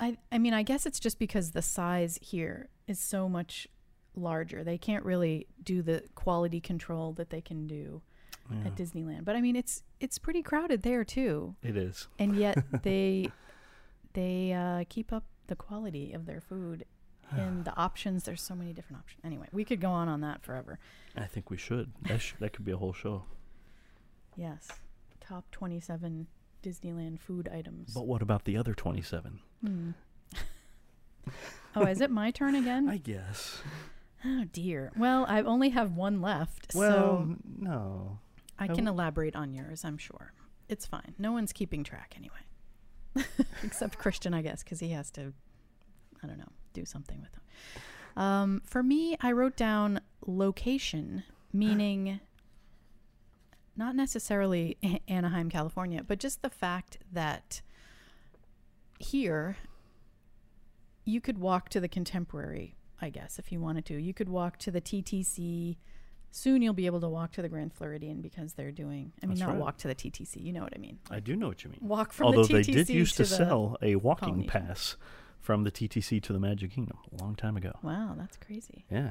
I, 0.00 0.16
I 0.32 0.38
mean, 0.38 0.54
I 0.54 0.62
guess 0.62 0.86
it's 0.86 0.98
just 0.98 1.18
because 1.18 1.52
the 1.52 1.62
size 1.62 2.18
here 2.20 2.68
is 2.88 2.98
so 2.98 3.28
much 3.28 3.68
larger. 4.16 4.64
They 4.64 4.78
can't 4.78 5.04
really 5.04 5.46
do 5.62 5.82
the 5.82 6.04
quality 6.14 6.60
control 6.60 7.12
that 7.14 7.30
they 7.30 7.40
can 7.40 7.66
do 7.66 8.02
Yeah, 8.50 8.66
at 8.66 8.74
Disneyland. 8.76 9.24
But 9.24 9.36
I 9.36 9.40
mean, 9.40 9.56
it's 9.56 9.82
it's 10.00 10.18
pretty 10.18 10.42
crowded 10.42 10.82
there 10.82 11.04
too, 11.04 11.54
it 11.62 11.76
is. 11.76 12.08
and 12.18 12.36
yet 12.36 12.58
they 12.82 13.30
they 14.14 14.52
uh, 14.52 14.84
keep 14.88 15.12
up 15.12 15.24
the 15.46 15.56
quality 15.56 16.12
of 16.12 16.26
their 16.26 16.40
food 16.40 16.84
and 17.30 17.64
the 17.66 17.74
options. 17.76 18.24
There's 18.24 18.42
so 18.42 18.54
many 18.54 18.72
different 18.72 19.00
options. 19.02 19.20
Anyway, 19.24 19.46
we 19.52 19.64
could 19.64 19.80
go 19.80 19.90
on 19.90 20.08
on 20.08 20.20
that 20.22 20.42
forever. 20.42 20.78
I 21.16 21.24
think 21.26 21.50
we 21.50 21.56
should. 21.56 21.92
That 22.02 22.20
sh- 22.20 22.34
that 22.40 22.52
could 22.52 22.64
be 22.64 22.72
a 22.72 22.76
whole 22.76 22.92
show. 22.92 23.24
Yes, 24.36 24.68
top 25.20 25.50
27 25.50 26.26
Disneyland 26.62 27.20
food 27.20 27.48
items. 27.52 27.92
But 27.94 28.06
what 28.06 28.22
about 28.22 28.44
the 28.44 28.56
other 28.56 28.72
twenty-seven? 28.74 29.40
Hmm. 29.64 29.90
oh, 31.76 31.82
is 31.86 32.00
it 32.00 32.10
my 32.10 32.30
turn 32.30 32.54
again? 32.54 32.88
I 32.88 32.96
guess. 32.98 33.60
oh 34.24 34.44
dear. 34.52 34.90
Well, 34.96 35.24
I 35.28 35.42
only 35.42 35.70
have 35.70 35.96
one 35.96 36.20
left, 36.20 36.74
Well, 36.74 36.90
so 36.92 37.36
no. 37.58 38.18
I 38.58 38.64
I 38.64 38.68
can 38.68 38.86
elaborate 38.86 39.36
on 39.36 39.52
yours. 39.52 39.84
I'm 39.84 39.98
sure 39.98 40.32
it's 40.68 40.86
fine. 40.86 41.14
No 41.18 41.32
one's 41.32 41.52
keeping 41.52 41.84
track 41.84 42.14
anyway, 42.16 43.26
except 43.62 43.98
Christian, 43.98 44.34
I 44.34 44.42
guess, 44.42 44.62
because 44.62 44.80
he 44.80 44.90
has 44.90 45.10
to. 45.12 45.32
I 46.22 46.26
don't 46.26 46.38
know, 46.38 46.52
do 46.72 46.84
something 46.84 47.20
with 47.20 47.32
them. 47.32 47.42
Um, 48.16 48.62
for 48.64 48.82
me, 48.82 49.16
I 49.20 49.32
wrote 49.32 49.56
down 49.56 50.00
location, 50.24 51.24
meaning 51.52 52.20
not 53.76 53.96
necessarily 53.96 54.76
A- 54.84 55.02
Anaheim, 55.08 55.50
California, 55.50 56.04
but 56.06 56.20
just 56.20 56.42
the 56.42 56.50
fact 56.50 56.98
that 57.10 57.60
here 59.00 59.56
you 61.04 61.20
could 61.20 61.38
walk 61.38 61.68
to 61.70 61.80
the 61.80 61.88
contemporary, 61.88 62.76
I 63.00 63.10
guess, 63.10 63.38
if 63.38 63.50
you 63.50 63.60
wanted 63.60 63.84
to. 63.86 64.00
You 64.00 64.14
could 64.14 64.28
walk 64.28 64.58
to 64.58 64.70
the 64.70 64.80
TTC. 64.80 65.76
Soon 66.34 66.62
you'll 66.62 66.72
be 66.72 66.86
able 66.86 67.00
to 67.00 67.08
walk 67.10 67.32
to 67.32 67.42
the 67.42 67.48
Grand 67.48 67.74
Floridian 67.74 68.22
because 68.22 68.54
they're 68.54 68.72
doing, 68.72 69.12
I 69.22 69.26
mean, 69.26 69.34
That's 69.36 69.40
not 69.46 69.50
right. 69.50 69.58
walk 69.60 69.76
to 69.78 69.88
the 69.88 69.94
TTC, 69.94 70.42
you 70.42 70.50
know 70.52 70.62
what 70.62 70.72
I 70.74 70.78
mean. 70.78 70.98
I 71.10 71.20
do 71.20 71.36
know 71.36 71.48
what 71.48 71.62
you 71.62 71.68
mean. 71.70 71.80
Walk 71.82 72.12
from. 72.12 72.26
Although 72.28 72.44
the 72.44 72.54
they 72.54 72.62
did 72.62 72.88
used 72.88 73.16
to, 73.18 73.24
to 73.24 73.28
sell 73.28 73.76
a 73.82 73.96
walking 73.96 74.46
Polynesian. 74.46 74.66
pass 74.66 74.96
from 75.40 75.64
the 75.64 75.70
TTC 75.70 76.22
to 76.22 76.32
the 76.32 76.40
Magic 76.40 76.72
Kingdom 76.72 76.96
a 77.18 77.22
long 77.22 77.34
time 77.34 77.56
ago. 77.56 77.72
Wow, 77.82 78.14
that's 78.16 78.36
crazy. 78.38 78.86
Yeah. 78.90 79.10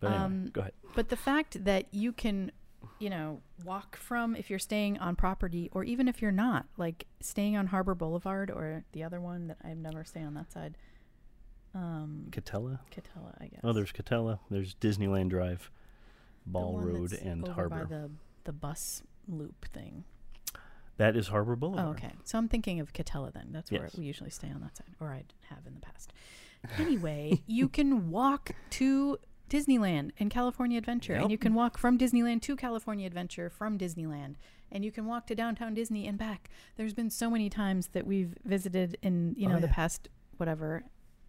But 0.00 0.08
anyway, 0.08 0.24
Um, 0.24 0.50
go 0.52 0.60
ahead. 0.62 0.72
But 0.96 1.10
the 1.10 1.16
fact 1.16 1.64
that 1.64 1.86
you 1.92 2.12
can, 2.12 2.50
you 2.98 3.08
know, 3.10 3.40
walk 3.64 3.96
from 3.96 4.34
if 4.34 4.50
you're 4.50 4.58
staying 4.58 4.98
on 4.98 5.14
property 5.14 5.68
or 5.72 5.84
even 5.84 6.08
if 6.08 6.20
you're 6.20 6.32
not, 6.32 6.66
like 6.76 7.06
staying 7.20 7.56
on 7.56 7.68
Harbor 7.68 7.94
Boulevard 7.94 8.50
or 8.50 8.84
the 8.92 9.04
other 9.04 9.20
one 9.20 9.46
that 9.46 9.58
I've 9.64 9.76
never 9.76 10.04
stay 10.04 10.22
on 10.22 10.34
that 10.34 10.50
side. 10.50 10.76
Um, 11.74 12.26
Katella. 12.30 12.80
Katella, 12.90 13.34
I 13.40 13.46
guess. 13.46 13.60
Oh, 13.62 13.72
there's 13.72 13.92
Katella. 13.92 14.40
There's 14.50 14.74
Disneyland 14.74 15.28
Drive, 15.30 15.70
Ball 16.52 16.78
Road, 16.80 17.12
and 17.12 17.46
Harbor. 17.48 17.84
By 17.84 17.96
the 17.96 18.10
the 18.44 18.52
bus 18.52 19.02
loop 19.28 19.66
thing. 19.72 20.04
that 20.96 21.14
is 21.16 21.28
Harbor 21.28 21.52
oh, 21.52 21.56
Boulevard. 21.56 21.86
Oh, 21.86 21.90
okay. 21.90 22.14
So 22.24 22.38
I'm 22.38 22.48
thinking 22.48 22.80
of 22.80 22.92
Katella 22.92 23.32
then. 23.32 23.48
That's 23.52 23.70
where 23.70 23.82
Yes. 23.82 23.96
we 23.96 24.04
usually 24.04 24.30
stay 24.30 24.48
on 24.50 24.60
that 24.62 24.76
side, 24.76 24.94
or 25.00 25.08
I 25.08 25.24
have 25.50 25.66
in 25.66 25.74
the 25.74 25.80
past. 25.80 26.12
Anyway, 26.78 27.42
you 27.46 27.68
can 27.78 28.10
walk 28.10 28.52
to 28.70 29.18
Disneyland 29.50 30.10
and 30.18 30.30
California 30.30 30.76
Adventure, 30.78 31.14
and 31.14 31.30
you 31.30 31.38
can 31.38 31.54
walk 31.54 31.78
from 31.78 31.96
Disneyland 31.98 32.42
to 32.42 32.56
California 32.56 33.06
Adventure 33.06 33.48
from 33.48 33.78
Disneyland, 33.78 34.34
and 34.72 34.84
you 34.84 34.90
can 34.92 35.06
walk 35.06 35.26
to 35.28 35.34
downtown 35.34 35.72
Disney 35.74 36.06
and 36.06 36.18
back. 36.18 36.50
There's 36.76 36.94
been 36.94 37.10
so 37.10 37.30
many 37.30 37.48
times 37.48 37.88
that 37.88 38.06
we've 38.06 38.34
visited 38.44 38.98
in 39.02 39.34
you 39.38 39.48
Oh, 39.48 39.52
know 39.52 39.60
the 39.60 39.68
past 39.68 40.08
whatever 40.38 40.84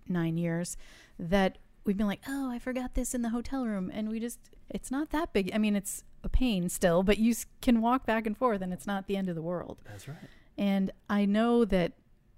nine 0.08 0.38
years 0.38 0.76
that 1.18 1.58
we've 1.90 1.98
been 1.98 2.06
like, 2.06 2.22
oh, 2.28 2.52
I 2.52 2.60
forgot 2.60 2.94
this 2.94 3.16
in 3.16 3.24
the 3.24 3.30
hotel 3.30 3.66
room, 3.66 3.90
and 3.92 4.10
we 4.10 4.20
just 4.20 4.38
it's 4.70 4.92
not 4.92 5.10
that 5.10 5.34
big. 5.34 5.50
I 5.56 5.58
mean, 5.58 5.76
it's 5.76 6.04
a 6.24 6.30
pain 6.30 6.70
still, 6.70 7.02
but 7.02 7.18
you 7.18 7.34
can 7.64 7.82
walk 7.82 8.06
back 8.06 8.28
and 8.28 8.38
forth, 8.38 8.62
and 8.62 8.72
it's 8.72 8.86
not 8.86 9.08
the 9.08 9.18
end 9.18 9.28
of 9.28 9.34
the 9.34 9.42
world. 9.42 9.80
That's 9.86 10.08
right. 10.08 10.18
And 10.56 10.92
I 11.10 11.26
know 11.26 11.66
that, 11.66 11.94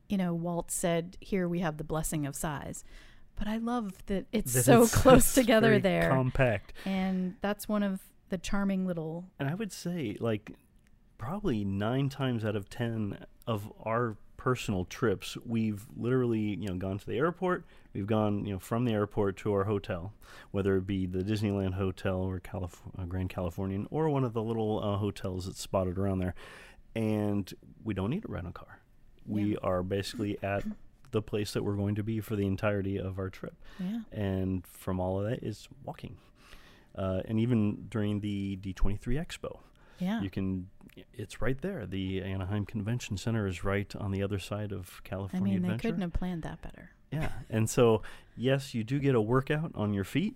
you 0.07 0.15
know, 0.15 0.33
Walt 0.33 0.71
said, 0.71 1.17
here 1.19 1.49
we 1.49 1.59
have 1.59 1.75
the 1.75 1.83
blessing 1.83 2.25
of 2.25 2.33
size. 2.33 2.85
But 3.35 3.49
I 3.49 3.57
love 3.57 3.91
that 4.05 4.27
it's 4.31 4.53
That 4.53 4.63
so 4.63 4.83
it's- 4.83 4.95
close 5.01 5.33
together 5.33 5.79
there. 5.79 6.09
Compact. 6.09 6.71
and 6.85 7.35
that's 7.41 7.67
one 7.67 7.83
of 7.83 7.99
the 8.29 8.37
charming 8.37 8.85
little. 8.87 9.25
And 9.37 9.49
I 9.49 9.55
would 9.55 9.73
say, 9.73 10.15
like, 10.21 10.51
probably 11.17 11.65
nine 11.65 12.07
times 12.07 12.45
out 12.45 12.55
of 12.55 12.69
ten 12.69 13.25
of 13.45 13.69
our 13.83 14.15
personal 14.45 14.85
trips, 14.85 15.37
we've 15.45 15.85
literally, 15.95 16.39
you 16.39 16.67
know, 16.67 16.73
gone 16.73 16.97
to 16.97 17.05
the 17.05 17.15
airport. 17.15 17.63
We've 17.93 18.07
gone, 18.07 18.43
you 18.43 18.53
know, 18.53 18.57
from 18.59 18.85
the 18.85 18.91
airport 18.93 19.37
to 19.37 19.53
our 19.53 19.65
hotel, 19.65 20.13
whether 20.49 20.77
it 20.77 20.87
be 20.87 21.05
the 21.05 21.19
Disneyland 21.19 21.75
Hotel 21.75 22.15
or 22.15 22.39
Calif- 22.39 22.81
uh, 22.97 23.05
Grand 23.05 23.29
Californian 23.29 23.85
or 23.91 24.09
one 24.09 24.23
of 24.23 24.33
the 24.33 24.41
little 24.41 24.81
uh, 24.83 24.97
hotels 24.97 25.45
that's 25.45 25.61
spotted 25.61 25.99
around 25.99 26.17
there. 26.19 26.33
And 26.95 27.53
we 27.83 27.93
don't 27.93 28.09
need 28.09 28.25
a 28.25 28.31
rental 28.31 28.51
car. 28.51 28.79
We 29.27 29.51
Yeah. 29.51 29.57
are 29.61 29.83
basically 29.83 30.41
at 30.43 30.63
the 31.11 31.21
place 31.21 31.53
that 31.53 31.63
we're 31.63 31.75
going 31.75 31.93
to 31.95 32.03
be 32.03 32.19
for 32.19 32.35
the 32.35 32.47
entirety 32.47 32.97
of 32.97 33.19
our 33.19 33.29
trip 33.29 33.53
Yeah. 33.79 33.99
and 34.11 34.65
from 34.65 34.99
all 34.99 35.19
of 35.19 35.29
that 35.29 35.43
is 35.43 35.69
walking. 35.83 36.17
Uh, 36.95 37.21
and 37.25 37.39
even 37.39 37.85
during 37.89 38.21
the 38.21 38.55
D23 38.57 39.17
Expo, 39.23 39.59
Yeah. 40.01 40.21
you 40.21 40.29
can. 40.29 40.67
It's 41.13 41.41
right 41.41 41.59
there. 41.61 41.85
The 41.85 42.21
Anaheim 42.21 42.65
Convention 42.65 43.15
Center 43.17 43.47
is 43.47 43.63
right 43.63 43.95
on 43.95 44.11
the 44.11 44.21
other 44.21 44.39
side 44.39 44.71
of 44.73 45.01
California 45.05 45.55
I 45.55 45.59
mean, 45.59 45.71
they 45.71 45.77
couldn't 45.77 46.01
have 46.01 46.11
planned 46.13 46.43
that 46.43 46.61
better. 46.61 46.89
Yeah, 47.11 47.29
and 47.49 47.69
so 47.69 48.01
yes, 48.35 48.73
you 48.73 48.83
do 48.83 48.99
get 48.99 49.15
a 49.15 49.21
workout 49.21 49.71
on 49.75 49.93
your 49.93 50.03
feet, 50.03 50.35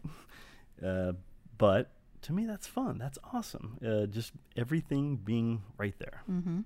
uh, 0.86 1.14
but 1.58 1.92
to 2.24 2.34
me 2.34 2.46
that's 2.46 2.68
fun. 2.68 2.98
That's 2.98 3.18
awesome. 3.34 3.78
Uh, 3.86 4.06
just 4.06 4.34
everything 4.56 5.18
being 5.18 5.62
right 5.78 5.96
there, 6.00 6.22
Mm-hmm. 6.30 6.62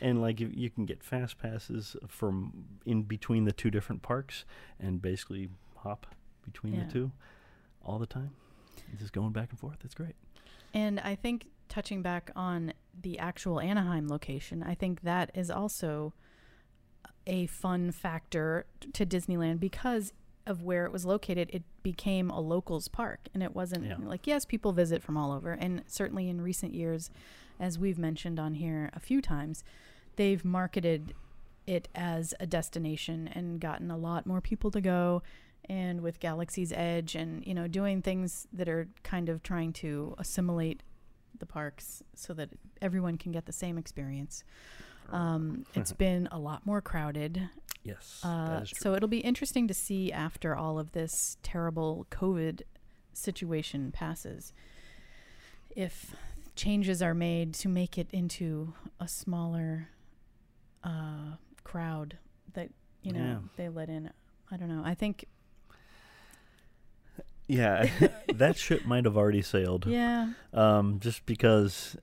and 0.00 0.20
like 0.20 0.40
you, 0.40 0.50
you 0.54 0.70
can 0.70 0.86
get 0.86 1.02
fast 1.02 1.38
passes 1.38 1.96
from 2.08 2.64
in 2.86 3.02
between 3.02 3.44
the 3.44 3.52
two 3.52 3.70
different 3.70 4.02
parks, 4.02 4.44
and 4.78 5.00
basically 5.02 5.48
hop 5.78 6.06
between 6.44 6.74
Yeah. 6.74 6.84
the 6.86 6.92
two 6.92 7.12
all 7.84 7.98
the 7.98 8.06
time. 8.06 8.30
Just 8.98 9.12
going 9.12 9.32
back 9.32 9.50
and 9.50 9.58
forth. 9.58 9.78
It's 9.84 9.94
great. 9.94 10.14
And 10.74 11.00
I 11.00 11.14
think 11.16 11.46
touching 11.70 12.02
back 12.02 12.30
on 12.36 12.74
the 13.00 13.18
actual 13.18 13.58
Anaheim 13.60 14.06
location, 14.08 14.62
I 14.62 14.74
think 14.74 15.00
that 15.02 15.30
is 15.34 15.50
also 15.50 16.12
a 17.26 17.46
fun 17.46 17.92
factor 17.92 18.66
to 18.92 19.06
Disneyland 19.06 19.60
because 19.60 20.12
of 20.46 20.62
where 20.62 20.84
it 20.84 20.92
was 20.92 21.06
located. 21.06 21.48
It 21.52 21.62
became 21.82 22.28
a 22.30 22.40
locals 22.40 22.88
park, 22.88 23.28
and 23.32 23.42
it 23.42 23.54
wasn't 23.54 23.84
Yeah. 23.86 23.96
like 24.02 24.26
yes, 24.26 24.44
people 24.44 24.72
visit 24.72 25.02
from 25.02 25.16
all 25.16 25.32
over, 25.32 25.52
and 25.52 25.82
certainly 25.86 26.28
in 26.28 26.40
recent 26.40 26.74
years, 26.74 27.10
as 27.58 27.78
we've 27.78 27.98
mentioned 27.98 28.38
on 28.40 28.54
here 28.54 28.90
a 28.92 29.00
few 29.00 29.22
times, 29.22 29.62
they've 30.16 30.44
marketed 30.44 31.14
it 31.66 31.88
as 31.94 32.34
a 32.40 32.46
destination 32.46 33.28
and 33.28 33.60
gotten 33.60 33.90
a 33.90 33.96
lot 33.96 34.26
more 34.26 34.40
people 34.40 34.70
to 34.72 34.80
go 34.80 35.22
and 35.66 36.00
with 36.00 36.18
Galaxy's 36.18 36.72
Edge 36.72 37.14
and 37.14 37.46
you 37.46 37.54
know 37.54 37.68
doing 37.68 38.00
things 38.02 38.48
that 38.52 38.68
are 38.68 38.88
kind 39.04 39.28
of 39.28 39.42
trying 39.42 39.72
to 39.74 40.14
assimilate 40.18 40.82
the 41.40 41.46
parks 41.46 42.02
so 42.14 42.32
that 42.34 42.50
everyone 42.80 43.18
can 43.18 43.32
get 43.32 43.46
the 43.46 43.52
same 43.52 43.76
experience. 43.76 44.44
Um, 45.10 45.66
it's 45.74 45.92
been 46.06 46.28
a 46.30 46.38
lot 46.38 46.64
more 46.64 46.80
crowded, 46.80 47.48
Yes, 47.82 48.20
uh, 48.22 48.48
that 48.50 48.62
is 48.62 48.70
true. 48.70 48.78
so 48.80 48.94
it'll 48.94 49.08
be 49.08 49.18
interesting 49.20 49.66
to 49.68 49.74
see 49.74 50.12
after 50.12 50.54
all 50.54 50.78
of 50.78 50.92
this 50.92 51.36
terrible 51.42 52.06
COVID 52.10 52.62
situation 53.12 53.90
passes 53.90 54.52
if 55.74 56.14
changes 56.56 57.00
are 57.02 57.14
made 57.14 57.54
to 57.54 57.68
make 57.68 57.96
it 57.98 58.08
into 58.12 58.74
a 59.00 59.08
smaller 59.08 59.88
uh, 60.84 61.36
crowd 61.64 62.18
that 62.54 62.70
you 63.02 63.12
know 63.12 63.20
Yeah. 63.20 63.38
they 63.56 63.68
let 63.68 63.88
in. 63.88 64.10
I 64.50 64.56
don't 64.56 64.68
know. 64.68 64.82
I 64.84 64.94
think 64.94 65.26
yeah, 67.50 67.88
that 68.34 68.56
ship 68.56 68.84
might 68.86 69.04
have 69.04 69.16
already 69.16 69.42
sailed. 69.42 69.86
yeah. 69.86 70.32
Um, 70.52 71.00
just 71.00 71.26
because 71.26 71.96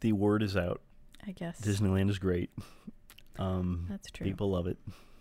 the 0.00 0.12
word 0.12 0.42
is 0.42 0.56
out. 0.56 0.80
I 1.26 1.32
guess 1.32 1.60
Disneyland 1.60 2.10
is 2.10 2.18
great. 2.18 2.50
Um, 3.38 3.86
that's 3.88 4.10
true. 4.10 4.24
people 4.26 4.50
love 4.50 4.66
it. 4.66 4.76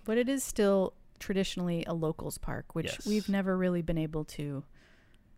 But 0.05 0.17
it 0.17 0.27
is 0.29 0.43
still 0.43 0.93
traditionally 1.19 1.83
a 1.87 1.93
locals 1.93 2.37
park, 2.37 2.75
which 2.75 2.87
Yes. 2.87 3.07
we've 3.07 3.29
never 3.29 3.57
really 3.57 3.81
been 3.81 3.97
able 3.97 4.25
to 4.25 4.63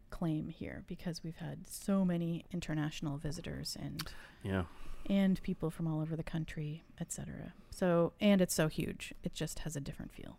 claim 0.10 0.50
here 0.50 0.84
because 0.88 1.24
we've 1.24 1.36
had 1.38 1.68
so 1.68 2.04
many 2.04 2.46
international 2.52 3.18
visitors 3.18 3.78
and 3.80 4.04
Yeah. 4.44 4.64
and 5.08 5.42
people 5.44 5.70
from 5.70 5.88
all 5.88 6.02
over 6.02 6.16
the 6.16 6.24
country, 6.24 6.84
etc. 7.00 7.54
So 7.70 8.14
and 8.20 8.42
it's 8.42 8.54
so 8.56 8.68
huge, 8.68 9.14
it 9.24 9.34
just 9.36 9.60
has 9.60 9.76
a 9.76 9.82
different 9.82 10.12
feel. 10.12 10.38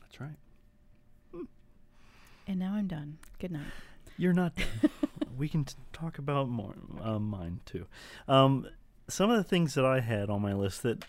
That's 0.00 0.20
right. 0.20 0.36
And 2.50 2.58
now 2.58 2.74
I'm 2.74 2.88
done. 2.88 3.18
Good 3.38 3.52
night. 3.52 3.62
You're 4.18 4.32
not 4.32 4.56
done. 4.56 4.90
we 5.38 5.48
can 5.48 5.64
t- 5.64 5.76
talk 5.92 6.18
about 6.18 6.48
more 6.48 6.74
uh, 7.00 7.20
mine 7.20 7.60
too. 7.64 7.86
Um, 8.26 8.66
some 9.06 9.30
of 9.30 9.36
the 9.36 9.44
things 9.44 9.74
that 9.74 9.84
I 9.84 10.00
had 10.00 10.28
on 10.30 10.42
my 10.42 10.52
list 10.52 10.82
that 10.82 11.04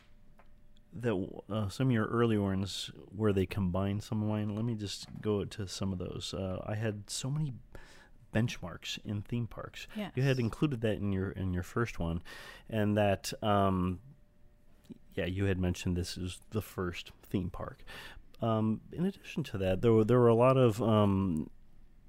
that 0.94 1.42
uh, 1.50 1.68
some 1.68 1.88
of 1.88 1.94
your 1.94 2.06
early 2.06 2.38
ones 2.38 2.92
where 3.16 3.34
they 3.34 3.48
combined 3.48 4.04
some 4.04 4.22
of 4.22 4.30
mine. 4.30 4.56
Let 4.56 4.66
me 4.66 4.76
just 4.76 5.08
go 5.20 5.44
to 5.44 5.68
some 5.68 5.92
of 5.92 5.98
those. 5.98 6.32
Uh, 6.38 6.62
I 6.68 6.76
had 6.76 7.10
so 7.10 7.32
many 7.32 7.54
benchmarks 8.32 9.00
in 9.04 9.24
theme 9.24 9.48
parks. 9.48 9.88
You 10.14 10.22
had 10.22 10.38
included 10.38 10.82
that 10.82 10.98
in 10.98 11.12
your 11.12 11.32
in 11.32 11.54
your 11.54 11.64
first 11.64 11.98
one, 11.98 12.22
and 12.70 12.96
that 12.98 13.34
um, 13.42 14.00
yeah, 15.16 15.26
you 15.26 15.46
had 15.46 15.58
mentioned 15.58 15.98
this 15.98 16.18
is 16.18 16.40
the 16.52 16.62
first 16.62 17.12
theme 17.24 17.50
park. 17.50 17.84
Um, 18.42 18.82
in 18.92 19.06
addition 19.06 19.44
to 19.44 19.58
that, 19.60 19.82
there 19.82 19.94
were 19.94 20.04
there 20.04 20.20
were 20.20 20.28
a 20.28 20.36
lot 20.36 20.58
of 20.58 20.82
um, 20.82 21.50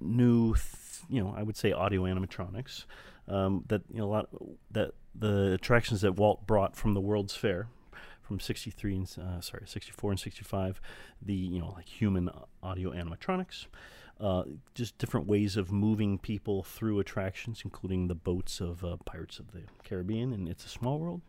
new, 0.00 0.54
th- 0.54 0.64
you 1.08 1.22
know, 1.22 1.34
I 1.36 1.42
would 1.42 1.56
say 1.56 1.72
audio 1.72 2.02
animatronics 2.02 2.84
um, 3.28 3.64
that 3.68 3.82
you 3.90 3.98
know 3.98 4.04
a 4.04 4.12
lot 4.12 4.28
that 4.70 4.92
the 5.14 5.52
attractions 5.52 6.00
that 6.00 6.14
Walt 6.16 6.46
brought 6.46 6.76
from 6.76 6.94
the 6.94 7.00
World's 7.00 7.34
Fair 7.34 7.68
from 8.22 8.38
63 8.40 8.96
and 8.96 9.16
uh, 9.20 9.40
sorry 9.40 9.64
64 9.66 10.12
and 10.12 10.20
65 10.20 10.80
the 11.20 11.34
you 11.34 11.60
know 11.60 11.72
like 11.76 11.86
human 11.88 12.30
audio 12.62 12.92
animatronics 12.92 13.66
uh, 14.20 14.44
just 14.74 14.96
different 14.96 15.26
ways 15.26 15.56
of 15.56 15.72
moving 15.72 16.18
people 16.18 16.62
through 16.62 17.00
attractions 17.00 17.62
including 17.64 18.06
the 18.06 18.14
boats 18.14 18.60
of 18.60 18.84
uh, 18.84 18.96
pirates 19.04 19.38
of 19.38 19.50
the 19.52 19.62
caribbean 19.84 20.32
and 20.32 20.48
it's 20.48 20.64
a 20.64 20.68
small 20.68 20.98
world 21.00 21.20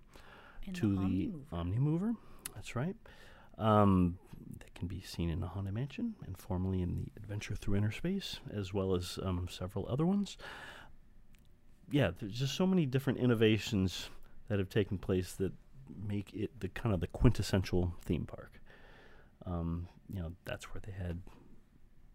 And 0.67 0.75
to 0.75 0.95
the 0.95 1.31
Omnimover. 1.51 1.51
Omnimover. 1.51 2.15
That's 2.55 2.75
right. 2.75 2.95
Um, 3.57 4.17
that 4.59 4.73
can 4.75 4.87
be 4.87 5.01
seen 5.01 5.29
in 5.29 5.39
the 5.39 5.47
Haunted 5.47 5.73
Mansion 5.73 6.15
and 6.25 6.37
formerly 6.37 6.81
in 6.81 6.95
the 6.95 7.11
Adventure 7.17 7.55
Through 7.55 7.75
Inner 7.75 7.91
Space, 7.91 8.39
as 8.53 8.73
well 8.73 8.95
as 8.95 9.19
um, 9.23 9.47
several 9.49 9.87
other 9.89 10.05
ones. 10.05 10.37
Yeah, 11.91 12.11
there's 12.19 12.33
just 12.39 12.55
so 12.55 12.65
many 12.65 12.85
different 12.85 13.19
innovations 13.19 14.09
that 14.47 14.59
have 14.59 14.69
taken 14.69 14.97
place 14.97 15.33
that 15.33 15.51
make 16.07 16.33
it 16.33 16.59
the 16.59 16.69
kind 16.69 16.93
of 16.93 17.01
the 17.01 17.07
quintessential 17.07 17.93
theme 18.05 18.25
park. 18.25 18.59
Um, 19.45 19.87
you 20.09 20.19
know, 20.19 20.31
that's 20.45 20.73
where 20.73 20.81
they 20.85 20.91
had 20.91 21.21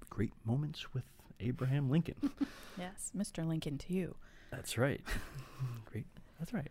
great 0.08 0.32
moments 0.44 0.92
with 0.94 1.04
Abraham 1.40 1.90
Lincoln. 1.90 2.16
Yes, 2.78 3.10
Mr. 3.16 3.44
Lincoln 3.44 3.76
to 3.78 3.92
you. 3.92 4.14
That's 4.52 4.78
right. 4.78 5.00
Great. 5.90 6.06
That's 6.38 6.52
right. 6.52 6.70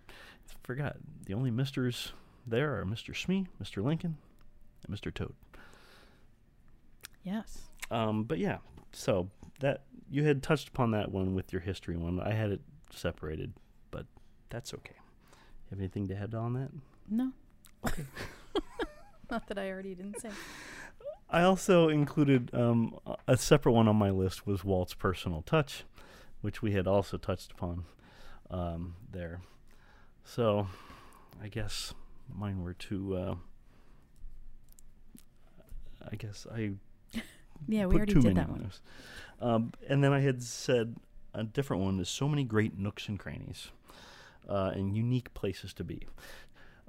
Forgot. 0.64 0.96
The 1.26 1.34
only 1.34 1.52
Misters 1.52 2.14
there 2.46 2.80
are 2.80 2.86
Mr. 2.86 3.14
Smee, 3.14 3.48
Mr. 3.62 3.84
Lincoln, 3.84 4.16
and 4.88 4.96
Mr. 4.96 5.14
Toad. 5.14 5.36
Yes. 7.28 7.68
Um, 7.92 8.24
but 8.24 8.38
yeah, 8.38 8.60
so 8.94 9.30
that 9.60 9.82
you 10.10 10.24
had 10.24 10.42
touched 10.42 10.70
upon 10.70 10.92
that 10.92 11.12
one 11.12 11.36
with 11.36 11.52
your 11.52 11.62
history 11.62 11.98
one. 11.98 12.22
I 12.22 12.32
had 12.32 12.52
it 12.52 12.62
separated, 12.90 13.52
but 13.92 14.06
that's 14.50 14.74
okay. 14.74 14.96
You 14.96 15.72
have 15.72 15.80
anything 15.80 16.08
to 16.08 16.16
add 16.16 16.34
on 16.34 16.54
that? 16.54 16.70
No. 17.10 17.34
Okay. 17.86 18.06
Not 19.30 19.46
that 19.50 19.58
I 19.58 19.70
already 19.70 19.94
didn't 19.94 20.22
say. 20.22 20.30
I 21.30 21.42
also 21.42 21.90
included 21.90 22.50
um, 22.54 22.98
a- 23.28 23.36
separate 23.36 23.74
one 23.74 23.90
on 23.90 23.98
my 23.98 24.10
list 24.10 24.48
was 24.48 24.64
Walt's 24.64 24.94
personal 24.94 25.42
touch, 25.42 25.84
which 26.40 26.62
we 26.62 26.72
had 26.72 26.88
also 26.88 27.18
touched 27.18 27.52
upon 27.52 27.84
um, 28.50 28.96
there. 29.12 29.42
So, 30.24 30.70
I 31.44 31.50
guess 31.50 31.94
mine 32.34 32.64
were 32.64 32.74
to. 32.74 33.16
Uh, 33.18 33.36
I 36.10 36.16
guess 36.16 36.48
I 36.50 36.72
Yeah, 37.68 37.86
we 37.86 37.96
already 37.96 38.14
did 38.14 38.36
that 38.36 38.50
one. 38.50 38.72
Um, 39.42 39.74
and 39.90 40.02
then 40.04 40.14
I 40.14 40.22
had 40.22 40.42
said 40.42 40.96
a 41.34 41.44
different 41.44 41.84
one. 41.84 41.98
There's 41.98 42.08
so 42.08 42.28
many 42.28 42.44
great 42.44 42.78
nooks 42.78 43.10
and 43.10 43.20
crannies 43.20 43.72
uh, 44.48 44.72
and 44.74 44.96
unique 44.96 45.34
places 45.34 45.74
to 45.74 45.84
be. 45.84 46.08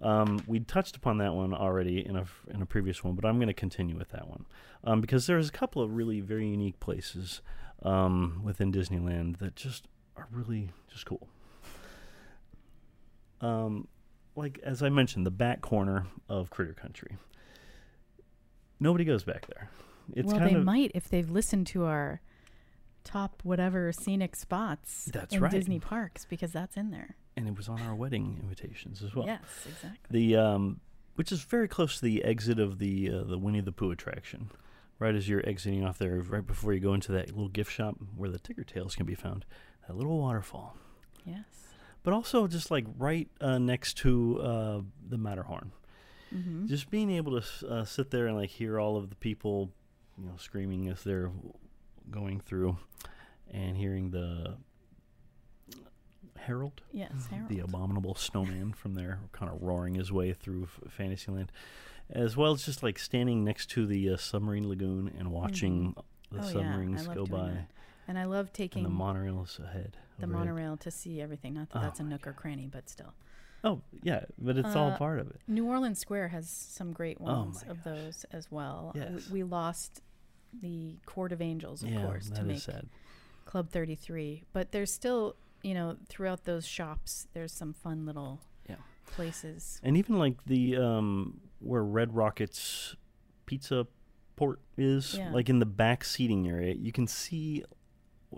Um, 0.00 0.42
we 0.46 0.61
touched 0.61 0.96
upon 0.96 1.18
that 1.18 1.35
one 1.35 1.52
already 1.52 2.07
in 2.07 2.16
a 2.16 2.26
in 2.48 2.62
a 2.62 2.66
previous 2.66 3.02
one, 3.02 3.14
but 3.14 3.24
I'm 3.24 3.37
going 3.37 3.48
to 3.48 3.54
continue 3.54 3.96
with 3.96 4.11
that 4.11 4.28
one 4.28 4.46
um, 4.85 5.00
because 5.00 5.26
there's 5.26 5.48
a 5.48 5.52
couple 5.52 5.83
of 5.83 5.94
really 5.96 6.20
very 6.20 6.46
unique 6.46 6.78
places 6.78 7.40
um, 7.83 8.42
within 8.44 8.70
Disneyland 8.72 9.38
that 9.38 9.57
just 9.57 9.88
are 10.16 10.28
really 10.31 10.70
just 10.88 11.04
cool. 11.07 11.28
Um, 13.40 13.88
like 14.37 14.61
as 14.62 14.83
I 14.83 14.88
mentioned, 14.88 15.26
the 15.26 15.33
back 15.33 15.61
corner 15.61 16.07
of 16.28 16.50
Critter 16.50 16.74
Country. 16.74 17.16
Nobody 18.78 19.04
goes 19.04 19.24
back 19.24 19.48
there. 19.48 19.70
It's 20.14 20.32
well, 20.32 20.40
they 20.40 20.54
might 20.54 20.90
if 20.94 21.08
they've 21.08 21.30
listened 21.30 21.66
to 21.68 21.84
our 21.84 22.20
top 23.04 23.40
whatever 23.42 23.92
scenic 23.92 24.36
spots 24.36 25.08
That's 25.12 25.34
in 25.34 25.40
right. 25.40 25.50
Disney 25.50 25.78
parks 25.80 26.26
because 26.28 26.52
that's 26.52 26.76
in 26.76 26.90
there. 26.90 27.16
and 27.36 27.48
it 27.48 27.56
was 27.56 27.68
on 27.68 27.80
our 27.82 27.94
wedding 27.94 28.38
invitations 28.42 29.02
as 29.02 29.14
well. 29.14 29.26
yes, 29.26 29.40
exactly. 29.66 29.98
The 30.10 30.36
um, 30.36 30.80
which 31.14 31.32
is 31.32 31.42
very 31.42 31.68
close 31.68 31.96
to 31.98 32.04
the 32.04 32.22
exit 32.24 32.58
of 32.58 32.78
the 32.78 33.10
uh, 33.10 33.24
the 33.24 33.38
Winnie 33.38 33.60
the 33.60 33.72
Pooh 33.72 33.90
attraction. 33.90 34.50
Right 35.00 35.14
as 35.14 35.28
you're 35.28 35.48
exiting 35.48 35.84
off 35.84 35.96
there, 35.98 36.20
right 36.22 36.44
before 36.44 36.72
you 36.72 36.80
go 36.80 36.92
into 36.92 37.12
that 37.12 37.28
little 37.28 37.48
gift 37.48 37.70
shop 37.70 37.94
where 38.16 38.28
the 38.28 38.38
Tigger 38.40 38.66
tails 38.66 38.96
can 38.96 39.06
be 39.06 39.14
found, 39.14 39.44
that 39.86 39.96
little 39.96 40.18
waterfall. 40.18 40.76
Yes. 41.24 41.44
But 42.02 42.12
also 42.14 42.48
just 42.48 42.70
like 42.72 42.84
right 42.98 43.28
uh, 43.40 43.58
next 43.58 43.96
to 43.98 44.40
uh, 44.40 44.80
the 45.08 45.16
Matterhorn, 45.18 45.70
Mm-hmm. 46.34 46.66
just 46.66 46.90
being 46.90 47.10
able 47.12 47.40
to 47.40 47.68
uh, 47.68 47.84
sit 47.84 48.10
there 48.10 48.26
and 48.26 48.36
like 48.36 48.50
hear 48.50 48.78
all 48.80 48.96
of 48.98 49.08
the 49.08 49.14
people, 49.14 49.70
you 50.18 50.26
know, 50.26 50.35
screaming 50.38 50.88
as 50.88 51.02
they're 51.04 51.31
going 52.11 52.40
through, 52.40 52.76
and 53.50 53.76
hearing 53.76 54.11
the 54.11 54.57
Harold 56.37 56.83
Yes, 56.92 57.26
Harold. 57.31 57.48
the 57.50 57.59
abominable 57.61 58.14
snowman 58.14 58.72
from 58.72 58.94
there, 58.94 59.20
kind 59.33 59.50
of 59.52 59.61
roaring 59.61 59.94
his 59.94 60.11
way 60.12 60.33
through 60.33 60.64
F- 60.64 60.92
Fantasyland, 60.92 61.50
as 62.11 62.37
well 62.37 62.52
as 62.52 62.64
just 62.64 62.83
like 62.83 62.98
standing 62.98 63.44
next 63.44 63.66
to 63.70 63.87
the 63.87 64.11
uh, 64.11 64.16
submarine 64.16 64.68
lagoon 64.68 65.12
and 65.18 65.31
watching 65.31 65.94
the 66.31 66.38
Oh, 66.40 66.46
yeah, 66.46 66.52
submarines 66.52 67.07
love 67.07 67.16
go 67.16 67.26
by, 67.26 67.50
that. 67.50 67.66
and 68.07 68.18
I 68.18 68.24
love 68.24 68.52
taking 68.52 68.85
and 68.85 68.94
the 68.94 68.98
monorails 68.98 69.59
ahead. 69.62 69.96
the 70.18 70.24
overhead. 70.26 70.46
monorail 70.46 70.76
to 70.78 70.90
see 70.90 71.20
everything. 71.20 71.54
Not 71.54 71.70
that 71.70 71.78
Oh 71.78 71.83
that's 71.83 72.00
a 72.00 72.04
nook 72.04 72.26
or 72.26 72.33
cranny, 72.33 72.66
but 72.70 72.88
still. 72.88 73.12
Oh 73.64 73.81
yeah, 74.02 74.24
but 74.38 74.57
it's 74.57 74.76
all 74.76 74.92
Uh, 74.92 74.96
part 74.98 75.18
of 75.18 75.28
it. 75.31 75.40
New 75.48 75.66
Orleans 75.66 75.98
Square 75.98 76.28
has 76.28 76.48
some 76.48 76.92
great 76.92 77.18
Oh 77.20 77.24
ones 77.24 77.64
my 77.66 77.72
of 77.72 77.78
gosh. 77.78 77.85
those 77.85 78.24
as 78.31 78.50
well. 78.50 78.92
Yes. 78.94 79.28
We, 79.28 79.42
we 79.42 79.42
lost 79.42 80.00
the 80.61 80.96
Court 81.06 81.32
of 81.32 81.40
Angels, 81.42 81.82
of 81.82 81.90
yeah, 81.90 82.02
course, 82.04 82.30
to 82.30 82.42
make 82.42 82.61
sad. 82.61 82.88
Club 83.44 83.70
33. 83.70 84.44
But 84.52 84.72
there's 84.72 84.92
still, 84.92 85.37
you 85.62 85.74
know, 85.74 85.96
throughout 86.08 86.44
those 86.44 86.66
shops, 86.66 87.26
there's 87.32 87.52
some 87.52 87.72
fun 87.72 88.04
little 88.06 88.40
Yeah. 88.68 88.76
places. 89.12 89.80
And 89.82 89.96
even 89.96 90.18
like 90.18 90.44
the 90.44 90.76
um, 90.76 91.40
where 91.61 91.82
Redd 91.84 92.14
Rockett's 92.14 92.94
pizza 93.46 93.87
port 94.37 94.61
is, 94.76 95.14
Yeah. 95.14 95.32
like 95.32 95.48
in 95.48 95.58
the 95.58 95.66
back 95.66 96.04
seating 96.04 96.48
area, 96.48 96.74
you 96.74 96.92
can 96.92 97.06
see. 97.06 97.64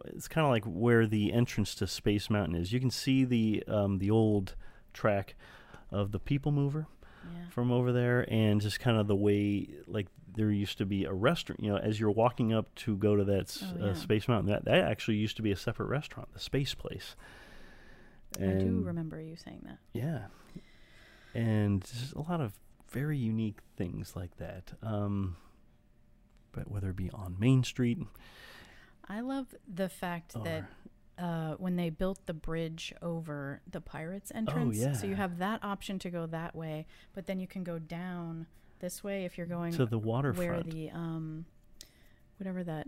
It's 0.05 0.29
kind 0.29 0.44
of 0.46 0.51
like 0.53 0.64
where 0.64 1.05
the 1.07 1.33
entrance 1.33 1.75
to 1.77 1.87
Space 1.88 2.31
Mountain 2.31 2.55
is. 2.55 2.73
You 2.73 2.79
can 2.79 2.90
see 2.90 3.25
the 3.25 3.64
um, 3.66 3.99
the 3.99 4.11
old 4.11 4.55
track 4.92 5.35
of 5.90 6.12
the 6.12 6.20
People 6.20 6.53
Mover 6.53 6.87
Yeah. 7.25 7.49
from 7.51 7.73
over 7.73 7.90
there, 7.90 8.25
and 8.33 8.61
just 8.61 8.79
kind 8.79 8.96
of 8.96 9.09
the 9.09 9.16
way 9.16 9.66
like 9.88 10.07
there 10.35 10.51
used 10.51 10.79
to 10.79 10.87
be 10.87 11.05
a 11.05 11.12
restaurant. 11.12 11.62
You 11.62 11.71
know, 11.73 11.79
as 11.79 11.99
you're 12.01 12.11
walking 12.11 12.53
up 12.53 12.75
to 12.77 12.97
go 12.97 13.16
to 13.16 13.25
that 13.25 13.57
Oh, 13.62 13.83
uh, 13.83 13.87
yeah. 13.88 13.95
Space 13.95 14.29
Mountain, 14.29 14.51
that 14.51 14.64
that 14.64 14.79
actually 14.85 15.16
used 15.16 15.37
to 15.37 15.43
be 15.43 15.51
a 15.53 15.57
separate 15.57 15.87
restaurant, 15.87 16.33
the 16.33 16.40
Space 16.40 16.75
Place. 16.75 17.16
I 18.38 18.47
do 18.47 18.83
remember 18.85 19.21
you 19.21 19.37
saying 19.37 19.62
that. 19.64 19.79
yeah. 19.93 20.27
And 21.35 21.85
just 21.85 22.12
a 22.14 22.21
lot 22.23 22.40
of 22.40 22.53
very 22.90 23.16
unique 23.19 23.59
things 23.77 24.14
like 24.16 24.37
that. 24.38 24.73
Um, 24.83 25.37
but 26.53 26.71
whether 26.71 26.90
it 26.90 26.97
be 26.97 27.11
on 27.11 27.37
Main 27.38 27.62
Street 27.64 27.99
I 29.09 29.21
love 29.21 29.47
the 29.73 29.88
fact 29.88 30.35
that 30.45 30.64
uh, 31.19 31.55
when 31.59 31.75
they 31.77 31.90
built 31.90 32.25
the 32.27 32.33
bridge 32.35 32.95
over 33.03 33.61
the 33.71 33.81
pirates 33.81 34.31
entrance, 34.35 34.81
so 35.01 35.07
you 35.07 35.16
have 35.16 35.38
that 35.38 35.64
option 35.64 35.99
to 36.01 36.11
go 36.11 36.27
that 36.27 36.55
way, 36.55 36.87
but 37.12 37.27
then 37.27 37.40
you 37.40 37.47
can 37.49 37.64
go 37.64 37.79
down 37.81 38.47
this 38.81 39.05
way 39.05 39.25
if 39.25 39.38
you're 39.38 39.47
going 39.47 39.73
to 39.75 39.87
the 39.87 39.99
waterfront. 39.99 40.49
where 40.49 40.62
the 40.62 40.90
um, 40.90 41.45
whatever 42.38 42.64
that 42.64 42.87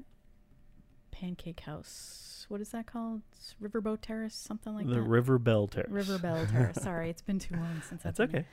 pancake 1.11 1.61
house. 1.61 2.47
What 2.49 2.61
is 2.61 2.71
that 2.71 2.87
called? 2.87 3.23
It's 3.33 3.55
Riverboat 3.63 3.99
Terrace, 4.03 4.35
something 4.35 4.75
like 4.75 4.87
the 4.87 4.95
that. 4.97 5.03
River 5.03 5.39
Belle 5.39 5.69
Terrace. 5.69 5.91
River 5.91 6.19
Belle 6.19 6.47
Terrace. 6.51 6.83
Sorry, 6.83 7.09
it's 7.09 7.23
been 7.23 7.39
too 7.39 7.55
long 7.55 7.83
since 7.89 8.03
been 8.03 8.21
okay. 8.21 8.45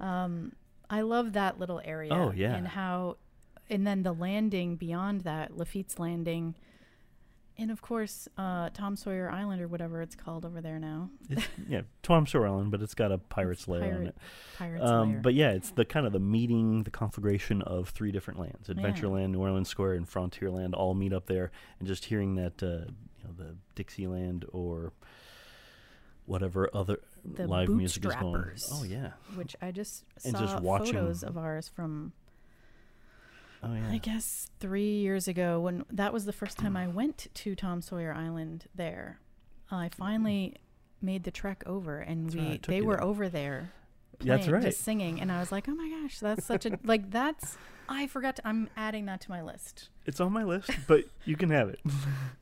Um, 0.00 0.52
I 0.88 1.02
love 1.02 1.34
that 1.34 1.58
little 1.58 1.80
area. 1.84 2.12
Oh, 2.12 2.32
yeah. 2.34 2.54
and 2.54 2.66
how, 2.66 3.18
and 3.68 3.86
then 3.86 4.02
the 4.02 4.12
landing 4.12 4.76
beyond 4.76 5.22
that, 5.22 5.56
Lafitte's 5.56 5.98
Landing, 5.98 6.54
and 7.58 7.70
of 7.70 7.80
course, 7.82 8.28
uh, 8.36 8.70
Tom 8.74 8.96
Sawyer 8.96 9.30
Island 9.30 9.62
or 9.62 9.68
whatever 9.68 10.02
it's 10.02 10.14
called 10.14 10.44
over 10.44 10.60
there 10.60 10.78
now. 10.78 11.10
It's, 11.30 11.46
yeah, 11.68 11.82
Tom 12.02 12.26
Sawyer 12.26 12.46
Island, 12.48 12.70
but 12.70 12.82
it's 12.82 12.94
got 12.94 13.12
a 13.12 13.18
pirate's 13.18 13.62
It's 13.62 13.68
lair 13.68 13.94
on 13.94 14.06
it. 14.08 14.16
Pirates 14.58 14.84
Um, 14.84 15.12
Lair. 15.12 15.20
but 15.22 15.34
yeah, 15.34 15.50
it's 15.50 15.70
the 15.70 15.84
kind 15.84 16.06
of 16.06 16.12
the 16.12 16.18
meeting, 16.20 16.82
the 16.84 16.90
conflagration 16.90 17.62
of 17.62 17.88
three 17.90 18.12
different 18.12 18.38
lands: 18.40 18.68
Adventureland, 18.68 19.30
New 19.30 19.40
Orleans 19.40 19.68
Square, 19.68 19.94
and 19.94 20.06
Frontierland. 20.08 20.74
All 20.74 20.94
meet 20.94 21.12
up 21.12 21.26
there, 21.26 21.50
and 21.78 21.86
just 21.88 22.04
hearing 22.06 22.34
that, 22.36 22.62
uh, 22.62 22.66
you 23.18 23.24
know, 23.24 23.32
the 23.36 23.56
Dixieland 23.74 24.44
or 24.52 24.92
whatever 26.26 26.68
other 26.74 26.98
The 27.24 27.46
live 27.46 27.68
music 27.68 28.04
is 28.04 28.14
going. 28.16 28.50
Oh 28.72 28.84
yeah, 28.84 29.12
which 29.34 29.54
I 29.62 29.70
just 29.70 30.04
and 30.24 30.34
saw 30.36 30.40
just 30.42 30.60
watching- 30.62 30.94
photos 30.94 31.22
of 31.22 31.36
ours 31.38 31.68
from 31.68 32.12
oh 33.70 33.74
yeah. 33.74 33.90
I 33.90 33.98
guess 33.98 34.50
three 34.60 34.94
years 34.98 35.28
ago 35.28 35.60
when 35.60 35.84
that 35.90 36.12
was 36.12 36.24
the 36.24 36.32
first 36.32 36.58
time 36.58 36.76
I 36.76 36.86
went 36.86 37.28
to 37.34 37.54
Tom 37.54 37.82
Sawyer 37.82 38.12
Island. 38.14 38.66
There, 38.74 39.20
I 39.70 39.88
finally 39.90 40.56
made 41.02 41.24
the 41.24 41.30
trek 41.30 41.62
over, 41.66 41.98
and 41.98 42.26
That's 42.26 42.34
we 42.36 42.40
right, 42.48 42.62
they 42.62 42.80
were 42.82 42.96
there. 42.96 43.04
over 43.04 43.28
there 43.28 43.72
playing, 44.18 44.38
That's 44.38 44.48
right. 44.48 44.62
just 44.62 44.80
singing, 44.82 45.20
and 45.20 45.30
I 45.30 45.40
was 45.40 45.52
like, 45.52 45.68
oh 45.68 45.74
my 45.74 45.88
gosh, 45.88 46.18
that's 46.20 46.44
such 46.44 46.66
a 46.66 46.78
like 46.84 47.10
that's. 47.10 47.56
I 47.88 48.08
forgot. 48.08 48.36
To, 48.36 48.48
I'm 48.48 48.68
adding 48.76 49.06
that 49.06 49.20
to 49.22 49.30
my 49.30 49.42
list. 49.42 49.90
It's 50.06 50.18
on 50.20 50.32
my 50.32 50.42
list, 50.42 50.70
but 50.88 51.04
you 51.24 51.36
can 51.36 51.50
have 51.50 51.68
it. 51.68 51.80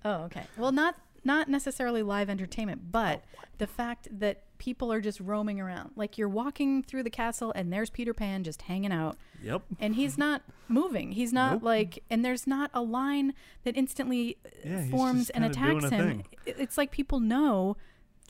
Oh, 0.07 0.25
okay. 0.25 0.45
Well, 0.59 0.73
not 0.73 0.97
not 1.25 1.49
necessarily 1.49 2.03
live 2.03 2.29
entertainment, 2.29 2.83
Oh, 2.85 2.89
but 2.93 3.25
the 3.59 3.67
fact 3.67 4.09
that 4.21 4.43
people 4.59 4.93
are 4.93 5.01
just 5.01 5.21
roaming 5.21 5.61
around. 5.61 5.91
Like 5.97 6.17
you're 6.17 6.29
walking 6.29 6.83
through 6.83 7.03
the 7.03 7.11
castle 7.11 7.53
and 7.55 7.73
there's 7.73 7.91
Peter 7.91 8.15
Pan 8.15 8.45
just 8.45 8.63
hanging 8.63 8.93
out 8.93 9.17
Yep. 9.43 9.63
and 9.81 9.95
he's 9.97 10.17
not 10.17 10.43
moving. 10.69 11.13
He's 11.13 11.33
not 11.33 11.55
Nope. 11.55 11.63
like 11.63 12.03
and 12.09 12.25
there's 12.25 12.47
not 12.47 12.71
a 12.73 12.81
line 12.83 13.35
that 13.65 13.77
instantly 13.77 14.37
uh, 14.47 14.69
Yeah, 14.69 14.89
forms 14.91 15.31
and 15.31 15.45
attacks 15.45 15.91
him. 15.91 16.23
It's 16.47 16.79
like 16.79 16.91
people 16.91 17.21
know 17.21 17.77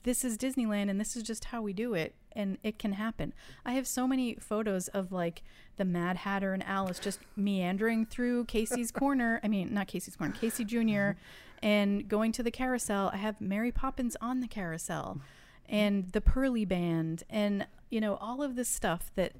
this 0.03 0.23
is 0.25 0.37
Disneyland 0.37 0.89
and 0.89 0.99
this 0.99 1.15
is 1.15 1.23
just 1.23 1.45
how 1.45 1.61
we 1.61 1.73
do 1.73 1.93
it 1.93 2.15
and 2.33 2.57
it 2.63 2.77
can 2.79 2.93
happen. 2.93 3.33
I 3.65 3.73
have 3.73 3.87
so 3.87 4.07
many 4.07 4.35
photos 4.35 4.87
of 4.89 5.11
like 5.11 5.41
the 5.77 5.85
Mad 5.85 6.17
Hatter 6.17 6.53
and 6.53 6.63
Alice 6.63 6.99
just 6.99 7.19
meandering 7.35 8.05
through 8.05 8.45
Casey's 8.45 8.91
corner. 9.01 9.39
I 9.43 9.47
mean, 9.47 9.73
not 9.73 9.87
Casey's 9.87 10.15
corner, 10.15 10.33
Casey 10.33 10.65
Jr. 10.65 11.11
and 11.63 12.07
going 12.09 12.31
to 12.33 12.43
the 12.43 12.51
carousel. 12.51 13.09
I 13.13 13.17
have 13.17 13.39
Mary 13.39 13.71
Poppins 13.71 14.17
on 14.21 14.41
the 14.41 14.47
carousel 14.47 15.21
and 15.69 16.11
the 16.11 16.21
Pearly 16.21 16.65
Band 16.65 17.23
and 17.29 17.67
you 17.89 17.99
know 18.01 18.15
all 18.15 18.41
of 18.43 18.55
this 18.55 18.69
stuff 18.69 19.11
that 19.15 19.33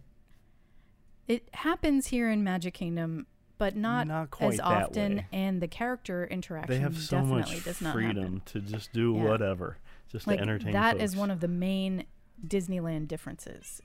it 1.28 1.50
happens 1.54 2.08
here 2.08 2.30
in 2.30 2.44
Magic 2.44 2.74
Kingdom 2.74 3.26
but 3.58 3.74
not, 3.74 4.06
Not 4.06 4.32
quite 4.32 4.56
as 4.56 4.60
often 4.60 5.24
and 5.32 5.62
the 5.62 5.68
character 5.70 6.26
interaction 6.26 6.76
They 6.76 6.80
have 6.82 6.98
so 6.98 7.18
definitely 7.22 7.54
much 7.56 7.64
does 7.64 7.82
not 7.82 7.94
freedom 7.94 8.18
happen. 8.24 8.42
to 8.48 8.60
just 8.60 8.92
do 8.92 9.14
Yeah. 9.16 9.24
whatever, 9.24 9.78
just 10.12 10.28
Like 10.28 10.38
to 10.38 10.42
entertain. 10.42 10.74
that 10.74 10.98
is 11.00 11.14
folks. 11.14 11.20
one 11.20 11.32
of 11.32 11.40
the 11.40 11.48
main 11.48 12.06
Disneyland 12.46 13.08
differences 13.08 13.82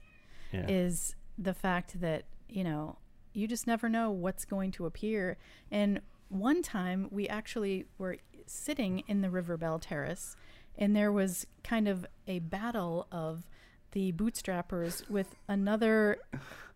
yeah. 0.52 0.66
is 0.68 1.14
the 1.38 1.54
fact 1.54 2.00
that 2.00 2.24
you 2.48 2.64
know 2.64 2.98
you 3.32 3.46
just 3.46 3.66
never 3.68 3.88
know 3.88 4.10
what's 4.10 4.44
going 4.44 4.72
to 4.72 4.86
appear 4.86 5.38
and 5.70 6.00
one 6.28 6.62
time 6.62 7.06
we 7.12 7.28
actually 7.28 7.86
were 7.96 8.16
sitting 8.46 9.00
in 9.06 9.20
the 9.20 9.30
River 9.30 9.56
Belle 9.56 9.78
terrace 9.78 10.36
and 10.76 10.94
there 10.96 11.12
was 11.12 11.46
kind 11.62 11.88
of 11.88 12.06
a 12.26 12.38
battle 12.38 13.06
of 13.12 13.46
the 13.92 14.12
bootstrappers 14.12 15.08
with 15.10 15.34
another 15.48 16.18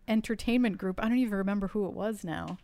entertainment 0.07 0.77
group. 0.77 0.99
I 1.01 1.07
don't 1.07 1.17
even 1.17 1.37
remember 1.37 1.69
who 1.69 1.85
it 1.87 1.93
was 1.93 2.23
now. 2.23 2.57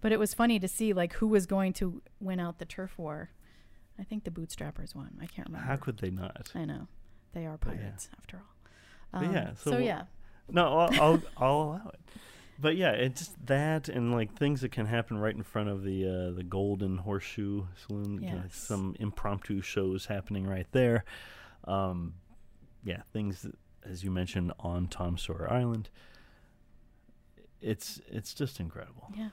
But 0.00 0.12
it 0.12 0.18
was 0.18 0.32
funny 0.32 0.60
to 0.60 0.68
see 0.68 0.92
like 0.92 1.14
who 1.14 1.26
was 1.26 1.46
going 1.46 1.72
to 1.74 2.02
win 2.20 2.38
out 2.38 2.58
the 2.58 2.64
turf 2.64 2.96
war. 2.98 3.30
I 3.98 4.04
think 4.04 4.22
the 4.24 4.30
bootstrappers 4.30 4.94
won. 4.94 5.18
I 5.20 5.26
can't 5.26 5.48
remember. 5.48 5.66
How 5.66 5.76
could 5.76 5.98
they 5.98 6.10
not? 6.10 6.50
i 6.54 6.64
know. 6.64 6.86
They 7.32 7.46
are 7.46 7.58
But 7.58 7.74
yeah. 7.74 7.80
pirates 7.80 8.08
after 8.16 8.36
all. 9.12 9.20
Um, 9.20 9.34
yeah, 9.34 9.50
so 9.54 9.70
so 9.70 9.76
we'll- 9.76 9.80
yeah. 9.86 10.02
No, 10.50 10.78
I'll, 10.78 11.00
I'll 11.00 11.22
I'll 11.36 11.52
allow 11.62 11.90
it. 11.92 12.00
But 12.58 12.76
yeah, 12.76 12.90
it's 12.90 13.20
just 13.20 13.46
that 13.46 13.88
and 13.88 14.12
like 14.12 14.34
things 14.36 14.62
that 14.62 14.72
can 14.72 14.86
happen 14.86 15.18
right 15.18 15.34
in 15.34 15.42
front 15.42 15.68
of 15.68 15.84
the 15.84 16.04
uh, 16.04 16.36
the 16.36 16.42
Golden 16.42 16.98
Horseshoe 16.98 17.66
Saloon. 17.86 18.20
you 18.22 18.30
know, 18.32 18.42
some 18.50 18.96
impromptu 18.98 19.60
shows 19.60 20.06
happening 20.06 20.46
right 20.46 20.66
there. 20.72 21.04
Um, 21.64 22.14
yeah, 22.82 23.02
things 23.12 23.42
that, 23.42 23.54
as 23.88 24.02
you 24.02 24.10
mentioned 24.10 24.52
on 24.58 24.88
Tom 24.88 25.18
Sawyer 25.18 25.50
Island. 25.52 25.88
It's 27.60 28.00
it's 28.08 28.34
just 28.34 28.60
incredible, 28.60 29.12
yeah 29.16 29.30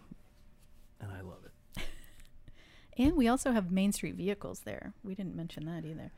and 1.00 1.12
I 1.12 1.22
love 1.22 1.40
it. 1.46 1.84
And 2.98 3.18
we 3.18 3.28
also 3.28 3.52
have 3.52 3.74
Main 3.74 3.92
Street 3.92 4.16
vehicles 4.16 4.62
there. 4.62 4.94
We 5.04 5.16
didn't 5.16 5.36
mention 5.36 5.66
that 5.66 5.84
either. 5.84 6.14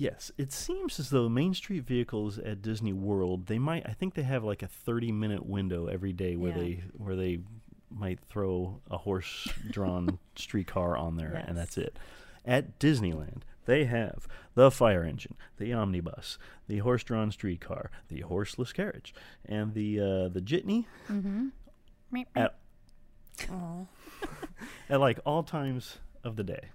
Yes, 0.00 0.32
it 0.38 0.50
seems 0.50 0.98
as 0.98 1.10
though 1.10 1.28
Main 1.28 1.52
Street 1.52 1.84
vehicles 1.84 2.38
at 2.38 2.62
Disney 2.62 2.94
World, 2.94 3.46
they 3.48 3.58
might 3.58 3.86
I 3.86 3.92
think 3.92 4.14
they 4.14 4.22
have 4.22 4.42
like 4.42 4.62
a 4.62 4.66
30 4.66 5.12
minute 5.12 5.44
window 5.44 5.88
every 5.88 6.14
day 6.14 6.36
where 6.36 6.52
Yeah. 6.52 6.58
they 6.58 6.82
where 6.96 7.16
they 7.16 7.40
might 7.90 8.18
throw 8.20 8.80
a 8.90 8.96
horse-drawn 8.96 10.18
streetcar 10.36 10.96
on 10.96 11.16
there 11.16 11.44
and 11.46 11.54
that's 11.56 11.76
it. 11.76 11.98
At 12.46 12.78
Disneyland, 12.78 13.42
they 13.66 13.84
have 13.84 14.26
the 14.54 14.70
fire 14.70 15.04
engine, 15.04 15.34
the 15.58 15.74
omnibus, 15.74 16.38
the 16.66 16.78
horse-drawn 16.78 17.30
streetcar, 17.30 17.90
the 18.08 18.20
horseless 18.22 18.72
carriage, 18.72 19.12
and 19.44 19.74
the 19.74 20.00
uh, 20.00 20.28
the 20.28 20.40
jitney 20.40 20.86
Mm-hmm. 21.10 21.48
at 22.34 22.54
at 24.88 25.00
like 25.00 25.18
all 25.26 25.42
times 25.42 25.98
of 26.24 26.36
the 26.36 26.44
day. 26.44 26.70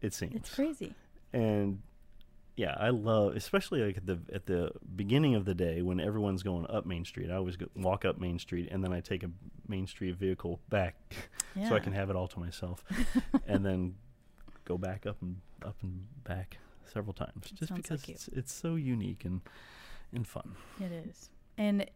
It 0.00 0.14
seems 0.14 0.36
It's 0.36 0.54
crazy. 0.54 0.94
and 1.32 1.80
yeah, 2.58 2.74
I 2.76 2.90
love, 2.90 3.36
especially 3.36 3.82
like 3.82 3.98
at 3.98 4.06
the 4.06 4.18
at 4.32 4.46
the 4.46 4.72
beginning 4.96 5.36
of 5.36 5.44
the 5.44 5.54
day 5.54 5.80
when 5.80 6.00
everyone's 6.00 6.42
going 6.42 6.66
up 6.68 6.86
Main 6.86 7.04
Street. 7.04 7.30
I 7.30 7.36
always 7.36 7.56
go, 7.56 7.66
walk 7.76 8.04
up 8.04 8.18
Main 8.18 8.40
Street 8.40 8.68
and 8.72 8.82
then 8.82 8.92
I 8.92 8.98
take 8.98 9.22
a 9.22 9.30
Main 9.68 9.86
Street 9.86 10.16
vehicle 10.16 10.58
back 10.68 10.96
so 11.68 11.76
I 11.76 11.78
can 11.78 11.92
have 11.92 12.10
it 12.10 12.16
all 12.16 12.26
to 12.26 12.40
myself, 12.40 12.82
and 13.46 13.64
then 13.64 13.94
go 14.64 14.76
back 14.76 15.06
up 15.06 15.22
and 15.22 15.36
up 15.64 15.76
and 15.82 16.04
back 16.24 16.58
several 16.92 17.12
times, 17.12 17.48
just 17.54 17.72
because 17.72 18.08
you. 18.08 18.14
it's 18.14 18.26
it's 18.28 18.52
so 18.52 18.74
unique 18.74 19.24
and 19.24 19.40
and 20.12 20.26
fun. 20.26 20.56
It 20.80 20.90
is. 20.90 21.30
And 21.56 21.86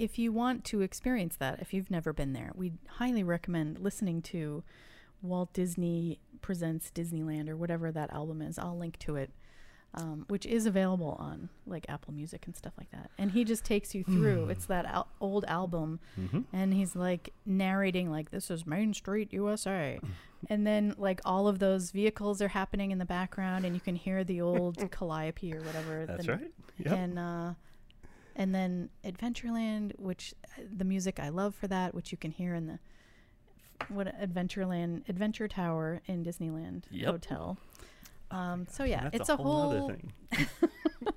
if 0.00 0.18
you 0.18 0.32
want 0.32 0.64
to 0.64 0.80
experience 0.80 1.36
that, 1.36 1.60
if 1.60 1.72
you've 1.72 1.92
never 1.92 2.12
been 2.12 2.32
there, 2.32 2.50
we 2.56 2.72
highly 2.88 3.22
recommend 3.22 3.78
listening 3.78 4.20
to 4.22 4.64
Walt 5.22 5.52
Disney 5.52 6.18
Presents 6.40 6.90
Disneyland 6.92 7.48
or 7.48 7.56
whatever 7.56 7.92
that 7.92 8.12
album 8.12 8.42
is. 8.42 8.58
I'll 8.58 8.76
link 8.76 8.98
to 9.00 9.14
it, 9.14 9.30
um, 9.94 10.24
which 10.28 10.46
is 10.46 10.64
available 10.66 11.16
on 11.18 11.48
like 11.66 11.84
Apple 11.88 12.14
Music 12.14 12.46
and 12.46 12.56
stuff 12.56 12.72
like 12.78 12.90
that. 12.92 13.10
And 13.18 13.30
he 13.32 13.44
just 13.44 13.64
takes 13.64 13.94
you 13.94 14.04
through. 14.04 14.48
It's 14.48 14.66
that 14.66 14.86
al- 14.86 15.08
old 15.20 15.44
album, 15.46 16.00
Mm-hmm. 16.18 16.40
and 16.52 16.72
he's 16.72 16.96
like 16.96 17.32
narrating 17.44 18.10
like 18.10 18.30
this 18.30 18.50
is 18.50 18.66
Main 18.66 18.94
Street 18.94 19.32
USA, 19.32 20.00
and 20.48 20.66
then 20.66 20.94
like 20.96 21.20
all 21.24 21.46
of 21.48 21.58
those 21.58 21.90
vehicles 21.90 22.40
are 22.40 22.48
happening 22.48 22.90
in 22.90 22.98
the 22.98 23.04
background, 23.04 23.64
and 23.64 23.74
you 23.74 23.80
can 23.80 23.94
hear 23.96 24.24
the 24.24 24.40
old 24.40 24.90
Calliope 24.90 25.52
or 25.52 25.60
whatever. 25.60 26.06
That's 26.06 26.26
the- 26.26 26.32
right. 26.32 26.52
Yep. 26.78 26.98
and 26.98 27.18
uh, 27.18 27.52
and 28.34 28.54
then 28.54 28.88
Adventureland, 29.04 29.92
which 29.98 30.32
uh, 30.58 30.62
the 30.74 30.84
music 30.84 31.20
I 31.20 31.28
love 31.28 31.54
for 31.54 31.68
that, 31.68 31.94
which 31.94 32.12
you 32.12 32.16
can 32.18 32.30
hear 32.30 32.54
in 32.54 32.66
the 32.66 32.78
what 33.88 34.06
Adventureland 34.20 35.06
Adventure 35.08 35.48
Tower 35.48 36.00
in 36.06 36.24
Disneyland 36.24 36.84
Yep. 36.90 37.10
Hotel. 37.10 37.58
Um, 38.32 38.66
so 38.70 38.84
yeah, 38.84 39.10
it's 39.12 39.28
a 39.28 39.34
a 39.34 39.36
whole 39.36 39.70
whole. 39.70 39.84
other 39.84 39.94
thing. 39.94 40.12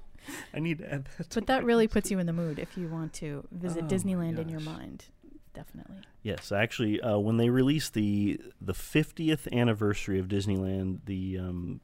I 0.53 0.59
need 0.59 0.79
to 0.79 0.91
add 0.91 1.07
that. 1.17 1.29
to 1.31 1.39
But 1.39 1.47
that 1.47 1.63
really 1.63 1.85
list, 1.85 1.93
puts 1.93 2.11
you 2.11 2.19
in 2.19 2.25
the 2.25 2.33
mood 2.33 2.59
if 2.59 2.77
you 2.77 2.87
want 2.87 3.13
to 3.13 3.47
visit 3.51 3.85
Oh 3.85 3.87
Disneyland 3.87 4.37
in 4.39 4.49
your 4.49 4.59
mind. 4.61 5.05
Definitely. 5.53 5.97
Yes, 6.23 6.51
actually, 6.51 6.99
uh, 6.99 7.17
when 7.17 7.37
they 7.37 7.49
released 7.49 7.93
the 7.93 8.39
the 8.59 8.73
50th 8.73 9.51
anniversary 9.53 10.19
of 10.19 10.27
Disneyland, 10.27 10.99
the 11.05 11.37
um, 11.39 11.79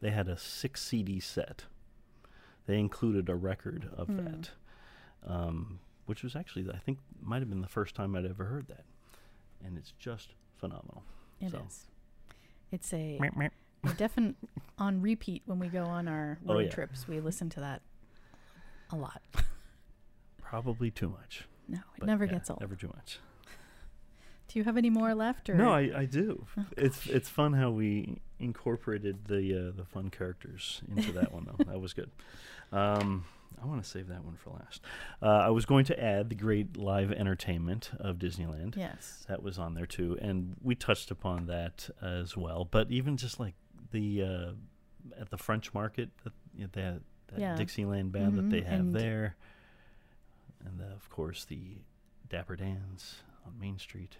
they 0.00 0.10
had 0.10 0.28
a 0.28 0.36
six 0.36 0.82
CD 0.82 1.18
set. 1.18 1.64
They 2.66 2.78
included 2.78 3.28
a 3.28 3.34
record 3.34 3.88
of 3.96 4.08
Hmm. 4.08 4.16
that, 4.24 4.50
um, 5.26 5.78
which 6.06 6.22
was 6.22 6.36
actually 6.36 6.68
I 6.72 6.78
think 6.78 6.98
might 7.20 7.40
have 7.40 7.48
been 7.48 7.62
the 7.62 7.68
first 7.68 7.94
time 7.94 8.14
I'd 8.14 8.26
ever 8.26 8.44
heard 8.44 8.68
that, 8.68 8.84
and 9.64 9.76
it's 9.78 9.92
just 9.98 10.34
phenomenal. 10.56 11.02
It 11.40 11.46
is. 11.46 11.52
So. 11.52 11.62
It's 12.72 12.92
a, 12.92 13.18
a 13.20 13.50
definite 13.96 14.36
on 14.78 15.00
repeat 15.00 15.42
when 15.46 15.58
we 15.58 15.68
go 15.68 15.84
on 15.84 16.08
our 16.08 16.38
Oh, 16.48 16.54
road 16.54 16.60
yeah. 16.66 16.70
trips. 16.70 17.06
We 17.08 17.20
listen 17.20 17.48
to 17.50 17.60
that 17.60 17.82
a 18.90 18.96
lot. 18.96 19.22
Probably 20.42 20.90
too 20.90 21.08
much. 21.08 21.46
No, 21.68 21.78
it 21.78 22.00
but 22.00 22.06
never 22.06 22.24
yeah, 22.24 22.32
gets 22.32 22.50
old. 22.50 22.60
Never 22.60 22.76
too 22.76 22.88
much. 22.94 23.18
Do 24.48 24.58
you 24.60 24.64
have 24.64 24.76
any 24.76 24.90
more 24.90 25.14
left? 25.14 25.50
Or 25.50 25.54
No, 25.54 25.72
I, 25.72 25.90
I 25.96 26.04
do. 26.04 26.46
Oh, 26.56 26.64
it's 26.76 27.06
it's 27.08 27.28
fun 27.28 27.52
how 27.54 27.70
we 27.70 28.20
incorporated 28.38 29.24
the 29.26 29.68
uh, 29.70 29.76
the 29.76 29.84
fun 29.84 30.08
characters 30.10 30.82
into 30.94 31.10
that 31.12 31.32
one 31.32 31.44
though. 31.46 31.64
That 31.72 31.80
was 31.80 31.92
good. 31.92 32.10
Um, 32.70 33.24
I 33.60 33.66
want 33.66 33.82
to 33.82 33.88
save 33.88 34.06
that 34.08 34.24
one 34.24 34.36
for 34.36 34.50
last. 34.50 34.82
Uh, 35.20 35.26
I 35.26 35.50
was 35.50 35.64
going 35.66 35.84
to 35.86 36.00
add 36.00 36.28
the 36.28 36.34
great 36.36 36.76
live 36.76 37.10
entertainment 37.10 37.90
of 37.98 38.16
Disneyland. 38.18 38.76
yes. 38.76 39.24
That 39.28 39.42
was 39.42 39.58
on 39.58 39.74
there 39.74 39.86
too, 39.86 40.16
and 40.20 40.54
we 40.62 40.74
touched 40.76 41.10
upon 41.10 41.46
that 41.46 41.88
as 42.00 42.36
well. 42.36 42.64
But 42.70 42.90
even 42.92 43.16
just 43.16 43.40
like 43.40 43.54
the 43.90 44.22
uh, 44.22 44.52
at 45.20 45.30
the 45.30 45.38
French 45.38 45.72
Market, 45.74 46.10
that, 46.24 46.32
you 46.54 46.64
know, 46.64 46.70
that, 46.72 47.00
that 47.28 47.38
Yeah. 47.40 47.56
Dixieland 47.56 48.12
band 48.12 48.36
that 48.38 48.50
they 48.50 48.60
have 48.62 48.80
and- 48.80 48.94
there, 48.94 49.36
and 50.64 50.80
uh, 50.80 50.94
of 50.94 51.08
course 51.10 51.44
the 51.44 51.78
Dapper 52.28 52.56
Dans 52.56 53.16
on 53.46 53.58
Main 53.58 53.78
Street. 53.78 54.16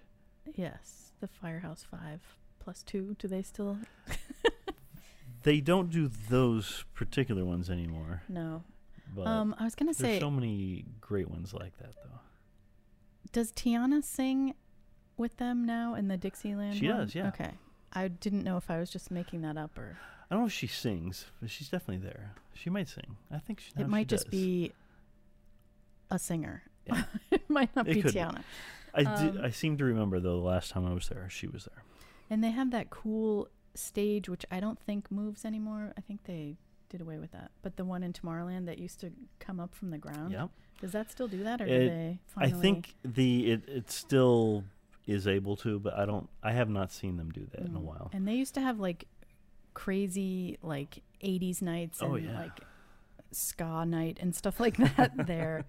Yes, 0.55 1.12
the 1.21 1.27
Firehouse 1.29 1.85
Five 1.91 2.21
plus 2.61 2.83
two. 2.83 3.17
Do 3.19 3.29
they 3.29 3.43
still? 3.43 3.79
They 5.43 5.61
don't 5.61 5.91
do 5.91 6.09
those 6.29 6.85
particular 6.95 7.45
ones 7.45 7.71
anymore, 7.71 8.23
No. 8.29 8.64
but 9.14 9.29
Um, 9.29 9.55
I 9.61 9.62
was 9.64 9.77
gonna 9.77 9.93
there's 9.93 10.14
say, 10.14 10.19
so 10.19 10.29
many 10.29 10.85
great 11.01 11.31
ones 11.31 11.55
like 11.55 11.77
that 11.79 11.95
though. 12.03 12.19
does 13.31 13.53
Tiana 13.53 14.03
sing 14.03 14.55
with 15.17 15.37
them 15.37 15.64
now 15.64 15.95
in 15.95 16.09
the 16.09 16.17
Dixieland? 16.17 16.75
She 16.77 16.89
one? 16.89 16.97
does, 16.99 17.14
yeah. 17.14 17.29
Okay. 17.29 17.53
I 17.97 18.09
didn't 18.09 18.44
know 18.44 18.57
if 18.57 18.70
I 18.70 18.78
was 18.78 18.90
just 18.90 19.11
making 19.11 19.40
that 19.42 19.57
up 19.57 19.76
or 19.78 19.97
I 20.30 20.34
don't 20.34 20.42
know 20.44 20.47
if 20.47 20.53
she 20.53 20.66
sings, 20.66 21.26
but 21.40 21.51
she's 21.51 21.68
definitely 21.68 22.07
there. 22.07 22.32
She 22.55 22.68
might 22.70 22.88
sing. 22.88 23.16
I 23.30 23.38
think 23.38 23.61
she. 23.61 23.70
it 23.78 23.88
might 23.88 24.03
she 24.03 24.16
just 24.16 24.24
does. 24.24 24.30
be 24.30 24.72
a 26.11 26.18
singer. 26.18 26.62
Yeah. 26.86 27.03
it 27.30 27.49
might 27.49 27.74
not 27.74 27.88
It 27.88 27.94
be 27.94 28.03
could. 28.03 28.14
Tiana. 28.14 28.42
I 28.94 29.03
did, 29.03 29.36
Um, 29.38 29.44
I 29.44 29.51
seem 29.51 29.76
to 29.78 29.84
remember 29.84 30.20
though 30.20 30.40
the 30.40 30.47
last 30.47 30.70
time 30.70 30.86
I 30.86 30.92
was 30.94 31.09
there, 31.09 31.28
she 31.30 31.47
was 31.47 31.64
there. 31.64 31.82
And 32.30 32.42
they 32.42 32.51
have 32.51 32.70
that 32.72 32.90
cool 32.90 33.49
stage, 33.74 34.28
which 34.28 34.44
I 34.51 34.59
don't 34.61 34.80
think 34.80 35.11
moves 35.11 35.44
anymore. 35.44 35.92
I 35.97 36.01
think 36.01 36.24
they 36.24 36.57
did 36.88 37.01
away 37.01 37.18
with 37.18 37.32
that. 37.32 37.51
But 37.62 37.76
the 37.76 37.84
one 37.84 38.03
in 38.03 38.12
Tomorrowland 38.12 38.66
that 38.66 38.78
used 38.78 39.01
to 39.01 39.11
come 39.38 39.61
up 39.61 39.74
from 39.74 39.90
the 39.90 39.99
ground, 39.99 40.32
Yep. 40.32 40.51
does 40.80 40.92
that 40.92 41.11
still 41.11 41.28
do 41.28 41.42
that, 41.44 41.61
or 41.61 41.66
It- 41.66 41.78
do 41.80 41.88
they 41.88 42.18
I 42.36 42.51
think 42.51 42.94
the 43.05 43.53
it, 43.53 43.68
it 43.68 43.90
still 43.90 44.64
is 45.07 45.26
able 45.28 45.57
to, 45.59 45.78
but 45.78 45.94
I 45.98 46.04
don't. 46.07 46.28
I 46.42 46.52
have 46.52 46.68
not 46.68 46.90
seen 46.92 47.16
them 47.16 47.30
do 47.30 47.46
that 47.52 47.61
in 47.61 47.74
a 47.76 47.80
Mm. 47.80 47.82
while. 47.82 48.11
And 48.12 48.26
they 48.26 48.34
used 48.34 48.54
to 48.54 48.61
have 48.61 48.78
like 48.80 49.07
crazy 49.74 50.59
like 50.62 51.02
80s 51.22 51.62
nights 51.62 52.00
and 52.00 52.12
Oh, 52.12 52.16
yeah. 52.16 52.38
like 52.40 52.61
ska 53.32 53.84
night 53.84 54.18
and 54.20 54.34
stuff 54.34 54.59
like 54.61 54.76
that 54.78 55.12
there. 55.26 55.64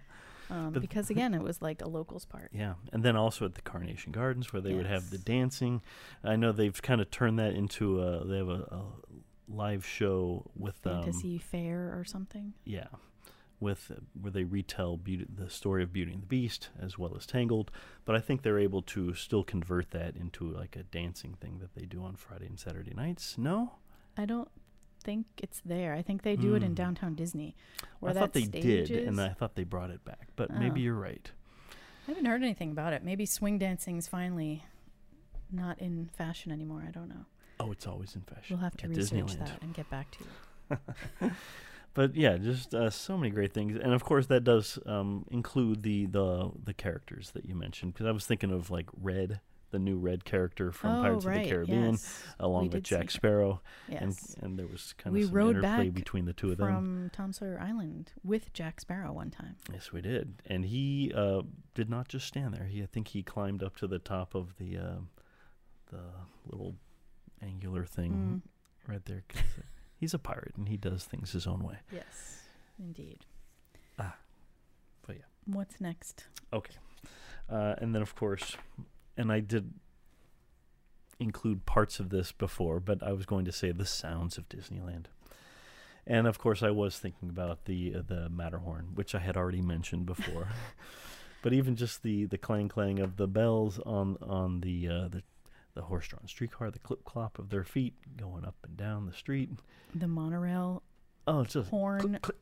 Um, 0.49 0.71
because 0.71 1.09
again, 1.09 1.33
it 1.33 1.41
was 1.41 1.61
like 1.61 1.81
a 1.81 1.89
locals 1.89 2.23
part. 2.23 2.51
Yeah, 2.53 2.75
and 2.93 3.03
then 3.03 3.17
also 3.17 3.43
at 3.43 3.55
the 3.55 3.61
Carnation 3.61 4.13
Gardens 4.13 4.53
where 4.53 4.61
they 4.61 4.73
would 4.73 4.85
have 4.85 5.09
the 5.09 5.17
dancing. 5.17 5.81
I 6.23 6.37
know 6.37 6.53
they've 6.53 6.81
kind 6.81 7.01
of 7.01 7.11
turned 7.11 7.37
that 7.39 7.53
into 7.53 8.01
a. 8.01 8.25
They 8.25 8.37
have 8.37 8.47
a, 8.47 8.61
a 8.71 8.85
live 9.49 9.85
show 9.85 10.49
with 10.55 10.85
um, 10.87 11.01
Fantasy 11.03 11.37
Faire 11.37 11.93
or 11.99 12.05
something. 12.05 12.53
Yeah, 12.63 12.87
with 13.59 13.91
where 14.19 14.31
they 14.31 14.43
retell 14.43 14.97
beauty, 14.97 15.25
the 15.33 15.49
story 15.49 15.81
of 15.83 15.91
Beauty 15.91 16.13
and 16.13 16.21
the 16.21 16.27
Beast 16.27 16.69
as 16.79 16.97
well 16.97 17.15
as 17.17 17.25
Tangled. 17.25 17.71
But 18.05 18.15
I 18.15 18.19
think 18.19 18.41
they're 18.43 18.59
able 18.59 18.81
to 18.83 19.13
still 19.15 19.43
convert 19.43 19.91
that 19.91 20.15
into 20.15 20.47
like 20.47 20.75
a 20.75 20.83
dancing 20.83 21.33
thing 21.41 21.59
that 21.59 21.73
they 21.73 21.85
do 21.85 22.03
on 22.03 22.15
Friday 22.15 22.45
and 22.45 22.59
Saturday 22.59 22.93
nights. 22.93 23.35
No, 23.37 23.73
I 24.15 24.25
don't 24.25 24.49
think 25.03 25.25
it's 25.41 25.61
there. 25.65 25.93
I 25.93 26.01
think 26.01 26.21
they 26.23 26.35
do 26.35 26.53
it 26.55 26.61
in 26.63 26.69
Hmm. 26.69 26.75
downtown 26.75 27.15
Disney. 27.15 27.55
Where 27.99 28.11
I 28.11 28.13
thought 28.13 28.33
they 28.33 28.45
did, 28.45 28.91
and. 28.91 29.19
I 29.19 29.29
thought 29.29 29.55
they 29.55 29.63
brought 29.63 29.89
it 29.89 30.03
back. 30.05 30.29
But 30.35 30.51
maybe 30.51 30.81
Oh. 30.81 30.83
you're 30.85 30.95
right. 30.99 31.31
I 32.07 32.11
haven't 32.11 32.25
heard 32.25 32.41
anything 32.43 32.71
about 32.71 32.93
it. 32.93 33.03
Maybe 33.03 33.25
swing 33.25 33.57
dancing's 33.57 34.07
finally 34.07 34.63
not 35.51 35.79
in 35.79 36.09
fashion 36.13 36.51
anymore. 36.51 36.83
I 36.87 36.91
don't 36.91 37.09
know. 37.09 37.25
Oh, 37.59 37.71
it's 37.71 37.87
always 37.87 38.15
in 38.15 38.21
fashion. 38.21 38.55
We'll 38.55 38.63
have 38.63 38.77
to 38.77 38.83
at 38.85 38.89
research 38.95 39.11
Disneyland. 39.25 39.39
that 39.39 39.61
and 39.63 39.73
get 39.73 39.89
back 39.89 40.11
to 40.11 40.23
you. 40.23 41.31
But 41.97 42.15
yeah, 42.15 42.37
just 42.37 42.75
uh, 42.75 42.91
so 42.91 43.17
many 43.17 43.31
great 43.31 43.53
things, 43.53 43.75
and 43.75 43.91
of 43.91 44.03
course 44.03 44.27
that 44.27 44.43
does 44.43 44.77
um, 44.85 45.25
include 45.31 45.81
the 45.81 46.05
the 46.05 46.51
the 46.63 46.73
characters 46.75 47.31
that 47.31 47.45
you 47.45 47.55
mentioned. 47.55 47.93
Because 47.93 48.05
I 48.05 48.11
was 48.11 48.23
thinking 48.27 48.51
of 48.51 48.69
like 48.69 48.85
Redd, 49.01 49.39
the 49.71 49.79
new 49.79 49.97
Redd 49.97 50.23
character 50.23 50.71
from 50.71 50.91
oh, 50.91 51.01
Pirates 51.01 51.25
right. 51.25 51.37
of 51.37 51.43
the 51.43 51.49
Caribbean, 51.49 51.91
yes. 51.93 52.23
along 52.39 52.63
We 52.65 52.69
with 52.69 52.83
Jack. 52.83 53.09
Sparrow, 53.09 53.61
Yes. 53.89 54.01
and 54.03 54.43
and 54.43 54.59
there 54.59 54.67
was 54.67 54.93
kind 54.99 55.11
We 55.11 55.23
of 55.23 55.29
some 55.29 55.49
interplay 55.49 55.89
between 55.89 56.25
the 56.25 56.33
two 56.33 56.51
of 56.51 56.57
them. 56.57 56.67
From 56.67 57.09
Tom 57.13 57.33
Sawyer 57.33 57.59
Island 57.59 58.11
with 58.23 58.53
Jack 58.53 58.79
Sparrow 58.79 59.11
one 59.11 59.31
time. 59.31 59.55
Yes, 59.73 59.91
we 59.91 60.01
did, 60.01 60.43
and 60.45 60.65
he 60.65 61.11
uh, 61.15 61.41
did 61.73 61.89
not 61.89 62.09
just 62.09 62.27
stand 62.27 62.53
there. 62.53 62.65
He, 62.65 62.83
I 62.83 62.85
think, 62.85 63.07
he 63.07 63.23
climbed 63.23 63.63
up 63.63 63.75
to 63.77 63.87
the 63.87 63.97
top 63.99 64.35
of 64.35 64.55
the 64.59 64.77
uh, 64.77 64.99
the 65.89 66.03
little 66.45 66.75
angular 67.41 67.85
thing 67.85 68.43
Mm, 68.45 68.91
right 68.91 69.03
there. 69.05 69.23
He's 69.97 70.13
a 70.13 70.19
pirate, 70.19 70.53
and 70.57 70.69
he 70.69 70.77
does 70.77 71.03
things 71.03 71.31
his 71.31 71.47
own 71.47 71.63
way. 71.63 71.77
yes, 71.91 72.43
indeed. 72.79 73.25
Ah, 73.99 74.15
but 75.05 75.17
yeah. 75.17 75.23
What's 75.45 75.81
next? 75.81 76.25
Okay. 76.53 76.75
Uh, 77.49 77.75
and 77.79 77.95
then, 77.95 78.01
of 78.01 78.15
course, 78.15 78.57
and 79.15 79.31
I 79.31 79.39
did 79.39 79.73
include 81.19 81.65
parts 81.65 81.99
of 81.99 82.09
this 82.09 82.31
before, 82.31 82.79
but 82.79 83.01
I 83.01 83.11
was 83.13 83.25
going 83.25 83.45
to 83.45 83.51
say 83.51 83.71
the 83.71 83.85
sounds 83.85 84.37
of 84.37 84.47
Disneyland. 84.49 85.05
And 86.05 86.27
of 86.27 86.39
course, 86.39 86.63
I 86.63 86.69
was 86.69 86.97
thinking 86.97 87.29
about 87.29 87.65
the 87.65 87.95
uh, 87.95 88.01
the 88.07 88.29
Matterhorn, 88.29 88.91
which 88.95 89.13
I 89.13 89.19
had 89.19 89.35
already 89.35 89.61
mentioned 89.61 90.05
before. 90.05 90.49
but 91.41 91.53
even 91.53 91.75
just 91.75 92.01
the 92.01 92.25
the 92.25 92.37
clang 92.37 92.69
clang 92.69 92.99
of 92.99 93.17
the 93.17 93.27
bells 93.27 93.79
on 93.79 94.17
on 94.21 94.61
the 94.61 94.87
uh, 94.87 95.07
the 95.09 95.23
the 95.77 95.83
horse-drawn 95.83 96.27
streetcar, 96.27 96.71
the 96.71 96.79
clip 96.79 97.05
clop 97.05 97.37
of 97.39 97.49
their 97.49 97.63
feet 97.63 97.93
going 98.17 98.43
up 98.43 98.55
and 98.65 98.75
down 98.75 99.05
the 99.05 99.13
street. 99.13 99.49
The 99.95 100.07
monorail 100.07 100.81
Oh, 101.27 101.41
it's 101.41 101.53
just 101.53 101.69
horn. 101.69 101.99
click, 102.01 102.21
click, 102.21 102.35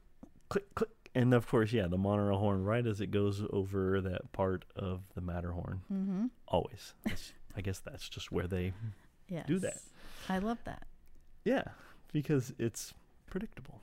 click, 0.49 0.75
click. 0.75 0.89
And 1.13 1.33
of 1.33 1.47
course, 1.47 1.71
yeah, 1.73 1.87
the 1.87 1.97
monorail 1.97 2.37
horn 2.39 2.63
right 2.63 2.85
as 2.85 2.99
it 3.01 3.07
goes 3.11 3.41
over 3.51 3.99
that 4.01 4.31
part 4.31 4.65
of 4.75 5.01
the 5.15 5.21
Matterhorn. 5.21 5.81
Mm-hmm. 5.91 6.25
Always. 6.47 6.93
I 7.57 7.61
guess 7.61 7.79
that's 7.79 8.07
just 8.09 8.31
where 8.31 8.47
they, 8.47 8.73
Yes. 9.29 9.47
Do 9.47 9.59
that. 9.59 9.77
I 10.29 10.37
love 10.39 10.59
that. 10.65 10.83
yeah, 11.45 11.63
because 12.13 12.53
it's 12.59 12.93
predictable. 13.29 13.79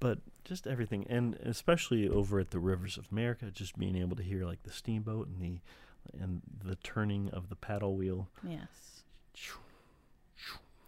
But 0.00 0.18
just 0.44 0.66
everything, 0.66 1.06
and 1.08 1.34
especially 1.36 2.08
over 2.08 2.40
at 2.40 2.50
the 2.50 2.58
Rivers 2.58 2.98
of 2.98 3.06
America, 3.12 3.50
just 3.52 3.78
being 3.78 3.96
able 3.96 4.16
to 4.16 4.22
hear 4.22 4.44
like 4.44 4.64
the 4.64 4.72
steamboat 4.72 5.28
and 5.28 5.40
the 5.40 5.60
and 6.18 6.42
the 6.64 6.76
turning 6.76 7.28
of 7.30 7.48
the 7.48 7.56
paddle 7.56 7.96
wheel. 7.96 8.28
Yes. 8.46 9.02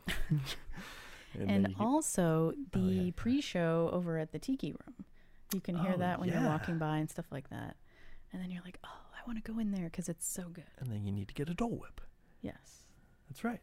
And, 1.37 1.51
And 1.51 1.75
also 1.81 2.53
oh, 2.57 2.65
the 2.73 2.79
Oh, 2.79 2.89
yeah. 3.07 3.11
pre-show 3.17 3.91
over 3.93 4.19
at 4.19 4.31
the 4.31 4.39
Tiki 4.39 4.71
Room. 4.71 5.05
You 5.53 5.61
can 5.61 5.75
hear 5.77 5.93
Oh, 5.97 5.99
that 5.99 6.21
when 6.21 6.29
yeah. 6.29 6.41
you're 6.41 6.49
walking 6.49 6.79
by 6.79 6.99
and 6.99 7.11
stuff 7.11 7.27
like 7.33 7.51
that. 7.51 7.75
And 8.33 8.41
then 8.41 8.53
you're 8.53 8.63
like, 8.65 8.79
"Oh, 8.85 8.89
I 9.13 9.19
want 9.27 9.45
to 9.45 9.53
go 9.53 9.59
in 9.59 9.73
there 9.73 9.87
because 9.87 10.09
it's 10.09 10.27
so 10.27 10.45
good." 10.45 10.65
and 10.79 10.93
then 10.93 11.05
you 11.05 11.11
need 11.11 11.27
to 11.29 11.35
get 11.35 11.49
a 11.49 11.55
Dole 11.55 11.71
Whip. 11.77 12.01
Yes. 12.41 12.85
That's 13.29 13.43
right. 13.43 13.61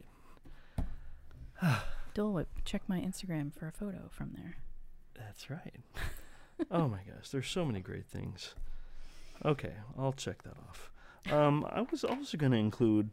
Dole 2.13 2.33
Whip. 2.33 2.49
Check 2.65 2.81
my 2.87 2.99
Instagram 2.99 3.53
for 3.53 3.67
a 3.67 3.71
photo 3.71 4.09
from 4.09 4.33
there. 4.35 4.57
That's 5.13 5.49
right. 5.49 5.79
oh 6.71 6.89
my 6.89 6.99
gosh, 7.07 7.29
there's 7.31 7.47
so 7.47 7.63
many 7.63 7.79
great 7.79 8.05
things. 8.07 8.53
Okay, 9.45 9.73
I'll 9.97 10.13
check 10.13 10.43
that 10.43 10.57
off. 10.69 10.91
Um, 11.29 11.65
I 11.69 11.81
was 11.81 12.03
also 12.03 12.37
going 12.37 12.51
to 12.51 12.57
include 12.57 13.09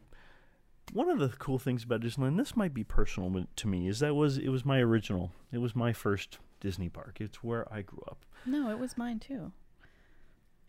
one 0.93 1.09
of 1.09 1.19
the 1.19 1.29
cool 1.29 1.59
things 1.59 1.83
about 1.83 2.01
Disneyland. 2.01 2.37
This 2.37 2.55
might 2.55 2.73
be 2.73 2.83
personal 2.83 3.45
to 3.55 3.67
me. 3.67 3.87
Is 3.87 3.99
that 3.99 4.15
was 4.15 4.37
it 4.37 4.49
was 4.49 4.65
my 4.65 4.79
original. 4.79 5.31
It 5.51 5.59
was 5.59 5.75
my 5.75 5.93
first 5.93 6.39
Disney 6.59 6.89
park. 6.89 7.17
It's 7.19 7.43
where 7.43 7.71
I 7.73 7.81
grew 7.81 8.03
up. 8.07 8.25
No, 8.45 8.69
it 8.69 8.79
was 8.79 8.97
mine 8.97 9.19
too. 9.19 9.51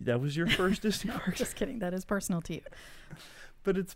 That 0.00 0.20
was 0.20 0.36
your 0.36 0.46
first 0.46 0.82
Disney 0.82 1.10
park. 1.10 1.36
Just 1.36 1.56
kidding. 1.56 1.78
That 1.78 1.94
is 1.94 2.04
personal 2.04 2.40
to 2.42 2.54
you. 2.54 2.62
but 3.64 3.76
it's 3.76 3.94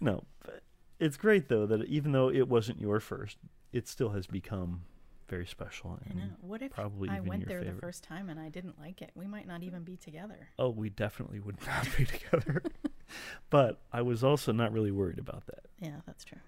no. 0.00 0.24
But 0.44 0.62
it's 0.98 1.16
great 1.16 1.48
though 1.48 1.66
that 1.66 1.84
even 1.86 2.12
though 2.12 2.30
it 2.30 2.48
wasn't 2.48 2.80
your 2.80 3.00
first, 3.00 3.38
it 3.72 3.88
still 3.88 4.10
has 4.10 4.26
become 4.26 4.82
very 5.28 5.46
special. 5.46 5.98
I 6.04 6.10
and 6.10 6.18
know. 6.18 6.24
What 6.40 6.62
if 6.62 6.72
probably 6.72 7.08
I 7.08 7.20
went 7.20 7.46
there 7.46 7.62
the 7.62 7.72
first 7.72 8.02
time 8.02 8.28
and 8.28 8.38
I 8.38 8.48
didn't 8.48 8.78
like 8.78 9.02
it? 9.02 9.10
We 9.14 9.26
might 9.26 9.46
not 9.46 9.62
even 9.62 9.82
be 9.82 9.96
together. 9.96 10.48
Oh, 10.58 10.70
we 10.70 10.90
definitely 10.90 11.40
would 11.40 11.58
not 11.66 11.88
be 11.96 12.04
together. 12.04 12.62
but 13.50 13.80
I 13.92 14.02
was 14.02 14.24
also 14.24 14.52
not 14.52 14.72
really 14.72 14.90
worried 14.90 15.18
about 15.18 15.46
that. 15.46 15.66
Yeah, 15.80 16.00
that's 16.06 16.24
true. 16.24 16.40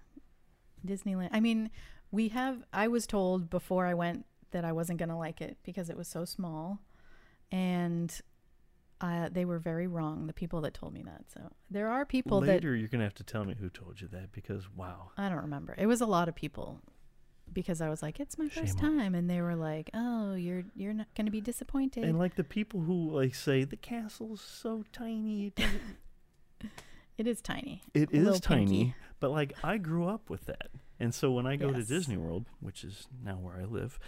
Disneyland. 0.87 1.31
I 1.33 1.41
mean, 1.41 1.71
we 2.11 2.29
have. 2.29 2.65
I 2.73 2.89
was 2.89 3.07
told 3.07 3.51
before 3.51 3.87
I 3.87 3.95
went 3.95 4.25
that 4.51 4.65
I 4.65 4.73
wasn't 4.73 4.99
going 4.99 5.11
to 5.11 5.17
like 5.17 5.41
it 5.41 5.59
because 5.63 5.91
it 5.91 5.97
was 5.97 6.09
so 6.09 6.25
small, 6.25 6.81
and 7.53 8.21
uh, 9.01 9.29
they 9.31 9.45
were 9.45 9.59
very 9.59 9.87
wrong. 9.87 10.27
The 10.27 10.33
people 10.33 10.61
that 10.63 10.75
told 10.75 10.93
me 10.93 11.03
that. 11.03 11.25
So 11.33 11.53
there 11.71 11.89
are 11.89 12.05
people 12.05 12.41
that 12.43 12.47
Later, 12.47 12.75
you're 12.75 12.89
going 12.89 13.01
to 13.01 13.05
have 13.07 13.15
to 13.15 13.25
tell 13.25 13.45
me 13.45 13.55
who 13.59 13.69
told 13.69 14.01
you 14.01 14.09
that 14.09 14.33
because, 14.33 14.69
wow. 14.75 15.11
I 15.17 15.29
don't 15.29 15.43
remember. 15.43 15.75
It 15.79 15.87
was 15.87 16.01
a 16.01 16.07
lot 16.07 16.29
of 16.29 16.35
people 16.35 16.81
because 17.53 17.81
I 17.81 17.89
was 17.89 18.03
like, 18.03 18.21
"It's 18.21 18.39
my 18.39 18.49
first 18.49 18.79
Shame 18.81 18.97
time," 18.99 19.15
and 19.15 19.29
they 19.29 19.41
were 19.41 19.55
like, 19.57 19.91
"Oh, 19.95 20.35
you're 20.35 20.65
you're 20.75 20.93
not 20.95 21.07
going 21.15 21.27
to 21.27 21.33
be 21.33 21.41
disappointed." 21.41 22.05
And 22.05 22.19
like 22.19 22.37
the 22.37 22.45
people 22.45 22.81
who 22.81 23.11
like 23.11 23.35
say 23.35 23.65
the 23.65 23.77
castle's 23.77 24.41
so 24.41 24.85
tiny, 24.93 25.53
it 27.17 27.27
is 27.27 27.41
tiny. 27.41 27.83
it 27.95 28.11
is 28.13 28.41
tiny, 28.41 28.67
pinky. 28.67 28.95
but 29.21 29.31
like 29.31 29.53
I 29.63 29.79
grew 29.79 30.07
up 30.09 30.31
with 30.31 30.47
that. 30.47 30.69
And 31.01 31.15
so 31.15 31.31
when 31.31 31.47
I 31.47 31.57
go 31.57 31.73
to 31.73 31.83
Disney 31.85 32.17
World, 32.17 32.47
which 32.61 32.83
is 32.85 33.07
now 33.25 33.37
where 33.37 33.55
I 33.57 33.65
live, 33.65 33.99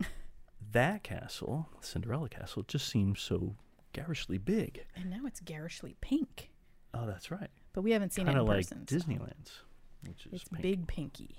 that 0.72 1.02
castle, 1.02 1.68
Cinderella 1.80 2.28
Castle, 2.28 2.62
just 2.66 2.88
seems 2.88 3.20
so 3.20 3.56
garishly 3.92 4.38
big. 4.38 4.84
And 4.96 5.10
now 5.10 5.26
it's 5.26 5.40
garishly 5.40 5.96
pink. 6.00 6.50
Oh, 6.94 7.06
that's 7.06 7.30
right. 7.30 7.50
But 7.72 7.82
we 7.82 7.90
haven't 7.92 8.12
seen 8.12 8.24
Kind 8.24 8.38
it 8.38 8.40
in 8.40 8.46
like 8.46 8.56
person. 8.68 8.86
so 8.88 8.96
Disneyland's, 8.96 9.60
which 10.06 10.26
is 10.26 10.32
It's 10.32 10.44
pink. 10.48 10.62
big 10.62 10.86
pinky 10.86 11.36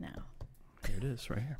now. 0.00 0.24
Here 0.88 0.96
it 0.98 1.04
is, 1.04 1.28
right 1.30 1.40
here. 1.40 1.58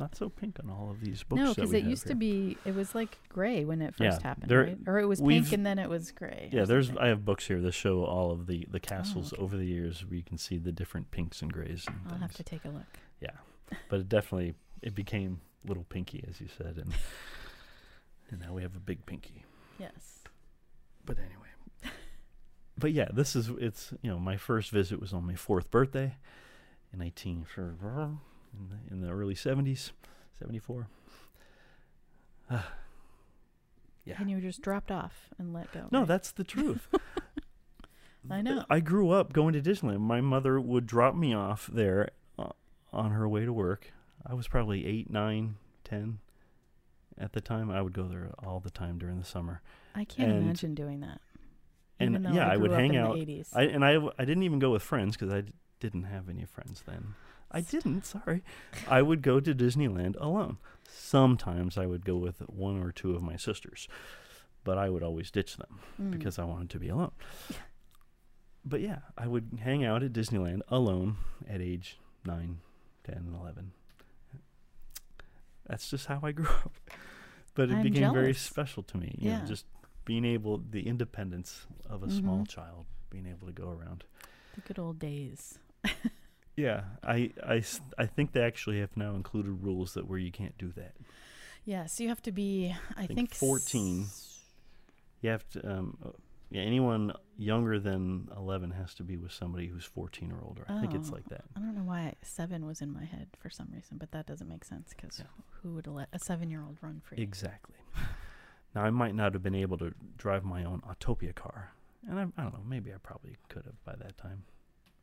Not 0.00 0.14
so 0.14 0.28
pink 0.28 0.58
on 0.62 0.70
all 0.70 0.90
of 0.92 1.00
these 1.00 1.24
books. 1.24 1.42
No, 1.42 1.52
because 1.54 1.72
it 1.72 1.82
used 1.82 2.06
to 2.06 2.14
be. 2.14 2.56
It 2.64 2.74
was 2.74 2.94
like 2.94 3.18
gray 3.28 3.64
when 3.64 3.82
it 3.82 3.94
Yeah, 3.98 4.10
first 4.12 4.22
happened, 4.22 4.48
there- 4.48 4.62
right? 4.62 4.78
Or 4.86 5.00
it 5.00 5.06
was 5.06 5.20
pink 5.20 5.50
and 5.52 5.66
then 5.66 5.78
it 5.80 5.88
was 5.88 6.12
gray. 6.12 6.50
Yeah, 6.52 6.64
there's. 6.66 6.90
I 6.96 7.08
have 7.08 7.24
books 7.24 7.48
here 7.48 7.60
that 7.60 7.72
show 7.72 8.04
all 8.04 8.30
of 8.30 8.46
the 8.46 8.64
the 8.70 8.78
oh, 8.78 8.80
castles 8.80 9.32
Oh, 9.32 9.36
okay. 9.36 9.42
over 9.42 9.56
the 9.56 9.66
years, 9.66 10.04
where 10.06 10.14
you 10.16 10.22
can 10.22 10.38
see 10.38 10.56
the 10.56 10.70
different 10.70 11.10
pinks 11.10 11.42
and 11.42 11.52
grays 11.52 11.84
and 11.88 11.96
I'll 12.04 12.10
things. 12.10 12.22
have 12.22 12.34
to 12.34 12.42
take 12.44 12.64
a 12.64 12.68
look. 12.68 12.98
Yeah, 13.20 13.32
but 13.88 13.98
it 13.98 14.08
definitely 14.08 14.54
it 14.82 14.94
became 14.94 15.40
little 15.66 15.84
pinky, 15.84 16.24
as 16.28 16.40
you 16.40 16.46
said, 16.56 16.76
and 16.76 16.94
and 18.30 18.40
now 18.40 18.54
we 18.54 18.62
have 18.62 18.76
a 18.76 18.80
big 18.80 19.04
pinky. 19.04 19.44
Yes. 19.80 20.22
But 21.04 21.16
anyway, 21.18 21.92
but 22.78 22.92
yeah, 22.92 23.08
this 23.12 23.34
is 23.34 23.50
it's 23.58 23.92
you 24.00 24.10
know 24.10 24.20
my 24.20 24.36
first 24.36 24.70
visit 24.70 25.00
was 25.00 25.12
on 25.12 25.26
my 25.26 25.34
fourth 25.34 25.72
birthday 25.72 26.14
in 26.92 27.00
nineteen 27.00 27.44
for 27.44 27.74
in 28.58 28.68
the 28.68 28.92
in 28.92 29.00
the 29.00 29.10
early 29.12 29.34
seventies, 29.34 29.92
seventy 30.38 30.58
four. 30.58 30.88
Yeah. 34.04 34.14
And 34.20 34.30
you 34.30 34.36
were 34.36 34.42
just 34.42 34.62
dropped 34.62 34.90
off 34.90 35.28
and 35.38 35.52
let 35.52 35.70
go. 35.70 35.82
No, 35.90 35.98
right? 35.98 36.08
that's 36.08 36.30
the 36.32 36.42
truth. 36.42 36.88
I 38.30 38.40
know. 38.40 38.64
I 38.70 38.80
grew 38.80 39.10
up 39.10 39.34
going 39.34 39.52
to 39.52 39.60
Disneyland. 39.60 40.00
My 40.00 40.22
mother 40.22 40.58
would 40.58 40.86
drop 40.86 41.14
me 41.14 41.34
off 41.34 41.68
there 41.70 42.08
uh, 42.38 42.52
on 42.90 43.10
her 43.10 43.28
way 43.28 43.44
to 43.44 43.52
work. 43.52 43.92
I 44.24 44.32
was 44.32 44.48
probably 44.48 44.86
eight, 44.86 45.10
nine, 45.10 45.56
ten 45.84 46.20
at 47.18 47.34
the 47.34 47.42
time. 47.42 47.70
I 47.70 47.82
would 47.82 47.92
go 47.92 48.04
there 48.04 48.30
all 48.42 48.60
the 48.60 48.70
time 48.70 48.98
during 48.98 49.18
the 49.18 49.26
summer. 49.26 49.60
I 49.94 50.04
can't 50.04 50.30
and- 50.30 50.42
imagine 50.44 50.74
doing 50.74 51.00
that. 51.00 51.20
And 52.00 52.28
yeah, 52.32 52.48
I, 52.48 52.54
I, 52.54 52.56
would 52.56 52.70
hang 52.70 52.96
out. 52.96 53.16
The 53.16 53.26
80s. 53.26 53.48
I, 53.52 53.62
and 53.64 53.84
I, 53.84 53.98
I 54.18 54.24
didn't 54.24 54.44
even 54.44 54.60
go 54.60 54.70
with 54.70 54.82
friends 54.82 55.16
because 55.16 55.34
I 55.34 55.40
d- 55.40 55.52
didn't 55.80 56.04
have 56.04 56.28
any 56.28 56.44
friends 56.44 56.84
then. 56.86 57.14
I 57.50 57.60
didn't, 57.62 58.04
sorry. 58.04 58.42
I 58.86 59.00
would 59.02 59.22
go 59.22 59.40
to 59.40 59.54
Disneyland 59.54 60.16
alone. 60.20 60.58
Sometimes 60.88 61.78
I 61.78 61.86
would 61.86 62.04
go 62.04 62.16
with 62.16 62.40
one 62.48 62.82
or 62.82 62.92
two 62.92 63.14
of 63.14 63.22
my 63.22 63.36
sisters, 63.36 63.88
but 64.64 64.76
I 64.78 64.90
would 64.90 65.02
always 65.02 65.30
ditch 65.30 65.56
them 65.56 65.80
Mm. 66.00 66.10
because 66.10 66.38
I 66.38 66.44
wanted 66.44 66.70
to 66.70 66.78
be 66.78 66.88
alone. 66.88 67.12
But 68.64 68.80
yeah, 68.80 68.98
I 69.16 69.26
would 69.26 69.60
hang 69.62 69.84
out 69.84 70.02
at 70.02 70.12
Disneyland 70.12 70.60
alone 70.68 71.16
at 71.48 71.60
age 71.62 71.98
9, 72.26 72.58
10, 73.04 73.16
and 73.16 73.34
11. 73.34 73.72
That's 75.66 75.88
just 75.90 76.06
how 76.06 76.20
I 76.22 76.32
grew 76.38 76.46
up. 76.48 76.72
But 77.54 77.70
it 77.70 77.76
I'm 77.76 77.82
became 77.82 78.12
very 78.12 78.34
special 78.34 78.82
to 78.84 78.96
me. 78.98 79.14
You 79.18 79.30
Yeah. 79.30 79.40
know, 79.40 79.46
just 79.46 79.64
being 80.04 80.24
able, 80.24 80.58
the 80.58 80.86
independence 80.86 81.66
of 81.88 82.02
a 82.02 82.10
small 82.10 82.40
Mhm. 82.40 82.48
child, 82.48 82.86
being 83.10 83.26
able 83.26 83.46
to 83.46 83.52
go 83.52 83.70
around. 83.70 84.04
the 84.54 84.60
good 84.62 84.78
old 84.78 84.98
days. 84.98 85.58
Yeah, 86.58 86.82
I, 87.04 87.30
I, 87.46 87.62
I 87.96 88.06
think 88.06 88.32
they 88.32 88.42
actually 88.42 88.80
have 88.80 88.96
now 88.96 89.14
included 89.14 89.62
rules 89.62 89.94
that 89.94 90.08
where 90.08 90.18
you 90.18 90.32
can't 90.32 90.58
do 90.58 90.72
that. 90.76 90.94
Yes, 91.64 92.00
you 92.00 92.08
have 92.08 92.20
to 92.22 92.32
be. 92.32 92.74
I, 92.96 93.06
think 93.06 93.16
think 93.16 93.34
14. 93.34 94.02
s- 94.02 94.40
You 95.20 95.30
have 95.30 95.48
to, 95.50 95.70
um, 95.70 95.98
uh, 96.04 96.10
yeah, 96.50 96.62
anyone 96.62 97.12
younger 97.36 97.78
than 97.78 98.28
11 98.36 98.72
has 98.72 98.92
to 98.94 99.04
be 99.04 99.16
with 99.16 99.30
somebody 99.30 99.68
who's 99.68 99.84
14 99.84 100.32
or 100.32 100.42
older. 100.44 100.64
I 100.68 100.80
think 100.80 100.94
it's 100.94 101.10
Oh. 101.10 101.14
like 101.14 101.28
that. 101.28 101.44
I 101.54 101.60
don't 101.60 101.76
know 101.76 101.84
why 101.84 102.14
seven 102.22 102.66
was 102.66 102.80
in 102.80 102.92
my 102.92 103.04
head 103.04 103.28
for 103.38 103.50
some 103.50 103.68
reason, 103.72 103.96
but 103.98 104.10
that 104.10 104.26
doesn't 104.26 104.48
make 104.48 104.64
sense 104.64 104.92
because 104.96 105.20
Yeah. 105.20 105.26
who 105.62 105.74
would 105.74 105.86
let 105.86 106.08
a 106.12 106.18
seven-year-old 106.18 106.78
run 106.80 107.00
free? 107.04 107.18
Exactly. 107.18 107.76
Now, 108.74 108.82
I 108.82 108.90
might 108.90 109.14
not 109.14 109.32
have 109.34 109.42
been 109.44 109.54
able 109.54 109.78
to 109.78 109.94
drive 110.16 110.44
my 110.44 110.64
own 110.64 110.80
Autopia 110.80 111.34
car. 111.34 111.72
And 112.08 112.18
I, 112.18 112.22
I 112.36 112.42
don't 112.42 112.52
know, 112.54 112.64
maybe 112.66 112.92
I 112.92 112.96
probably 113.00 113.36
could 113.48 113.64
have 113.64 113.84
by 113.84 113.94
that 113.94 114.18
time. 114.18 114.42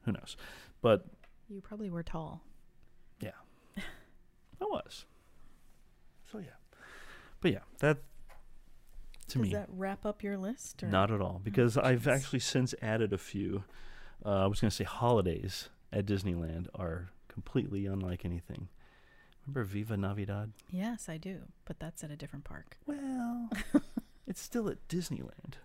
Who 0.03 0.11
knows? 0.11 0.35
But 0.81 1.05
You 1.49 1.61
probably 1.61 1.89
were 1.89 2.03
tall. 2.03 2.43
Yeah. 3.19 3.31
I 3.77 4.65
was. 4.65 5.05
So, 6.31 6.39
yeah. 6.39 6.47
But 7.41 7.51
yeah, 7.51 7.59
that, 7.79 7.97
to 9.27 9.37
Does 9.37 9.47
me, 9.47 9.53
that 9.53 9.67
wrap 9.71 10.05
up 10.05 10.23
your 10.23 10.37
list? 10.37 10.83
Or? 10.83 10.87
Not 10.87 11.11
at 11.11 11.21
all, 11.21 11.39
because 11.43 11.77
I've 11.77 12.07
actually 12.07 12.39
since 12.39 12.73
added 12.81 13.13
a 13.13 13.17
few. 13.17 13.63
Uh, 14.25 14.43
I 14.43 14.47
was 14.47 14.59
going 14.59 14.69
to 14.69 14.75
say 14.75 14.83
holidays 14.83 15.69
at 15.93 16.05
Disneyland 16.05 16.67
are 16.73 17.09
completely 17.27 17.85
unlike 17.85 18.25
anything. 18.25 18.69
Remember 19.45 19.63
Viva 19.63 19.95
Navidad? 19.95 20.53
Yes, 20.71 21.07
I 21.07 21.17
do, 21.17 21.41
but 21.65 21.79
that's 21.79 22.03
at 22.03 22.09
a 22.09 22.15
different 22.15 22.45
park. 22.45 22.77
Well, 22.87 23.49
it's 24.27 24.41
still 24.41 24.67
at 24.69 24.87
Disneyland, 24.87 25.55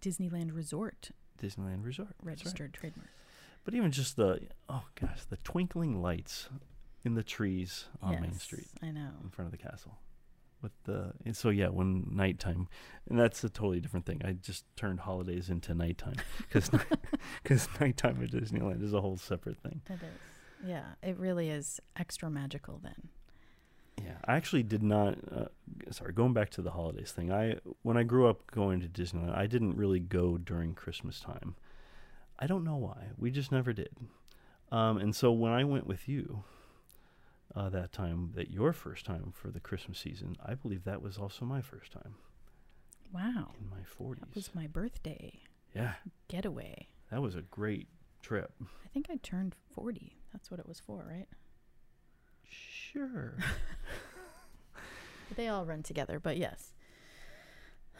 Disneyland 0.00 0.54
Resort 0.54 1.10
Disneyland 1.42 1.84
Resort. 1.84 2.08
that's 2.08 2.24
right. 2.24 2.30
registered 2.30 2.72
trademark. 2.72 3.08
But 3.64 3.74
even 3.74 3.90
just 3.90 4.16
the 4.16 4.40
oh 4.68 4.84
gosh, 5.00 5.24
the 5.28 5.36
twinkling 5.38 6.00
lights 6.02 6.48
in 7.04 7.14
the 7.14 7.22
trees 7.22 7.86
on 8.02 8.20
Main 8.20 8.34
Street 8.34 8.68
I 8.82 8.90
know. 8.90 9.10
in 9.22 9.30
front 9.30 9.52
of 9.52 9.58
the 9.58 9.62
castle. 9.62 9.98
With 10.62 10.72
the 10.84 11.12
and 11.24 11.36
so 11.36 11.50
yeah, 11.50 11.68
when 11.68 12.06
nighttime, 12.10 12.68
and 13.08 13.18
that's 13.18 13.44
a 13.44 13.50
totally 13.50 13.80
different 13.80 14.06
thing. 14.06 14.22
I 14.24 14.32
just 14.32 14.64
turned 14.76 15.00
holidays 15.00 15.50
into 15.50 15.74
nighttime 15.74 16.16
because 16.38 16.70
because 17.42 17.68
nighttime 17.80 18.22
at 18.22 18.30
Disneyland 18.30 18.82
is 18.82 18.94
a 18.94 19.00
whole 19.00 19.16
separate 19.18 19.58
thing. 19.58 19.82
It 19.88 19.94
is. 19.94 20.66
Yeah, 20.66 20.84
it 21.02 21.18
really 21.18 21.50
is 21.50 21.80
extra 21.96 22.30
magical 22.30 22.80
then. 22.82 23.08
Yeah, 24.02 24.16
I 24.24 24.36
actually 24.36 24.62
did 24.62 24.82
not. 24.82 25.18
Uh, 25.30 25.44
sorry, 25.90 26.12
going 26.14 26.32
back 26.32 26.50
to 26.50 26.62
the 26.62 26.70
holidays 26.70 27.12
thing. 27.12 27.30
I 27.30 27.56
when 27.82 27.96
I 27.98 28.02
grew 28.02 28.26
up 28.26 28.50
going 28.50 28.80
to 28.80 28.88
Disneyland, 28.88 29.36
I 29.36 29.46
didn't 29.46 29.76
really 29.76 30.00
go 30.00 30.38
during 30.38 30.74
Christmas 30.74 31.20
time. 31.20 31.56
I 32.38 32.46
don't 32.46 32.64
know 32.64 32.76
why. 32.76 33.08
We 33.16 33.30
just 33.30 33.52
never 33.52 33.72
did. 33.72 33.94
Um, 34.72 34.98
and 34.98 35.14
so 35.14 35.30
when 35.32 35.52
I 35.52 35.64
went 35.64 35.86
with 35.86 36.08
you, 36.08 36.44
uh, 37.54 37.68
that 37.70 37.92
time, 37.92 38.32
that 38.34 38.50
your 38.50 38.72
first 38.72 39.06
time 39.06 39.32
for 39.32 39.50
the 39.50 39.60
Christmas 39.60 39.98
season, 39.98 40.36
I 40.44 40.54
believe 40.54 40.84
that 40.84 41.00
was 41.02 41.16
also 41.18 41.44
my 41.44 41.60
first 41.60 41.92
time 41.92 42.14
Wow. 43.12 43.52
in 43.60 43.70
my 43.70 43.82
40s. 43.98 44.20
That 44.20 44.34
was 44.34 44.54
my 44.54 44.66
birthday 44.66 45.40
Yeah, 45.74 45.92
getaway. 46.28 46.88
that 47.10 47.22
was 47.22 47.36
a 47.36 47.42
great 47.42 47.86
trip. 48.22 48.52
I 48.60 48.88
think 48.92 49.06
I 49.10 49.16
turned 49.22 49.54
40. 49.74 50.16
That's 50.32 50.50
what 50.50 50.58
it 50.58 50.66
was 50.66 50.80
for, 50.80 51.04
right? 51.08 51.28
Sure. 52.48 53.36
They 55.36 55.48
all 55.48 55.64
run 55.64 55.82
together, 55.82 56.20
but 56.20 56.36
yes. 56.36 56.73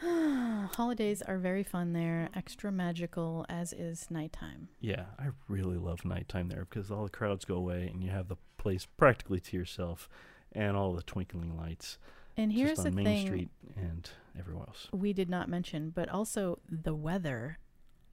Holidays 0.75 1.21
are 1.21 1.37
very 1.37 1.63
fun 1.63 1.93
there, 1.93 2.29
extra 2.35 2.71
magical, 2.71 3.45
as 3.49 3.73
is 3.73 4.09
nighttime. 4.09 4.69
Yeah, 4.79 5.05
I 5.19 5.27
really 5.47 5.77
love 5.77 6.03
nighttime 6.05 6.49
there 6.49 6.65
because 6.69 6.91
all 6.91 7.03
the 7.03 7.09
crowds 7.09 7.45
go 7.45 7.55
away 7.55 7.87
and 7.91 8.03
you 8.03 8.09
have 8.11 8.27
the 8.27 8.35
place 8.57 8.85
practically 8.97 9.39
to 9.39 9.57
yourself 9.57 10.09
and 10.51 10.75
all 10.75 10.93
the 10.93 11.03
twinkling 11.03 11.55
lights 11.57 11.97
And 12.37 12.51
here's 12.51 12.79
the 12.83 12.91
Main 12.91 13.05
thing 13.05 13.25
Street 13.27 13.49
and 13.75 14.09
everywhere 14.37 14.65
else. 14.67 14.87
we 14.91 15.13
did 15.13 15.29
not 15.29 15.49
mention, 15.49 15.89
but 15.91 16.09
also 16.09 16.59
the 16.69 16.93
weather 16.95 17.59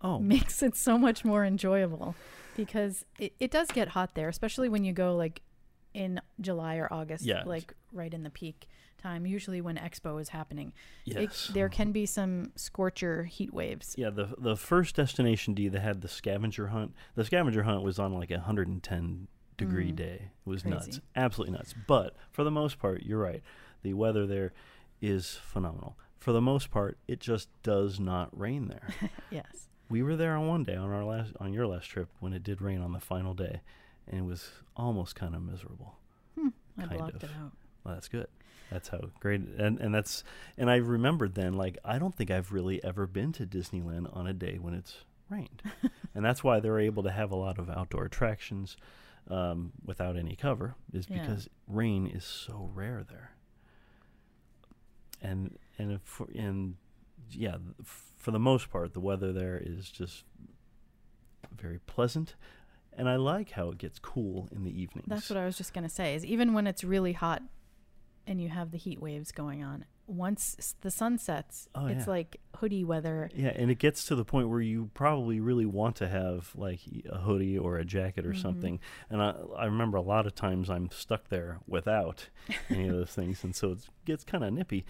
Oh, 0.05 0.19
makes 0.19 0.63
it 0.65 0.75
so 0.77 0.99
much 0.99 1.25
more 1.25 1.45
enjoyable 1.45 2.17
because 2.57 3.05
it, 3.21 3.33
it 3.39 3.51
does 3.53 3.69
get 3.69 3.89
hot 3.89 4.15
there, 4.17 4.29
especially 4.29 4.69
when 4.69 4.85
you 4.85 4.93
go 4.93 5.15
like 5.17 5.43
in 5.95 6.21
July 6.41 6.77
or 6.77 6.93
August, 6.93 7.25
Yeah. 7.25 7.45
like 7.45 7.73
right 7.93 8.13
in 8.13 8.23
the 8.25 8.31
peak 8.31 8.67
time, 9.03 9.27
usually 9.27 9.61
when 9.61 9.77
Expo 9.77 10.21
is 10.21 10.31
happening. 10.31 10.73
It- 11.07 11.17
yes. 11.23 11.51
there 11.53 11.69
can 11.69 11.93
be 11.93 12.07
some 12.07 12.53
scorcher 12.57 13.25
heat 13.25 13.53
waves. 13.53 13.95
yeah, 13.99 14.11
the 14.11 14.35
the 14.39 14.57
first 14.57 14.97
destination 14.97 15.55
D 15.55 15.69
that 15.69 15.81
had 15.81 16.01
the 16.01 16.09
scavenger 16.09 16.69
hunt. 16.69 16.95
The 17.15 17.25
scavenger 17.25 17.65
hunt 17.65 17.83
was 17.83 17.99
on 17.99 18.13
like 18.15 18.31
a 18.31 18.35
110 18.37 19.29
degree 19.59 19.93
Mm, 19.93 19.97
day. 19.97 20.31
It 20.47 20.49
was 20.49 20.65
nuts, 20.65 21.01
absolutely 21.17 21.57
nuts. 21.57 21.75
But 21.87 22.17
for 22.31 22.43
the 22.45 22.51
most 22.51 22.79
part, 22.79 23.03
you're 23.03 23.19
right. 23.21 23.43
The 23.83 23.93
weather 23.95 24.27
there 24.27 24.53
is 25.01 25.35
phenomenal. 25.43 25.99
For 26.19 26.33
the 26.33 26.41
most 26.41 26.71
part, 26.71 26.99
it 27.09 27.19
just 27.21 27.49
does 27.63 27.99
not 28.01 28.29
rain 28.39 28.69
there. 28.69 28.89
Yes. 29.31 29.69
we 29.91 30.03
were 30.03 30.17
there 30.17 30.37
on 30.37 30.47
one 30.47 30.63
day 30.63 30.77
on 30.77 30.91
our 30.91 31.05
last 31.05 31.33
on 31.41 31.53
your 31.53 31.67
last 31.67 31.87
trip 31.87 32.09
when 32.21 32.33
it 32.33 32.43
did 32.43 32.63
rain 32.63 32.81
on 32.81 32.93
the 32.93 33.01
final 33.01 33.35
day, 33.35 33.61
and 34.07 34.21
it 34.21 34.25
was 34.25 34.51
almost 34.77 35.15
kind 35.17 35.35
of 35.35 35.43
miserable. 35.43 35.97
I 36.39 36.87
Kind 36.87 36.91
blocked 36.99 37.17
of. 37.17 37.25
it 37.25 37.31
out. 37.39 37.53
Well, 37.85 37.95
that's 37.95 38.09
good. 38.09 38.27
That's 38.73 38.89
how 38.89 39.01
great, 39.21 39.41
and 39.59 39.79
and 39.79 39.95
that's 39.95 40.25
and 40.57 40.71
I 40.71 40.77
remembered 40.77 41.35
then 41.35 41.55
like 41.55 41.77
I 41.85 41.99
don't 41.99 42.15
think 42.15 42.31
I've 42.31 42.53
really 42.53 42.83
ever 42.83 43.07
been 43.07 43.33
to 43.33 43.47
Disneyland 43.47 44.15
on 44.17 44.27
a 44.27 44.33
day 44.33 44.59
when 44.59 44.73
it's 44.75 44.97
rained, 45.29 45.63
and 46.15 46.25
that's 46.25 46.43
why 46.43 46.59
they're 46.61 46.81
able 46.81 47.03
to 47.03 47.11
have 47.11 47.31
a 47.31 47.37
lot 47.37 47.59
of 47.59 47.69
outdoor 47.69 48.05
attractions 48.07 48.77
um, 49.29 49.73
without 49.85 50.17
any 50.17 50.35
cover, 50.37 50.75
is 50.93 51.07
Yeah. 51.09 51.21
because 51.21 51.49
rain 51.69 52.07
is 52.07 52.25
so 52.25 52.71
rare 52.75 53.05
there. 53.09 53.33
And 55.21 55.59
and 55.79 55.93
if 55.93 56.21
and 56.35 56.77
yeah, 57.31 57.57
for 58.17 58.31
the 58.31 58.39
most 58.41 58.71
part, 58.71 58.95
the 58.95 59.01
weather 59.01 59.33
there 59.33 59.61
is 59.65 59.91
just 59.91 60.25
very 61.57 61.79
pleasant, 61.81 62.35
and 62.93 63.09
I 63.09 63.17
like 63.17 63.51
how 63.51 63.69
it 63.69 63.79
gets 63.79 63.99
cool 63.99 64.49
in 64.51 64.65
the 64.65 64.71
evenings. 64.71 65.07
That's 65.09 65.29
what 65.31 65.37
I 65.37 65.45
was 65.45 65.57
just 65.57 65.73
going 65.75 65.85
to 65.85 65.91
say 65.95 66.15
is 66.15 66.25
even 66.25 66.53
when 66.55 66.67
it's 66.67 66.83
really 66.83 67.13
hot 67.13 67.43
and 68.27 68.41
you 68.41 68.49
have 68.49 68.71
the 68.71 68.79
heat 68.79 69.01
waves 69.01 69.33
going 69.33 69.63
on, 69.63 69.85
once 70.07 70.75
the 70.83 70.91
sun 70.91 71.17
sets, 71.19 71.69
Oh, 71.75 71.87
it's 71.87 72.07
yeah. 72.07 72.13
like 72.13 72.41
hoodie 72.57 72.85
weather. 72.85 73.31
Yeah, 73.35 73.53
and 73.55 73.71
it 73.71 73.79
gets 73.79 74.05
to 74.07 74.15
the 74.15 74.25
point 74.25 74.49
where 74.49 74.61
you 74.61 74.91
probably 74.95 75.41
really 75.41 75.65
want 75.67 75.97
to 75.97 76.09
have 76.09 76.51
like 76.55 76.81
a 77.09 77.19
hoodie 77.19 77.57
or 77.57 77.77
a 77.79 77.85
jacket 77.85 78.27
or 78.27 78.33
Mhm. 78.33 78.43
something. 78.43 78.81
And 79.11 79.23
I, 79.23 79.35
I 79.57 79.65
remember 79.67 79.97
a 79.97 80.03
lot 80.03 80.27
of 80.27 80.35
times 80.35 80.69
I'm 80.71 80.91
stuck 80.91 81.29
there 81.29 81.59
without 81.67 82.29
any 82.71 82.89
of 82.89 82.95
those 82.97 83.13
things, 83.15 83.43
and 83.45 83.55
so 83.57 83.73
it 83.73 83.89
gets 84.05 84.25
kind 84.25 84.45
of 84.45 84.53
nippy. 84.53 84.85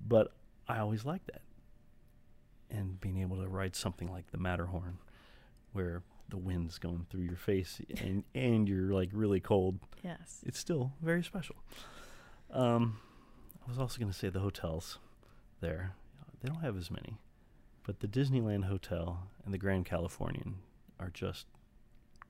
But 0.00 0.32
I 0.68 0.78
always 0.78 1.04
like 1.04 1.24
that, 1.26 1.42
and 2.70 3.00
being 3.00 3.18
able 3.18 3.36
to 3.40 3.48
ride 3.48 3.76
something 3.76 4.10
like 4.10 4.30
the 4.30 4.38
Matterhorn, 4.38 4.98
where 5.72 6.02
the 6.28 6.36
wind's 6.36 6.78
going 6.78 7.06
through 7.08 7.22
your 7.22 7.36
face 7.36 7.80
and 8.00 8.24
and 8.34 8.68
you're 8.68 8.92
like 8.92 9.10
really 9.12 9.38
cold. 9.40 9.78
Yes. 10.02 10.42
It's 10.44 10.58
still 10.58 10.92
very 11.00 11.22
special. 11.22 11.54
Um, 12.50 12.98
I 13.64 13.68
was 13.68 13.78
also 13.78 13.98
going 13.98 14.10
to 14.12 14.16
say 14.16 14.28
the 14.28 14.40
hotels 14.40 14.98
there. 15.60 15.92
They 16.42 16.48
don't 16.48 16.60
have 16.62 16.76
as 16.76 16.90
many, 16.90 17.18
but 17.84 18.00
the 18.00 18.06
Disneyland 18.08 18.64
Hotel 18.64 19.28
and 19.44 19.52
the 19.52 19.58
Grand 19.58 19.86
Californian 19.86 20.56
are 21.00 21.10
just 21.10 21.46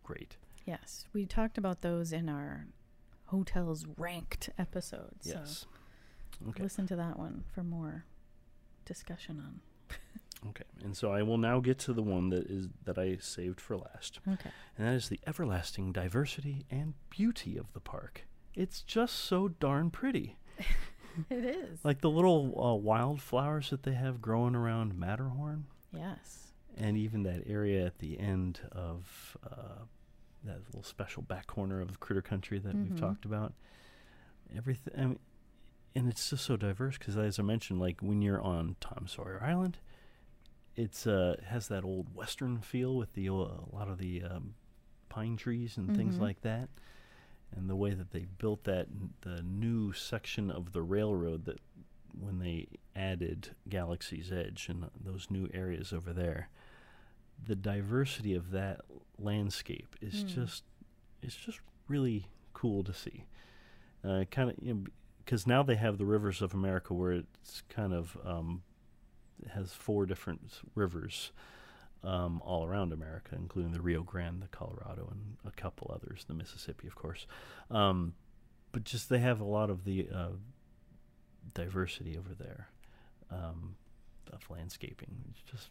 great. 0.02 0.36
Yes. 0.64 1.06
We 1.12 1.26
talked 1.26 1.58
about 1.58 1.80
those 1.82 2.12
in 2.12 2.28
our 2.28 2.66
hotels 3.26 3.86
ranked 3.98 4.50
episode. 4.58 5.16
So 5.20 5.30
Yes. 5.40 5.66
Okay. 6.48 6.62
listen 6.62 6.86
to 6.88 6.96
that 6.96 7.18
one 7.18 7.44
for 7.54 7.62
more 7.62 8.04
discussion 8.84 9.40
on. 9.44 9.60
Okay, 10.50 10.64
and 10.84 10.94
so 10.96 11.10
I 11.10 11.22
will 11.22 11.38
now 11.38 11.58
get 11.60 11.78
to 11.80 11.92
the 11.94 12.02
one 12.02 12.28
that 12.28 12.46
is 12.48 12.68
that 12.84 12.98
I 12.98 13.16
saved 13.16 13.58
for 13.60 13.76
last, 13.78 14.20
Okay. 14.28 14.50
and 14.76 14.86
that 14.86 14.92
is 14.92 15.08
the 15.08 15.18
everlasting 15.26 15.92
diversity 15.92 16.66
and 16.70 16.92
beauty 17.10 17.56
of 17.56 17.72
the 17.72 17.80
park. 17.80 18.26
It's 18.56 18.80
just 18.82 19.14
so 19.16 19.48
darn 19.48 19.90
pretty. 19.90 20.36
It 21.30 21.44
is. 21.46 21.78
Like 21.82 22.02
the 22.02 22.10
little 22.10 22.52
uh, 22.62 22.74
wildflowers 22.74 23.70
that 23.70 23.84
they 23.84 23.94
have 23.94 24.20
growing 24.20 24.54
around 24.54 24.98
Matterhorn, 24.98 25.64
yes. 25.90 26.48
and 26.76 26.98
even 26.98 27.22
that 27.22 27.44
area 27.46 27.86
at 27.86 28.00
the 28.00 28.20
end 28.20 28.60
of 28.70 29.38
uh, 29.42 29.84
that 30.44 30.58
little 30.66 30.82
special 30.82 31.22
back 31.22 31.46
corner 31.46 31.80
of 31.80 32.00
Critter 32.00 32.20
Country 32.20 32.58
that 32.58 32.74
we've 32.74 32.92
Mhm. 32.92 33.00
talked 33.00 33.24
about. 33.24 33.54
Everything, 34.54 34.92
I 34.94 35.06
mean, 35.06 35.18
and 35.94 36.06
it's 36.06 36.28
just 36.28 36.44
so 36.44 36.58
diverse 36.58 36.98
because, 36.98 37.16
as 37.16 37.38
I 37.38 37.42
mentioned, 37.42 37.80
like 37.80 38.02
when 38.02 38.20
you're 38.20 38.42
on 38.42 38.76
Tom 38.80 39.06
Sawyer 39.08 39.42
Island, 39.42 39.78
it's 40.76 41.06
uh 41.06 41.36
has 41.46 41.68
that 41.68 41.82
old 41.82 42.14
western 42.14 42.60
feel 42.60 42.94
with 42.94 43.14
the 43.14 43.30
uh, 43.30 43.32
a 43.32 43.68
lot 43.72 43.88
of 43.88 43.96
the 43.96 44.22
um, 44.22 44.54
pine 45.08 45.38
trees 45.38 45.78
and 45.78 45.96
things 45.96 46.16
Mhm. 46.16 46.20
like 46.20 46.42
that, 46.42 46.68
way 47.86 47.94
that 47.94 48.10
they 48.10 48.26
built 48.38 48.64
that 48.64 48.86
the 49.22 49.42
new 49.42 49.92
section 49.92 50.50
of 50.50 50.72
the 50.72 50.82
railroad 50.82 51.44
that 51.46 51.60
when 52.18 52.38
they 52.38 52.66
added 52.94 53.50
Galaxy's 53.68 54.32
Edge 54.32 54.68
and 54.68 54.88
those 55.04 55.26
new 55.30 55.48
areas 55.54 55.92
over 55.92 56.12
there, 56.12 56.48
the 57.46 57.54
diversity 57.56 58.34
of 58.34 58.50
that 58.50 58.80
landscape 59.18 59.94
is 60.00 60.24
Mm. 60.24 60.28
just 60.28 60.64
it's 61.22 61.36
just 61.36 61.60
really 61.88 62.26
cool 62.52 62.82
to 62.84 62.92
see. 62.92 63.24
Uh, 64.04 64.24
kind 64.30 64.50
of 64.50 64.56
you 64.62 64.74
know, 64.74 64.84
because 65.24 65.46
now 65.46 65.62
they 65.62 65.76
have 65.76 65.98
the 65.98 66.04
rivers 66.06 66.40
of 66.42 66.54
America 66.54 66.94
where 66.94 67.12
it's 67.12 67.62
kind 67.68 67.92
of 67.92 68.16
um, 68.24 68.62
has 69.50 69.72
four 69.72 70.06
different 70.06 70.60
rivers 70.74 71.32
um, 72.06 72.40
all 72.44 72.64
around 72.64 72.92
America, 72.92 73.34
including 73.36 73.72
the 73.72 73.80
Rio 73.82 74.02
Grande, 74.02 74.40
the 74.42 74.48
Colorado, 74.48 75.08
and 75.10 75.36
a 75.44 75.50
couple 75.54 75.90
others, 75.94 76.24
the 76.28 76.34
Mississippi, 76.34 76.86
of 76.86 76.94
course. 76.94 77.26
Um, 77.70 78.14
but 78.72 78.84
just 78.84 79.08
they 79.08 79.18
have 79.18 79.40
a 79.40 79.44
lot 79.44 79.68
of 79.70 79.84
the 79.84 80.08
uh, 80.14 80.28
diversity 81.54 82.16
over 82.18 82.34
there 82.34 82.68
um, 83.30 83.76
of 84.32 84.48
landscaping. 84.50 85.08
It's 85.30 85.42
just 85.50 85.68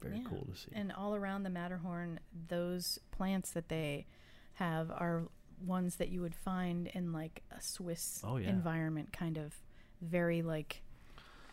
very 0.00 0.16
Yeah. 0.18 0.24
cool 0.28 0.46
to 0.50 0.56
see. 0.56 0.70
And 0.72 0.92
all 0.92 1.14
around 1.14 1.42
the 1.42 1.50
Matterhorn, 1.50 2.20
those 2.48 2.98
plants 3.10 3.50
that 3.52 3.68
they 3.68 4.06
have 4.54 4.90
are 4.90 5.24
ones 5.66 5.96
that 5.96 6.08
you 6.08 6.20
would 6.20 6.34
find 6.34 6.86
in 6.88 7.12
like 7.12 7.42
a 7.50 7.60
Swiss 7.60 8.22
Oh, 8.24 8.36
yeah. 8.36 8.48
environment, 8.50 9.12
kind 9.12 9.36
of 9.36 9.54
very 10.00 10.42
like 10.42 10.82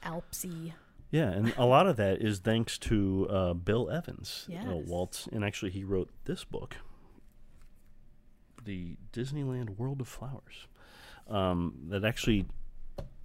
Alpsy. 0.04 0.74
Yeah, 1.16 1.30
and 1.32 1.54
a 1.58 1.66
lot 1.66 1.88
of 1.88 1.96
that 1.96 2.22
is 2.22 2.40
thanks 2.40 2.78
to 2.80 3.28
uh, 3.30 3.54
Bill 3.54 3.90
Evans. 3.90 4.50
Uh, 4.50 4.54
Yes. 4.54 4.88
Waltz, 4.88 5.28
and 5.32 5.46
actually, 5.46 5.72
he 5.72 5.86
wrote 5.86 6.10
this 6.26 6.44
book, 6.44 6.76
The 8.66 8.98
Disneyland 9.14 9.78
World 9.78 10.02
of 10.02 10.10
Flowers, 10.10 10.68
um, 11.30 11.76
that 11.88 12.04
actually 12.04 12.48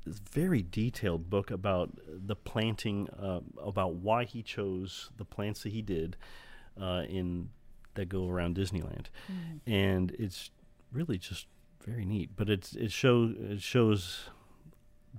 is 0.06 0.20
a 0.20 0.30
very 0.30 0.62
detailed 0.62 1.28
book 1.30 1.50
about 1.50 1.90
the 2.06 2.36
planting, 2.36 3.08
uh, 3.10 3.40
about 3.60 3.96
why 3.96 4.22
he 4.24 4.40
chose 4.44 5.10
the 5.16 5.24
plants 5.24 5.64
that 5.64 5.72
he 5.72 5.82
did 5.82 6.16
uh, 6.80 7.02
in 7.08 7.50
that 7.94 8.08
go 8.08 8.28
around 8.28 8.54
Disneyland, 8.56 9.06
and 9.66 10.12
it's 10.16 10.50
really 10.92 11.18
just 11.18 11.48
very 11.84 12.04
neat. 12.04 12.30
But 12.36 12.48
it's 12.48 12.74
it 12.76 12.92
shows 12.92 13.34
it 13.36 13.60
shows 13.62 14.30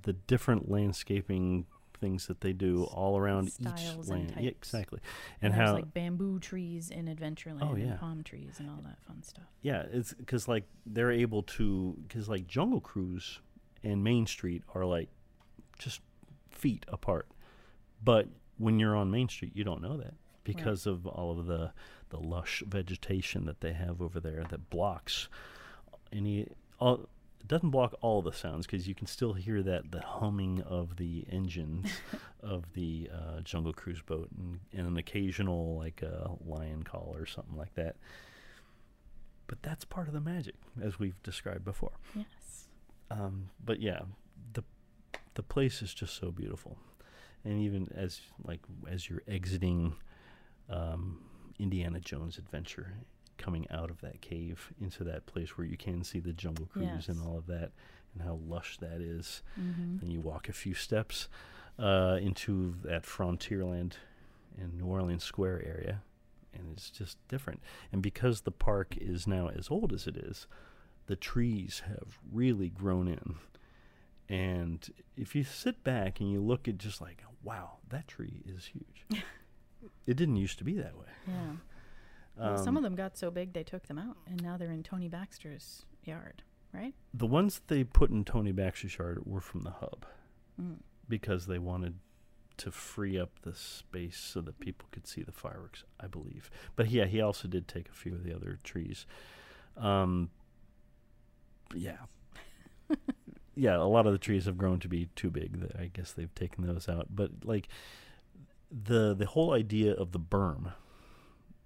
the 0.04 0.14
different 0.14 0.72
landscaping 0.72 1.66
things 2.02 2.28
that 2.28 2.42
they 2.42 2.52
do 2.52 2.84
all 2.86 3.18
around 3.18 3.52
Styles 3.54 3.80
each 3.82 3.90
and 3.96 4.10
land. 4.10 4.34
Yeah, 4.38 4.50
exactly. 4.50 5.00
And, 5.42 5.54
And 5.54 5.62
how 5.62 5.74
like 5.76 5.94
bamboo 5.94 6.40
trees 6.40 6.90
in 6.90 7.06
Adventureland 7.06 7.62
Oh, 7.62 7.76
yeah. 7.76 7.86
and 7.92 8.00
palm 8.00 8.24
trees 8.24 8.56
and 8.60 8.70
all 8.70 8.82
that 8.84 9.00
fun 9.08 9.24
stuff. 9.24 9.46
yeah, 9.62 9.86
it's 9.92 10.14
because 10.14 10.48
like 10.50 10.66
they're 10.86 11.12
able 11.12 11.44
to 11.44 11.96
because 12.08 12.28
like 12.28 12.46
Jungle 12.48 12.82
Cruise 12.82 13.40
and 13.84 14.04
Main 14.04 14.26
Street 14.28 14.64
are 14.76 14.84
like 14.86 15.08
just 15.80 16.02
feet 16.50 16.86
apart, 16.90 17.28
but 18.04 18.28
when 18.58 18.78
you're 18.80 18.96
on 18.96 19.10
Main 19.10 19.30
Street, 19.30 19.52
you 19.56 19.64
don't 19.64 19.82
know 19.82 19.96
that 19.98 20.14
because 20.44 20.86
of 20.86 21.06
all 21.08 21.32
of 21.40 21.46
the 21.46 21.72
the 22.10 22.20
lush 22.20 22.62
vegetation 22.68 23.46
that 23.46 23.62
they 23.62 23.72
have 23.74 24.02
over 24.02 24.20
there 24.20 24.44
that 24.50 24.70
blocks 24.70 25.30
any 26.12 26.46
all 26.80 27.08
it 27.42 27.48
doesn't 27.48 27.72
block 27.72 27.96
all 28.02 28.22
the 28.22 28.32
sounds 28.32 28.66
because 28.66 28.88
you 28.88 28.96
can 28.96 29.08
still 29.08 29.34
hear 29.34 29.62
that 29.64 29.92
the 29.92 30.02
humming 30.02 30.62
of 30.62 30.98
the 30.98 31.26
engines 31.30 31.90
of 32.42 32.72
the 32.74 33.10
uh, 33.14 33.42
jungle 33.42 33.74
cruise 33.74 34.02
boat 34.02 34.30
and, 34.38 34.60
and 34.74 34.88
an 34.88 34.98
occasional 34.98 35.78
like 35.78 36.02
a 36.02 36.32
lion 36.46 36.84
call 36.84 37.14
or 37.18 37.26
something 37.26 37.58
like 37.58 37.74
that. 37.76 37.96
But 39.48 39.62
that's 39.64 39.84
part 39.84 40.08
of 40.08 40.14
the 40.14 40.22
magic 40.22 40.56
as 40.82 41.00
we've 41.00 41.22
described 41.24 41.66
before. 41.66 41.92
Yes. 42.16 42.68
um, 43.10 43.50
but 43.64 43.82
yeah 43.82 44.02
the 44.54 44.64
the 45.34 45.44
place 45.44 45.82
is 45.82 45.94
just 45.94 46.16
so 46.16 46.32
beautiful. 46.32 46.78
And 47.44 47.60
even 47.62 47.90
as 47.96 48.22
like 48.44 48.62
as 48.90 49.10
you're 49.10 49.24
exiting 49.28 49.96
um, 50.70 51.20
Indiana 51.60 52.00
Jones 52.00 52.38
adventure 52.38 52.94
coming 53.42 53.66
out 53.72 53.90
of 53.90 54.00
that 54.02 54.22
cave 54.22 54.72
into 54.80 55.04
that 55.04 55.26
place 55.26 55.58
where 55.58 55.66
you 55.68 55.78
can 55.78 56.04
see 56.04 56.20
the 56.20 56.34
jungle 56.34 56.66
cruise 56.68 57.08
and 57.10 57.22
all 57.26 57.38
of 57.38 57.48
that 57.48 57.72
and 58.14 58.24
how 58.24 58.40
lush 58.48 58.78
that 58.78 59.02
is. 59.02 59.42
Hmm 59.56 59.98
and 60.02 60.12
you 60.12 60.20
walk 60.22 60.48
a 60.50 60.54
few 60.54 60.74
steps 60.74 61.28
uh, 61.80 62.18
into 62.22 62.76
that 62.84 63.04
frontierland 63.04 63.94
and 64.58 64.78
New 64.78 64.86
Orleans 64.86 65.24
Square 65.24 65.64
area 65.66 66.02
and 66.54 66.64
it's 66.74 66.90
just 66.90 67.18
different. 67.28 67.62
And 67.92 68.02
because 68.02 68.42
the 68.42 68.52
park 68.52 68.96
is 69.00 69.26
now 69.28 69.48
as 69.50 69.70
old 69.70 69.94
as 69.94 70.08
it 70.08 70.18
is 70.18 70.48
the 71.08 71.16
trees 71.16 71.84
have 71.88 72.20
really 72.32 72.70
grown 72.70 73.08
in. 73.08 73.36
And 74.30 74.88
if 75.18 75.36
you 75.36 75.44
sit 75.44 75.84
back 75.84 76.20
and 76.22 76.32
you 76.32 76.42
look 76.42 76.68
at 76.68 76.78
just 76.78 77.02
like 77.02 77.24
wow 77.44 77.78
that 77.90 78.08
tree 78.08 78.42
is 78.46 78.66
huge. 78.66 79.22
It 80.06 80.16
didn't 80.16 80.36
used 80.38 80.58
to 80.60 80.64
be 80.64 80.74
that 80.78 80.96
way. 80.98 81.08
Yeah. 81.28 81.54
Well, 82.38 82.58
some 82.58 82.70
Um, 82.70 82.78
of 82.78 82.84
them 82.84 82.96
got 82.96 83.18
so 83.18 83.30
big 83.32 83.54
they 83.54 83.64
took 83.64 83.88
them 83.88 84.00
out, 84.00 84.18
and 84.26 84.42
now 84.42 84.58
they're 84.58 84.72
in 84.72 84.84
Tony 84.84 85.08
Baxter's 85.10 85.86
yard, 86.04 86.44
right? 86.74 86.94
the 87.14 87.28
ones 87.28 87.56
that 87.60 87.68
they 87.68 87.84
put 87.84 88.10
in 88.10 88.24
Tony 88.26 88.52
Baxter's 88.52 88.98
yard 88.98 89.26
were 89.26 89.42
from 89.42 89.62
the 89.62 89.72
hub 89.72 90.06
Mm. 90.60 90.80
because 91.08 91.46
they 91.48 91.60
wanted 91.60 92.00
to 92.58 92.72
free 92.72 93.18
up 93.20 93.40
the 93.42 93.54
space 93.56 94.18
so 94.18 94.40
that 94.42 94.60
people 94.60 94.88
could 94.92 95.08
see 95.08 95.24
the 95.24 95.32
fireworks, 95.32 95.84
I 96.00 96.08
believe. 96.08 96.50
But 96.76 96.90
yeah, 96.90 97.06
he 97.06 97.20
also 97.22 97.48
did 97.48 97.68
take 97.68 97.90
a 97.90 97.94
few 97.94 98.14
of 98.14 98.24
the 98.24 98.34
other 98.36 98.60
trees. 98.64 99.06
Um, 99.78 100.30
yeah. 101.76 101.98
yeah, 103.56 103.78
a 103.78 103.84
lot 103.88 104.06
of 104.06 104.12
the 104.14 104.18
trees 104.20 104.46
have 104.46 104.58
grown 104.58 104.80
to 104.82 104.88
be 104.88 105.08
too 105.16 105.30
big. 105.30 105.60
That 105.62 105.76
I 105.80 105.90
guess 105.92 106.12
they've 106.12 106.34
taken 106.36 106.66
those 106.68 106.88
out. 106.90 107.08
But 107.16 107.44
like 107.46 107.68
the 108.70 109.14
the 109.14 109.26
whole 109.26 109.54
idea 109.54 109.94
of 109.94 110.12
the 110.12 110.20
berm 110.20 110.74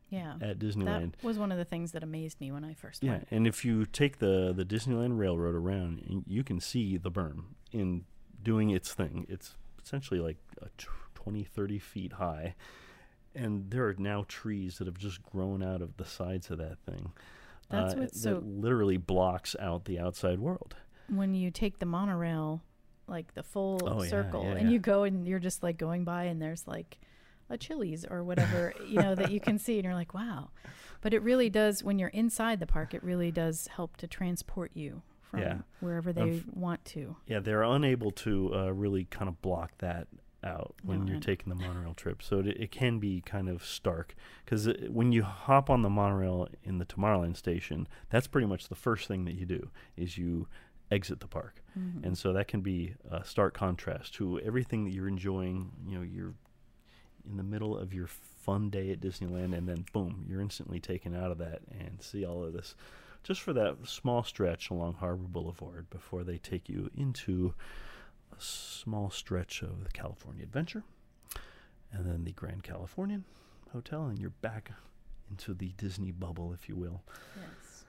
Yeah. 0.10 0.36
at 0.42 0.60
Disneyland 0.60 1.14
That 1.14 1.24
was 1.24 1.38
one 1.40 1.52
of 1.52 1.58
the 1.58 1.66
things 1.66 1.92
that 1.94 2.04
amazed 2.04 2.40
me 2.40 2.52
when 2.52 2.64
I 2.64 2.74
first 2.74 3.04
yeah, 3.04 3.12
went. 3.14 3.28
and 3.32 3.48
if 3.48 3.66
you 3.66 3.86
take 3.86 4.20
the 4.20 4.54
the 4.56 4.64
Disneyland 4.66 5.18
Railroad 5.18 5.56
around, 5.56 6.24
you 6.28 6.44
can 6.44 6.60
see 6.60 6.98
the 6.98 7.12
berm 7.12 7.46
in 7.72 8.06
doing 8.44 8.70
its 8.70 8.94
thing. 8.94 9.26
It's 9.30 9.56
essentially 9.84 10.20
like 10.20 10.38
a 10.62 10.68
tw- 10.78 10.90
20, 11.16 11.44
30 11.44 11.80
feet 11.80 12.14
high, 12.14 12.56
and 13.34 13.72
there 13.72 13.88
are 13.88 13.96
now 13.98 14.26
trees 14.28 14.78
that 14.78 14.86
have 14.88 14.98
just 14.98 15.24
grown 15.24 15.64
out 15.64 15.82
of 15.82 15.98
the 15.98 16.06
sides 16.06 16.50
of 16.52 16.58
that 16.60 16.78
thing. 16.86 17.12
That's 17.70 17.96
uh, 17.96 17.98
what's 17.98 18.22
that 18.22 18.30
so- 18.30 18.44
literally 18.46 18.98
blocks 18.98 19.56
out 19.60 19.86
the 19.86 20.00
outside 20.00 20.40
world. 20.40 20.76
When 21.10 21.34
you 21.34 21.50
take 21.52 21.80
the 21.80 21.86
monorail, 21.86 22.62
like 23.08 23.34
the 23.34 23.44
full 23.44 23.80
Oh, 23.84 24.04
circle, 24.04 24.44
yeah, 24.44 24.52
and 24.52 24.68
yeah. 24.70 24.74
you 24.74 24.80
go 24.80 25.04
and 25.04 25.28
you're 25.28 25.40
just 25.40 25.62
like 25.64 25.78
going 25.78 26.04
by, 26.04 26.26
and 26.26 26.40
there's 26.42 26.68
like 26.68 27.00
a 27.50 27.58
Chili's 27.58 28.06
or 28.06 28.24
whatever, 28.24 28.74
you 28.88 29.02
know, 29.02 29.16
that 29.16 29.32
you 29.32 29.40
can 29.40 29.58
see, 29.60 29.76
and 29.76 29.86
you're 29.86 29.94
like, 29.94 30.14
wow. 30.14 30.50
But 31.02 31.14
it 31.14 31.22
really 31.22 31.50
does, 31.50 31.84
when 31.84 32.00
you're 32.00 32.10
inside 32.10 32.60
the 32.60 32.66
park, 32.68 32.94
it 32.94 33.04
really 33.04 33.32
does 33.32 33.68
help 33.68 33.98
to 33.98 34.08
transport 34.08 34.72
you 34.74 35.02
from 35.22 35.42
Yeah. 35.42 35.58
wherever 35.80 36.12
they 36.12 36.22
Unf- 36.22 36.56
want 36.56 36.84
to. 36.86 37.16
Yeah, 37.28 37.40
they're 37.40 37.64
unable 37.64 38.12
to 38.12 38.54
uh, 38.56 38.74
really 38.74 39.06
kind 39.06 39.30
of 39.30 39.42
block 39.42 39.72
that 39.80 40.08
out 40.44 40.76
when 40.84 41.06
No, 41.06 41.12
you're 41.14 41.22
taking 41.22 41.50
the 41.50 41.56
monorail 41.56 41.94
trip. 41.96 42.22
So 42.22 42.40
it, 42.40 42.48
it 42.48 42.72
can 42.72 43.00
be 43.00 43.22
kind 43.22 43.50
of 43.50 43.64
stark 43.66 44.14
because 44.44 44.68
when 44.90 45.12
you 45.12 45.24
hop 45.24 45.70
on 45.72 45.82
the 45.82 45.90
monorail 45.90 46.48
in 46.64 46.78
the 46.78 46.86
Tomorrowland 46.86 47.36
station, 47.38 47.88
that's 48.10 48.28
pretty 48.28 48.46
much 48.48 48.68
the 48.70 48.76
first 48.76 49.08
thing 49.08 49.26
that 49.26 49.34
you 49.36 49.46
do 49.46 49.70
is 49.98 50.18
you 50.18 50.48
exit 50.92 51.20
the 51.20 51.28
park, 51.28 51.62
Mm-hmm. 51.78 52.04
and 52.06 52.18
so 52.18 52.32
that 52.34 52.48
can 52.48 52.62
be 52.62 52.94
a 53.12 53.26
stark 53.26 53.54
contrast 53.56 54.14
to 54.16 54.40
everything 54.42 54.86
that 54.86 54.92
you're 54.94 55.08
enjoying. 55.08 55.72
You 55.88 55.98
know, 55.98 56.04
you're 56.04 56.36
in 57.30 57.38
the 57.38 57.44
middle 57.44 57.78
of 57.78 57.94
your 57.94 58.08
fun 58.08 58.70
day 58.70 58.92
at 58.92 59.02
Disneyland, 59.02 59.58
and 59.58 59.68
then 59.68 59.86
boom, 59.92 60.26
you're 60.30 60.42
instantly 60.42 60.80
taken 60.80 61.16
out 61.16 61.32
of 61.32 61.38
that 61.40 61.62
and 61.72 62.02
see 62.02 62.26
all 62.26 62.44
of 62.44 62.54
this 62.54 62.76
just 63.24 63.42
for 63.42 63.54
that 63.54 63.76
small 63.86 64.24
stretch 64.24 64.70
along 64.70 64.94
Harbor 64.94 65.28
Boulevard 65.28 65.90
before 65.90 66.24
they 66.24 66.38
take 66.38 66.70
you 66.70 66.92
into 66.96 67.56
a 68.32 68.40
small 68.40 69.10
stretch 69.10 69.64
of 69.64 69.84
the 69.84 69.90
California 69.92 70.44
Adventure, 70.44 70.84
and 71.92 72.06
then 72.06 72.24
the 72.24 72.34
Grand 72.34 72.64
Californian 72.64 73.26
Hotel, 73.74 74.06
and 74.06 74.20
you're 74.20 74.30
back 74.30 74.72
into 75.30 75.54
the 75.56 75.74
Disney 75.78 76.12
bubble, 76.12 76.54
if 76.54 76.70
you 76.70 76.76
will. 76.76 77.02
Yes. 77.36 77.86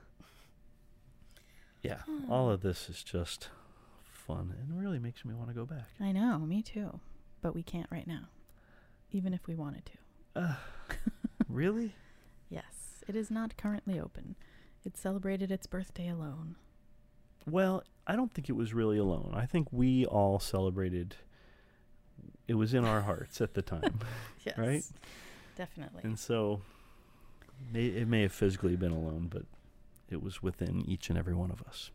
Yeah, 1.82 1.99
all 2.30 2.51
of 2.51 2.62
this 2.62 2.89
is 2.89 3.03
just 3.03 3.51
fun 4.05 4.55
and 4.59 4.80
really 4.80 4.99
makes 4.99 5.24
me 5.24 5.34
want 5.34 5.49
to 5.49 5.55
go 5.55 5.66
back. 5.66 5.89
I 6.01 6.12
know, 6.12 6.39
me 6.39 6.62
too. 6.62 6.99
But 7.43 7.55
we 7.55 7.62
can't 7.62 7.87
right 7.91 8.07
now, 8.07 8.28
even 9.16 9.32
if 9.32 9.46
we 9.46 9.54
wanted 9.54 9.82
to. 10.34 10.56
really? 11.48 11.94
Yes, 12.50 13.02
it 13.08 13.16
is 13.16 13.30
not 13.30 13.56
currently 13.56 13.98
open. 13.98 14.36
It 14.84 14.96
celebrated 14.96 15.50
its 15.50 15.66
birthday 15.66 16.08
alone. 16.08 16.56
Well, 17.48 17.82
I 18.06 18.14
don't 18.16 18.32
think 18.32 18.48
it 18.48 18.52
was 18.56 18.74
really 18.74 18.98
alone. 18.98 19.32
I 19.34 19.46
think 19.46 19.68
we 19.72 20.04
all 20.04 20.38
celebrated. 20.38 21.16
It 22.46 22.54
was 22.54 22.74
in 22.74 22.84
our 22.84 23.00
hearts 23.00 23.40
at 23.40 23.54
the 23.54 23.62
time, 23.62 23.98
Yes. 24.44 24.58
right? 24.58 24.82
Definitely. 25.56 26.02
And 26.04 26.18
so 26.18 26.60
may, 27.72 27.86
it 27.86 28.06
may 28.06 28.22
have 28.22 28.32
physically 28.32 28.76
been 28.76 28.92
alone, 28.92 29.28
but 29.32 29.42
it 30.10 30.22
was 30.22 30.42
within 30.42 30.82
each 30.86 31.08
and 31.08 31.18
every 31.18 31.34
one 31.34 31.50
of 31.50 31.62
us. 31.62 31.90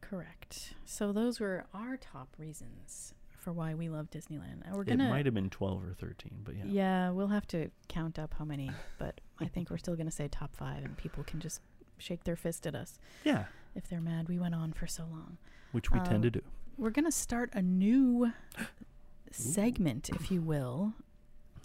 Correct. 0.00 0.74
So 0.84 1.12
those 1.12 1.40
were 1.40 1.66
our 1.74 1.96
top 1.96 2.28
reasons 2.38 3.14
for 3.40 3.52
why 3.52 3.74
we 3.74 3.88
love 3.88 4.10
Disneyland. 4.10 4.62
And 4.64 4.74
we're 4.74 4.82
It 4.82 4.88
gonna 4.88 5.06
it 5.06 5.10
might 5.10 5.24
have 5.26 5.34
been 5.34 5.50
12 5.50 5.82
or 5.84 5.94
13, 5.94 6.40
but 6.44 6.54
yeah. 6.56 6.64
Yeah, 6.66 7.10
we'll 7.10 7.28
have 7.28 7.46
to 7.48 7.70
count 7.88 8.18
up 8.18 8.34
how 8.38 8.44
many, 8.44 8.70
but 8.98 9.20
I 9.40 9.46
think 9.46 9.70
we're 9.70 9.78
still 9.78 9.96
gonna 9.96 10.10
say 10.10 10.28
top 10.28 10.54
five 10.54 10.84
and 10.84 10.96
people 10.96 11.24
can 11.24 11.40
just 11.40 11.60
shake 11.98 12.24
their 12.24 12.36
fist 12.36 12.66
at 12.66 12.74
us 12.74 12.98
Yeah, 13.24 13.44
if 13.74 13.88
they're 13.88 14.00
mad 14.00 14.28
we 14.28 14.38
went 14.38 14.54
on 14.54 14.72
for 14.72 14.86
so 14.86 15.04
long. 15.10 15.38
which 15.72 15.90
we 15.90 15.98
Um, 15.98 16.06
tend 16.06 16.22
to 16.24 16.30
do. 16.30 16.42
We're 16.78 16.90
gonna 16.90 17.12
start 17.12 17.50
a 17.54 17.60
new 17.62 18.32
segment, 19.30 20.08
if 20.10 20.30
you 20.30 20.40
will, 20.42 20.94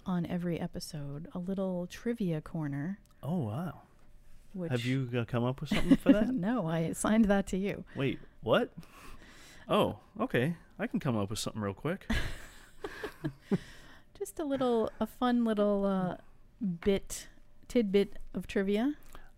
on 0.04 0.26
every 0.26 0.60
episode, 0.60 1.28
a 1.32 1.38
little 1.38 1.86
trivia 1.86 2.40
corner. 2.40 2.98
Oh, 3.22 3.38
wow. 3.38 3.82
Which 4.52 4.70
Have 4.70 4.84
you 4.84 5.08
uh, 5.16 5.24
come 5.24 5.44
up 5.44 5.60
with 5.60 5.70
something 5.70 5.96
for 5.96 6.12
that? 6.12 6.28
no, 6.34 6.66
I 6.66 6.78
assigned 6.80 7.26
that 7.26 7.46
to 7.48 7.56
you. 7.56 7.84
Wait, 7.94 8.18
what? 8.42 8.72
Oh, 9.68 9.98
okay. 10.20 10.56
I 10.78 10.86
can 10.86 11.00
come 11.00 11.16
up 11.16 11.30
with 11.30 11.38
something 11.38 11.62
real 11.62 11.74
quick. 11.74 12.08
Just 14.18 14.38
a 14.38 14.44
little, 14.44 14.90
a 15.00 15.06
fun 15.06 15.44
little 15.44 15.84
uh, 15.84 16.16
bit, 16.84 17.28
tidbit 17.68 18.18
of 18.34 18.46
trivia. 18.46 18.94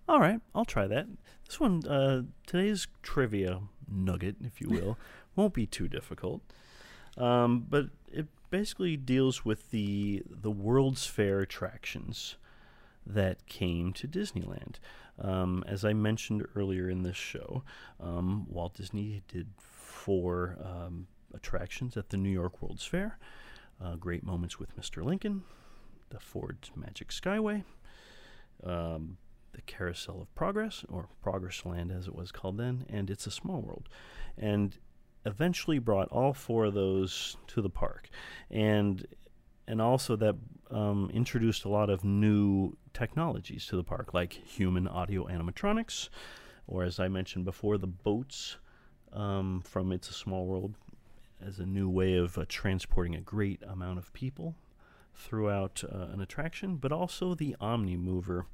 All 0.09 0.20
right, 0.20 0.41
I'll 0.55 0.64
try 0.64 0.87
that. 0.87 1.07
This 1.47 1.61
one, 1.61 1.87
uh, 1.87 2.22
today's 2.47 2.87
trivia 3.03 3.61
nugget, 3.91 4.37
if 4.45 4.61
you 4.61 4.68
will, 4.68 4.99
won't 5.37 5.55
be 5.55 5.66
too 5.66 5.89
difficult. 5.89 6.43
Um, 7.16 7.66
but 7.68 7.87
it 8.11 8.26
basically 8.51 8.97
deals 8.97 9.45
with 9.45 9.70
the 9.70 10.22
the 10.31 10.51
World's 10.51 11.07
Fair 11.07 11.41
attractions 11.41 12.37
that 13.05 13.47
came 13.47 13.93
to 13.95 14.07
Disneyland. 14.07 14.76
Um, 15.20 15.64
as 15.66 15.85
I 15.85 15.93
mentioned 15.93 16.47
earlier 16.55 16.89
in 16.89 17.03
this 17.03 17.16
show, 17.16 17.64
um, 18.01 18.47
Walt 18.49 18.74
Disney 18.74 19.22
did 19.26 19.49
four 20.09 20.57
um, 20.65 21.07
attractions 21.35 21.95
at 21.95 22.09
the 22.09 22.17
New 22.17 22.31
York 22.31 22.63
World's 22.63 22.87
Fair. 22.87 23.19
Uh, 23.79 23.95
Great 23.97 24.25
Moments 24.25 24.59
with 24.59 24.75
Mr. 24.75 25.05
Lincoln, 25.05 25.43
the 26.09 26.19
Ford 26.19 26.71
Magic 26.75 27.09
Skyway, 27.09 27.63
um, 28.65 29.19
the 29.53 29.61
Carousel 29.61 30.23
of 30.23 30.35
Progress, 30.35 30.83
or 30.89 31.11
Progress 31.23 31.67
Land 31.67 31.93
as 31.93 32.07
it 32.07 32.15
was 32.15 32.33
called 32.33 32.57
then, 32.57 32.87
and 32.89 33.11
It's 33.11 33.27
a 33.27 33.31
Small 33.31 33.61
World. 33.61 33.91
And 34.39 34.79
eventually 35.27 35.79
brought 35.79 36.09
all 36.09 36.33
four 36.33 36.65
of 36.65 36.73
those 36.73 37.37
to 37.49 37.61
the 37.61 37.69
park. 37.69 38.09
And 38.51 39.07
and 39.67 39.83
also 39.83 40.17
that 40.17 40.37
um, 40.71 41.11
introduced 41.13 41.67
a 41.67 41.69
lot 41.69 41.91
of 41.91 42.03
new 42.03 42.79
technologies 42.95 43.67
to 43.67 43.77
the 43.77 43.85
park, 43.85 44.15
like 44.15 44.33
human 44.33 44.89
audio 44.89 45.27
animatronics, 45.27 46.09
or 46.67 46.83
as 46.83 46.99
I 46.99 47.09
mentioned 47.09 47.45
before, 47.45 47.77
the 47.77 47.87
boats 47.87 48.57
um, 49.19 49.62
from 49.64 49.93
It's 49.93 50.09
a 50.09 50.14
Small 50.14 50.47
World 50.47 50.75
as 51.45 51.59
a 51.59 51.66
new 51.66 51.89
way 51.89 52.16
of 52.16 52.39
uh, 52.39 52.45
transporting 52.49 53.14
a 53.14 53.21
great 53.21 53.62
amount 53.69 53.99
of 53.99 54.12
people 54.12 54.55
throughout 55.14 55.83
uh, 55.85 56.07
an 56.12 56.21
attraction, 56.21 56.77
but 56.77 56.93
also 56.93 57.35
the 57.35 57.57
Omni 57.61 57.97
Mover 57.97 58.47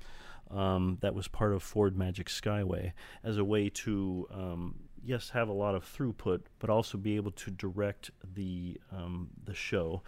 um, 0.50 0.98
that 1.00 1.14
was 1.14 1.28
part 1.28 1.52
of 1.52 1.62
Ford 1.62 1.96
Magic 1.96 2.28
Skyway 2.28 2.92
as 3.22 3.36
a 3.36 3.44
way 3.44 3.68
to, 3.68 4.26
um, 4.30 4.74
yes, 5.02 5.30
have 5.30 5.48
a 5.48 5.52
lot 5.52 5.74
of 5.74 5.84
throughput, 5.84 6.40
but 6.58 6.70
also 6.70 6.96
be 6.98 7.16
able 7.16 7.32
to 7.32 7.50
direct 7.50 8.10
the 8.34 8.80
um, 8.92 9.28
the 9.44 9.54
show 9.54 10.02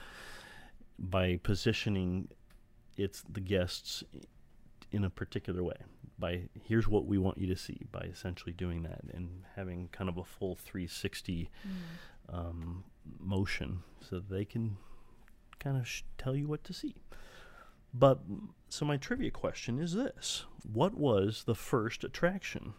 by 0.99 1.39
positioning 1.43 2.29
its 2.97 3.23
the 3.29 3.41
guests 3.41 4.03
in 4.91 5.05
a 5.05 5.11
particular 5.11 5.63
way. 5.63 5.77
By 6.19 6.49
here's 6.65 6.89
what 6.89 7.07
we 7.07 7.19
want 7.19 7.39
you 7.39 7.47
to 7.49 7.57
see. 7.57 7.83
By 7.93 8.01
essentially 8.01 8.53
doing 8.53 8.83
that 8.85 9.03
and 9.13 9.43
having 9.55 9.89
kind 9.93 10.09
of 10.09 10.17
a 10.17 10.25
full 10.25 10.57
360 10.57 11.51
um, 12.29 12.85
motion, 13.21 13.83
so 14.01 14.21
they 14.21 14.45
can 14.45 14.79
kind 15.59 15.77
of 15.77 15.87
sh- 15.87 16.03
tell 16.17 16.35
you 16.35 16.47
what 16.47 16.65
to 16.65 16.73
see. 16.73 16.95
But 17.93 18.21
so 18.69 18.85
my 18.85 18.97
trivia 18.97 19.31
question 19.31 19.79
is 19.79 19.93
this: 19.93 20.45
What 20.63 20.95
was 20.95 21.45
the 21.45 21.55
first 21.55 22.03
attraction 22.03 22.75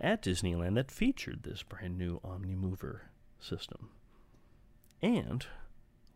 at 0.00 0.22
Disneyland 0.22 0.76
that 0.76 0.90
featured 0.90 1.42
this 1.42 1.62
brand 1.62 1.98
new 1.98 2.20
Omni 2.24 2.54
Mover 2.54 3.10
system? 3.38 3.90
And 5.02 5.46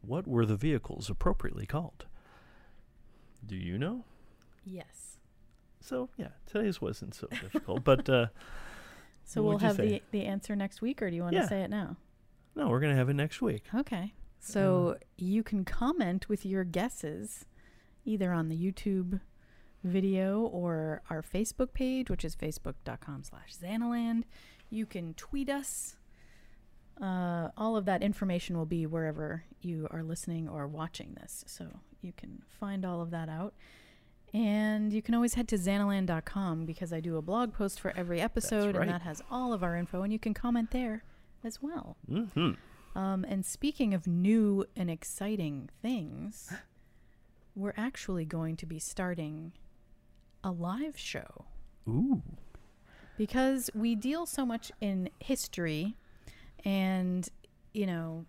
what 0.00 0.26
were 0.26 0.44
the 0.44 0.56
vehicles 0.56 1.08
appropriately 1.08 1.66
called? 1.66 2.06
Do 3.46 3.56
you 3.56 3.78
know? 3.78 4.04
Yes. 4.64 5.11
So 5.82 6.08
yeah, 6.16 6.28
today's 6.46 6.80
wasn't 6.80 7.14
so 7.14 7.26
difficult, 7.28 7.84
but 7.84 8.08
uh, 8.08 8.26
So 9.24 9.42
we'll 9.42 9.58
have 9.58 9.76
say? 9.76 9.88
the 9.88 10.02
the 10.20 10.24
answer 10.26 10.54
next 10.56 10.80
week, 10.82 11.00
or 11.02 11.08
do 11.10 11.16
you 11.16 11.22
want 11.22 11.34
Yeah. 11.34 11.42
to 11.42 11.48
say 11.48 11.62
it 11.62 11.70
now? 11.70 11.96
no, 12.54 12.68
we're 12.68 12.80
gonna 12.80 12.96
have 12.96 13.08
it 13.08 13.14
next 13.14 13.40
week. 13.42 13.64
Okay. 13.74 14.12
So 14.40 14.96
you 15.16 15.42
can 15.44 15.64
comment 15.64 16.28
with 16.28 16.44
your 16.44 16.64
guesses 16.64 17.46
either 18.04 18.32
on 18.32 18.48
the 18.48 18.56
YouTube 18.56 19.20
video 19.84 20.40
or 20.42 21.02
our 21.10 21.22
Facebook 21.22 21.72
page, 21.72 22.10
which 22.10 22.24
is 22.24 22.34
facebook.com 22.34 23.22
slash 23.24 23.52
Xanaland. 23.54 24.24
You 24.70 24.84
can 24.86 25.14
tweet 25.14 25.48
us. 25.48 25.96
Uh, 27.00 27.48
all 27.56 27.76
of 27.76 27.84
that 27.86 28.02
information 28.02 28.56
will 28.56 28.66
be 28.66 28.84
wherever 28.86 29.44
you 29.60 29.88
are 29.90 30.02
listening 30.02 30.48
or 30.48 30.66
watching 30.66 31.14
this. 31.20 31.44
So 31.46 31.68
you 32.00 32.12
can 32.12 32.42
find 32.60 32.84
all 32.84 33.00
of 33.00 33.10
that 33.10 33.28
out. 33.28 33.54
And 34.34 34.92
you 34.92 35.02
can 35.02 35.14
always 35.14 35.34
head 35.34 35.46
to 35.48 35.56
xanaland.com 35.56 36.64
because 36.64 36.92
I 36.92 37.00
do 37.00 37.16
a 37.18 37.22
blog 37.22 37.52
post 37.52 37.80
for 37.80 37.92
every 37.96 38.20
episode 38.20 38.74
right. 38.76 38.82
and 38.82 38.90
that 38.90 39.02
has 39.02 39.22
all 39.30 39.52
of 39.52 39.62
our 39.62 39.76
info 39.76 40.02
and 40.02 40.12
you 40.12 40.18
can 40.18 40.32
comment 40.32 40.70
there 40.70 41.04
as 41.44 41.60
well. 41.60 41.96
hmm 42.08 42.52
Um, 42.94 43.24
and 43.28 43.44
speaking 43.44 43.92
of 43.94 44.06
new 44.06 44.64
and 44.76 44.90
exciting 44.90 45.68
things, 45.82 46.50
we're 47.54 47.74
actually 47.76 48.24
going 48.24 48.56
to 48.56 48.66
be 48.66 48.78
starting 48.78 49.52
a 50.42 50.50
live 50.50 50.98
show 50.98 51.44
Ooh. 51.88 52.22
because 53.18 53.70
we 53.74 53.94
deal 53.94 54.24
so 54.26 54.46
much 54.46 54.72
in 54.80 55.10
history 55.20 55.96
and, 56.64 57.28
you 57.74 57.86
know, 57.86 58.24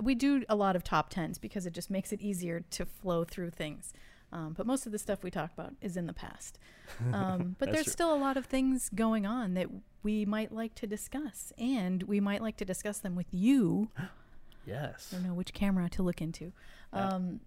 we 0.00 0.14
do 0.14 0.44
a 0.48 0.54
lot 0.54 0.76
of 0.76 0.84
top 0.84 1.10
tens 1.10 1.38
because 1.38 1.66
it 1.66 1.72
just 1.72 1.90
makes 1.90 2.12
it 2.12 2.20
easier 2.20 2.60
to 2.70 2.86
flow 2.86 3.24
through 3.24 3.50
things. 3.50 3.92
Um, 4.32 4.54
but 4.56 4.64
most 4.66 4.86
of 4.86 4.92
the 4.92 4.98
stuff 4.98 5.24
we 5.24 5.30
talk 5.30 5.52
about 5.52 5.74
is 5.80 5.96
in 5.96 6.06
the 6.06 6.12
past. 6.12 6.58
Um, 7.12 7.54
but 7.58 7.70
there's 7.70 7.84
true. 7.84 7.92
still 7.92 8.12
a 8.12 8.18
lot 8.18 8.36
of 8.36 8.46
things 8.46 8.90
going 8.92 9.24
on 9.24 9.54
that 9.54 9.68
we 10.02 10.24
might 10.26 10.52
like 10.52 10.74
to 10.74 10.88
discuss, 10.88 11.52
and 11.56 12.02
we 12.02 12.18
might 12.18 12.42
like 12.42 12.56
to 12.58 12.64
discuss 12.64 12.98
them 12.98 13.14
with 13.14 13.28
you 13.30 13.90
Yes. 14.66 15.10
I 15.12 15.16
don't 15.16 15.26
know 15.26 15.34
which 15.34 15.52
camera 15.52 15.88
to 15.90 16.02
look 16.02 16.20
into. 16.20 16.52
Um, 16.92 17.40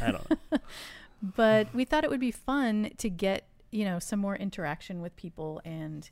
I 0.00 0.12
don't 0.12 0.30
know. 0.30 0.58
but 1.22 1.74
we 1.74 1.84
thought 1.84 2.04
it 2.04 2.10
would 2.10 2.20
be 2.20 2.30
fun 2.30 2.90
to 2.98 3.10
get, 3.10 3.44
you 3.70 3.84
know, 3.84 3.98
some 3.98 4.20
more 4.20 4.36
interaction 4.36 5.00
with 5.00 5.16
people 5.16 5.60
and 5.64 6.08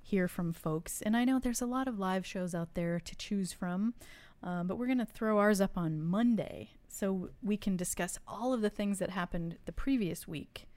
hear 0.00 0.28
from 0.28 0.52
folks. 0.52 1.02
And 1.02 1.16
I 1.16 1.24
know 1.24 1.38
there's 1.38 1.62
a 1.62 1.66
lot 1.66 1.88
of 1.88 1.98
live 1.98 2.26
shows 2.26 2.54
out 2.54 2.74
there 2.74 3.00
to 3.00 3.16
choose 3.16 3.52
from, 3.52 3.94
um, 4.42 4.66
but 4.66 4.76
we're 4.76 4.86
going 4.86 4.98
to 4.98 5.06
throw 5.06 5.38
ours 5.38 5.60
up 5.60 5.76
on 5.76 6.02
Monday 6.02 6.70
so 6.92 7.30
we 7.42 7.56
can 7.56 7.76
discuss 7.76 8.18
all 8.28 8.52
of 8.52 8.60
the 8.60 8.70
things 8.70 8.98
that 8.98 9.10
happened 9.10 9.56
the 9.64 9.72
previous 9.72 10.28
week 10.28 10.68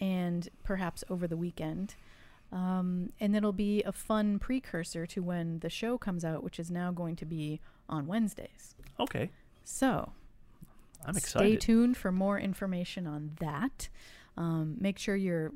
and 0.00 0.48
perhaps 0.64 1.04
over 1.08 1.28
the 1.28 1.36
weekend. 1.36 1.94
Um, 2.52 3.12
and 3.20 3.36
it'll 3.36 3.52
be 3.52 3.82
a 3.84 3.92
fun 3.92 4.40
precursor 4.40 5.06
to 5.06 5.22
when 5.22 5.60
the 5.60 5.70
show 5.70 5.96
comes 5.96 6.24
out, 6.24 6.42
which 6.42 6.58
is 6.58 6.70
now 6.70 6.90
going 6.90 7.14
to 7.16 7.24
be 7.24 7.60
on 7.88 8.08
Wednesdays. 8.08 8.74
Okay. 8.98 9.30
So, 9.62 10.10
I'm 11.06 11.16
excited. 11.16 11.48
Stay 11.48 11.56
tuned 11.56 11.96
for 11.96 12.10
more 12.10 12.40
information 12.40 13.06
on 13.06 13.36
that. 13.38 13.88
Um, 14.36 14.76
make 14.80 14.98
sure 14.98 15.14
you're 15.14 15.52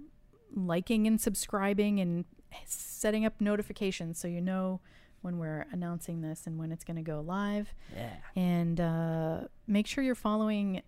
liking 0.54 1.08
and 1.08 1.20
subscribing 1.20 1.98
and 1.98 2.24
setting 2.66 3.26
up 3.26 3.40
notifications 3.40 4.20
so 4.20 4.28
you 4.28 4.40
know 4.40 4.80
when 5.24 5.38
we're 5.38 5.64
announcing 5.72 6.20
this 6.20 6.46
and 6.46 6.58
when 6.58 6.70
it's 6.70 6.84
going 6.84 6.96
to 6.98 7.02
go 7.02 7.20
live. 7.20 7.74
Yeah. 7.96 8.12
And 8.36 8.78
uh, 8.80 9.40
make 9.66 9.86
sure 9.86 10.04
you're 10.04 10.14
following 10.14 10.82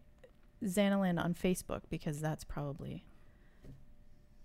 Xanaland 0.62 1.18
on 1.22 1.34
Facebook 1.34 1.80
because 1.88 2.20
that's 2.20 2.44
probably 2.44 3.04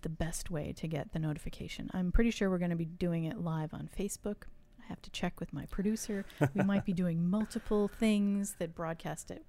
the 0.01 0.09
best 0.09 0.49
way 0.49 0.73
to 0.73 0.87
get 0.87 1.11
the 1.11 1.19
notification. 1.19 1.91
I'm 1.93 2.11
pretty 2.11 2.31
sure 2.31 2.49
we're 2.49 2.57
going 2.57 2.71
to 2.71 2.75
be 2.77 2.85
doing 2.85 3.25
it 3.25 3.37
live 3.39 3.73
on 3.73 3.89
Facebook. 3.97 4.43
I 4.81 4.87
have 4.87 5.01
to 5.03 5.11
check 5.11 5.39
with 5.39 5.53
my 5.53 5.65
producer. 5.67 6.25
we 6.55 6.63
might 6.65 6.85
be 6.85 6.93
doing 6.93 7.29
multiple 7.29 7.87
things 7.87 8.55
that 8.59 8.73
broadcast 8.73 9.29
at 9.29 9.41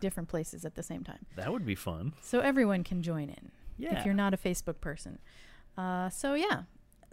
different 0.00 0.28
places 0.28 0.64
at 0.64 0.74
the 0.74 0.82
same 0.82 1.04
time. 1.04 1.24
That 1.36 1.52
would 1.52 1.64
be 1.64 1.76
fun. 1.76 2.12
So 2.20 2.40
everyone 2.40 2.82
can 2.84 3.02
join 3.02 3.28
in 3.30 3.52
Yeah. 3.78 3.98
if 3.98 4.04
you're 4.04 4.14
not 4.14 4.34
a 4.34 4.36
Facebook 4.36 4.80
person. 4.80 5.18
Uh, 5.78 6.10
so, 6.10 6.34
yeah, 6.34 6.62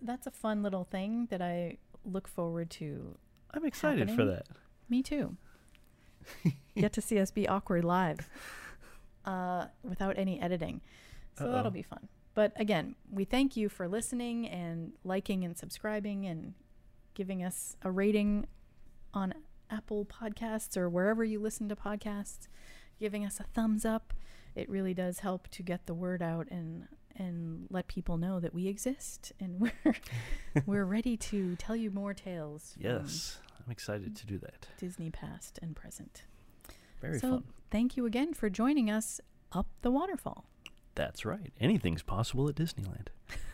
that's 0.02 0.28
a 0.28 0.32
fun 0.32 0.64
little 0.64 0.84
thing 0.84 1.28
that 1.30 1.42
I 1.42 1.78
look 2.06 2.28
forward 2.28 2.70
to. 2.72 3.18
I'm 3.54 3.66
excited 3.66 4.12
for 4.12 4.26
that. 4.26 4.48
Me 4.90 5.02
too. 5.02 5.38
Get 6.76 6.94
to 6.94 7.02
see 7.02 7.20
us 7.20 7.32
be 7.32 7.48
awkward 7.48 7.84
live 7.84 8.30
uh, 9.26 9.66
without 9.84 10.18
any 10.18 10.40
editing. 10.40 10.82
So 11.38 11.46
Uh-oh. 11.46 11.52
that'll 11.52 11.72
be 11.72 11.82
fun. 11.82 12.08
But 12.36 12.54
again, 12.56 12.96
we 13.12 13.26
thank 13.26 13.58
you 13.58 13.70
for 13.70 13.88
listening 13.88 14.48
and 14.48 14.94
liking 15.04 15.44
and 15.44 15.58
subscribing 15.58 16.26
and 16.26 16.54
giving 17.14 17.44
us 17.44 17.76
a 17.82 17.92
rating 17.92 18.48
on 19.14 19.34
Apple 19.70 20.06
Podcasts 20.06 20.78
or 20.78 20.90
wherever 20.90 21.24
you 21.24 21.40
listen 21.40 21.68
to 21.70 21.76
podcasts, 21.76 22.48
giving 23.00 23.26
us 23.26 23.40
a 23.40 23.44
thumbs 23.44 23.84
up. 23.86 24.14
It 24.56 24.70
really 24.70 24.94
does 24.94 25.20
help 25.20 25.48
to 25.50 25.64
get 25.64 25.86
the 25.86 25.94
word 25.94 26.22
out 26.22 26.48
and 26.50 26.88
and 27.16 27.68
let 27.70 27.88
people 27.88 28.18
know 28.18 28.40
that 28.40 28.54
we 28.54 28.68
exist 28.68 29.32
and 29.40 29.60
we're 29.84 29.96
we're 30.66 30.86
ready 30.86 31.18
to 31.18 31.56
tell 31.56 31.76
you 31.76 31.92
more 31.92 32.14
tales. 32.14 32.76
Yes. 32.80 33.40
I'm 33.66 33.72
excited 33.72 34.16
to 34.16 34.26
do 34.26 34.38
that. 34.40 34.68
Disney 34.78 35.10
past 35.10 35.60
and 35.62 35.76
present. 35.76 36.24
Very 37.02 37.20
so 37.20 37.30
fun. 37.30 37.44
thank 37.70 37.96
you 37.96 38.06
again 38.06 38.34
for 38.34 38.50
joining 38.50 38.90
us 38.90 39.22
up 39.52 39.68
the 39.82 39.92
waterfall. 39.92 40.46
That's 40.96 41.24
right. 41.24 41.54
Anything's 41.60 42.02
possible 42.04 42.50
at 42.50 42.56
Disneyland. 42.56 43.08